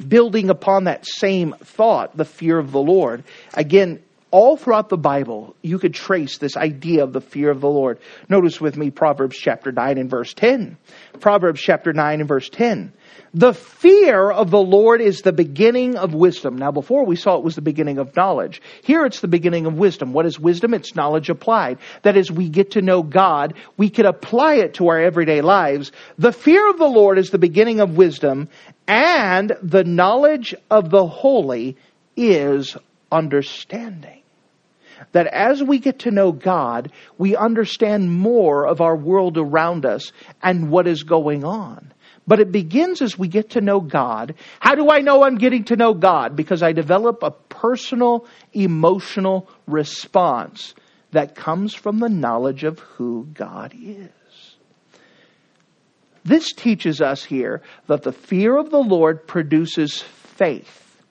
Building 0.07 0.49
upon 0.49 0.85
that 0.85 1.07
same 1.07 1.55
thought, 1.62 2.16
the 2.16 2.25
fear 2.25 2.59
of 2.59 2.73
the 2.73 2.81
Lord. 2.81 3.25
Again, 3.53 4.03
all 4.31 4.57
throughout 4.57 4.89
the 4.89 4.97
Bible, 4.97 5.57
you 5.62 5.78
could 5.78 5.95
trace 5.95 6.39
this 6.39 6.57
idea 6.57 7.03
of 7.03 7.12
the 7.12 7.20
fear 7.20 7.51
of 7.51 7.61
the 7.61 7.68
Lord. 7.68 7.99
Notice 8.28 8.61
with 8.61 8.76
me 8.76 8.91
Proverbs 8.91 9.37
chapter 9.37 9.72
9 9.72 9.99
and 9.99 10.11
verse 10.11 10.35
10. 10.35 10.76
Proverbs 11.18 11.61
chapter 11.61 11.93
9 11.93 12.20
and 12.20 12.28
verse 12.28 12.49
10. 12.49 12.93
The 13.35 13.55
fear 13.55 14.31
of 14.31 14.51
the 14.51 14.61
Lord 14.61 15.01
is 15.01 15.22
the 15.22 15.33
beginning 15.33 15.97
of 15.97 16.14
wisdom. 16.14 16.57
Now, 16.57 16.70
before 16.70 17.05
we 17.05 17.16
saw 17.16 17.37
it 17.37 17.45
was 17.45 17.55
the 17.55 17.62
beginning 17.62 17.99
of 17.99 18.16
knowledge. 18.16 18.62
Here 18.83 19.05
it's 19.05 19.20
the 19.20 19.28
beginning 19.28 19.66
of 19.66 19.74
wisdom. 19.74 20.12
What 20.12 20.26
is 20.26 20.39
wisdom? 20.39 20.74
It's 20.74 20.97
knowledge 20.97 21.28
applied. 21.28 21.78
That 22.03 22.16
is, 22.16 22.31
we 22.31 22.49
get 22.49 22.72
to 22.72 22.83
know 22.83 23.03
God, 23.03 23.55
we 23.76 23.91
can 23.91 24.07
apply 24.07 24.57
it 24.57 24.74
to 24.74 24.89
our 24.89 24.99
everyday 24.99 25.43
lives. 25.43 25.93
The 26.18 26.33
fear 26.33 26.70
of 26.70 26.78
the 26.78 26.89
Lord 26.89 27.18
is 27.18 27.31
the 27.31 27.39
beginning 27.39 27.81
of 27.81 27.97
wisdom, 27.97 28.49
and 28.87 29.53
the 29.62 29.85
knowledge 29.85 30.55
of 30.70 30.91
the 30.91 31.07
holy 31.07 31.76
is 32.16 32.76
understanding 33.12 34.20
that 35.13 35.27
as 35.27 35.63
we 35.63 35.79
get 35.79 36.01
to 36.01 36.11
know 36.11 36.33
God, 36.33 36.93
we 37.19 37.37
understand 37.37 38.13
more 38.13 38.67
of 38.67 38.81
our 38.81 38.97
world 38.97 39.39
around 39.39 39.85
us 39.85 40.13
and 40.43 40.71
what 40.71 40.87
is 40.87 41.03
going 41.03 41.45
on. 41.45 41.93
But 42.27 42.41
it 42.41 42.53
begins 42.53 43.03
as 43.03 43.19
we 43.19 43.29
get 43.29 43.51
to 43.51 43.61
know 43.61 43.81
God. 43.81 44.35
How 44.61 44.75
do 44.75 44.91
I 44.91 45.01
know 45.01 45.25
I'm 45.25 45.39
getting 45.39 45.65
to 45.65 45.77
know 45.77 45.95
God? 45.95 46.37
Because 46.37 46.63
I 46.63 46.73
develop 46.73 47.23
a 47.23 47.31
personal, 47.31 48.27
emotional 48.53 49.49
response 49.67 50.75
that 51.13 51.35
comes 51.35 51.75
from 51.75 51.99
the 51.99 52.09
knowledge 52.09 52.63
of 52.63 52.79
who 52.79 53.27
God 53.35 53.75
is. 53.77 54.11
This 56.25 56.53
teaches 56.53 57.01
us 57.01 57.25
here 57.25 57.63
that 57.87 58.03
the 58.03 58.13
fear 58.13 58.57
of 58.57 58.71
the 58.71 58.79
Lord 58.79 59.27
produces 59.27 60.01
faith 60.01 61.03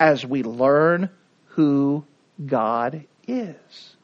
as 0.00 0.24
we 0.24 0.42
learn 0.42 1.10
who 1.48 2.04
God 2.44 3.04
is. 3.26 3.96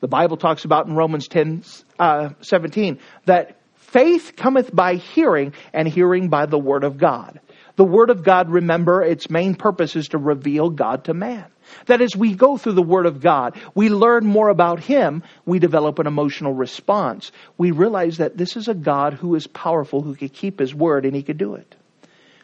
The 0.00 0.08
Bible 0.08 0.36
talks 0.36 0.64
about 0.64 0.86
in 0.86 0.94
Romans 0.94 1.28
10 1.28 1.64
uh, 1.98 2.30
17 2.42 2.98
that 3.24 3.56
faith 3.74 4.32
cometh 4.36 4.74
by 4.74 4.96
hearing, 4.96 5.54
and 5.72 5.86
hearing 5.86 6.28
by 6.28 6.46
the 6.46 6.58
Word 6.58 6.84
of 6.84 6.98
God. 6.98 7.40
The 7.76 7.84
Word 7.84 8.10
of 8.10 8.22
God, 8.22 8.50
remember, 8.50 9.02
its 9.02 9.30
main 9.30 9.54
purpose 9.54 9.96
is 9.96 10.08
to 10.08 10.18
reveal 10.18 10.68
God 10.70 11.04
to 11.04 11.14
man. 11.14 11.46
That 11.86 12.00
as 12.00 12.14
we 12.14 12.34
go 12.34 12.56
through 12.56 12.72
the 12.72 12.82
Word 12.82 13.06
of 13.06 13.20
God, 13.20 13.58
we 13.74 13.88
learn 13.88 14.26
more 14.26 14.48
about 14.48 14.80
Him, 14.80 15.22
we 15.46 15.58
develop 15.58 15.98
an 15.98 16.06
emotional 16.06 16.52
response. 16.52 17.32
We 17.56 17.70
realize 17.70 18.18
that 18.18 18.36
this 18.36 18.56
is 18.56 18.68
a 18.68 18.74
God 18.74 19.14
who 19.14 19.34
is 19.34 19.46
powerful, 19.46 20.02
who 20.02 20.14
can 20.14 20.28
keep 20.28 20.58
His 20.58 20.74
Word, 20.74 21.04
and 21.04 21.14
He 21.14 21.22
can 21.22 21.36
do 21.36 21.54
it. 21.54 21.74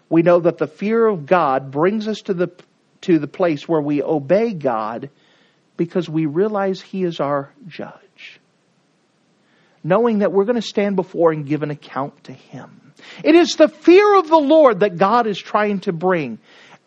We 0.08 0.22
know 0.22 0.40
that 0.40 0.58
the 0.58 0.66
fear 0.66 1.06
of 1.06 1.26
God 1.26 1.70
brings 1.70 2.08
us 2.08 2.22
to 2.22 2.34
the 2.34 2.50
to 3.03 3.18
the 3.18 3.26
place 3.28 3.68
where 3.68 3.80
we 3.80 4.03
obey 4.03 4.53
God 4.53 5.11
because 5.76 6.09
we 6.09 6.26
realize 6.26 6.80
He 6.80 7.05
is 7.05 7.20
our 7.20 7.53
judge. 7.66 8.40
knowing 9.82 10.18
that 10.18 10.32
we're 10.32 10.44
going 10.44 10.61
to 10.61 10.62
stand 10.62 10.96
before 10.96 11.32
and 11.32 11.46
give 11.46 11.62
an 11.62 11.70
account 11.70 12.24
to 12.24 12.32
Him. 12.32 12.92
It 13.24 13.34
is 13.34 13.57
the 13.57 13.68
fear 13.68 14.16
of 14.18 14.28
the 14.28 14.36
Lord 14.36 14.80
that 14.80 14.98
God 14.98 15.26
is 15.26 15.38
trying 15.38 15.80
to 15.80 15.92
bring. 15.92 16.38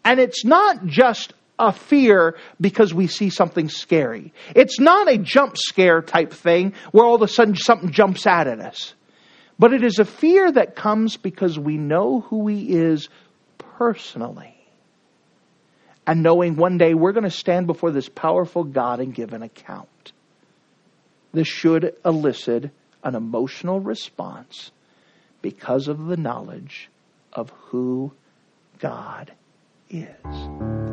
And 0.05 0.19
it's 0.19 0.45
not 0.45 0.85
just 0.85 1.33
a 1.57 1.71
fear 1.71 2.37
because 2.59 2.93
we 2.93 3.07
see 3.07 3.29
something 3.29 3.69
scary. 3.69 4.33
It's 4.55 4.79
not 4.79 5.11
a 5.11 5.17
jump 5.17 5.57
scare 5.57 6.01
type 6.01 6.33
thing 6.33 6.73
where 6.91 7.05
all 7.05 7.15
of 7.15 7.21
a 7.21 7.27
sudden 7.27 7.55
something 7.55 7.91
jumps 7.91 8.27
out 8.27 8.47
at 8.47 8.59
us. 8.59 8.93
But 9.57 9.73
it 9.73 9.83
is 9.83 9.99
a 9.99 10.05
fear 10.05 10.51
that 10.51 10.75
comes 10.75 11.17
because 11.17 11.57
we 11.57 11.77
know 11.77 12.21
who 12.21 12.47
He 12.47 12.73
is 12.73 13.07
personally. 13.57 14.52
And 16.05 16.21
knowing 16.21 16.55
one 16.55 16.77
day 16.77 16.93
we're 16.93 17.13
going 17.13 17.23
to 17.23 17.31
stand 17.31 17.67
before 17.67 17.91
this 17.91 18.09
powerful 18.09 18.63
God 18.63 18.99
and 18.99 19.13
give 19.13 19.33
an 19.33 19.41
account. 19.41 20.11
This 21.31 21.47
should 21.47 21.95
elicit 22.05 22.71
an 23.03 23.15
emotional 23.15 23.79
response 23.79 24.71
because 25.41 25.87
of 25.87 26.05
the 26.05 26.17
knowledge 26.17 26.89
of 27.31 27.49
who 27.69 28.11
God 28.79 29.31
is. 29.89 30.92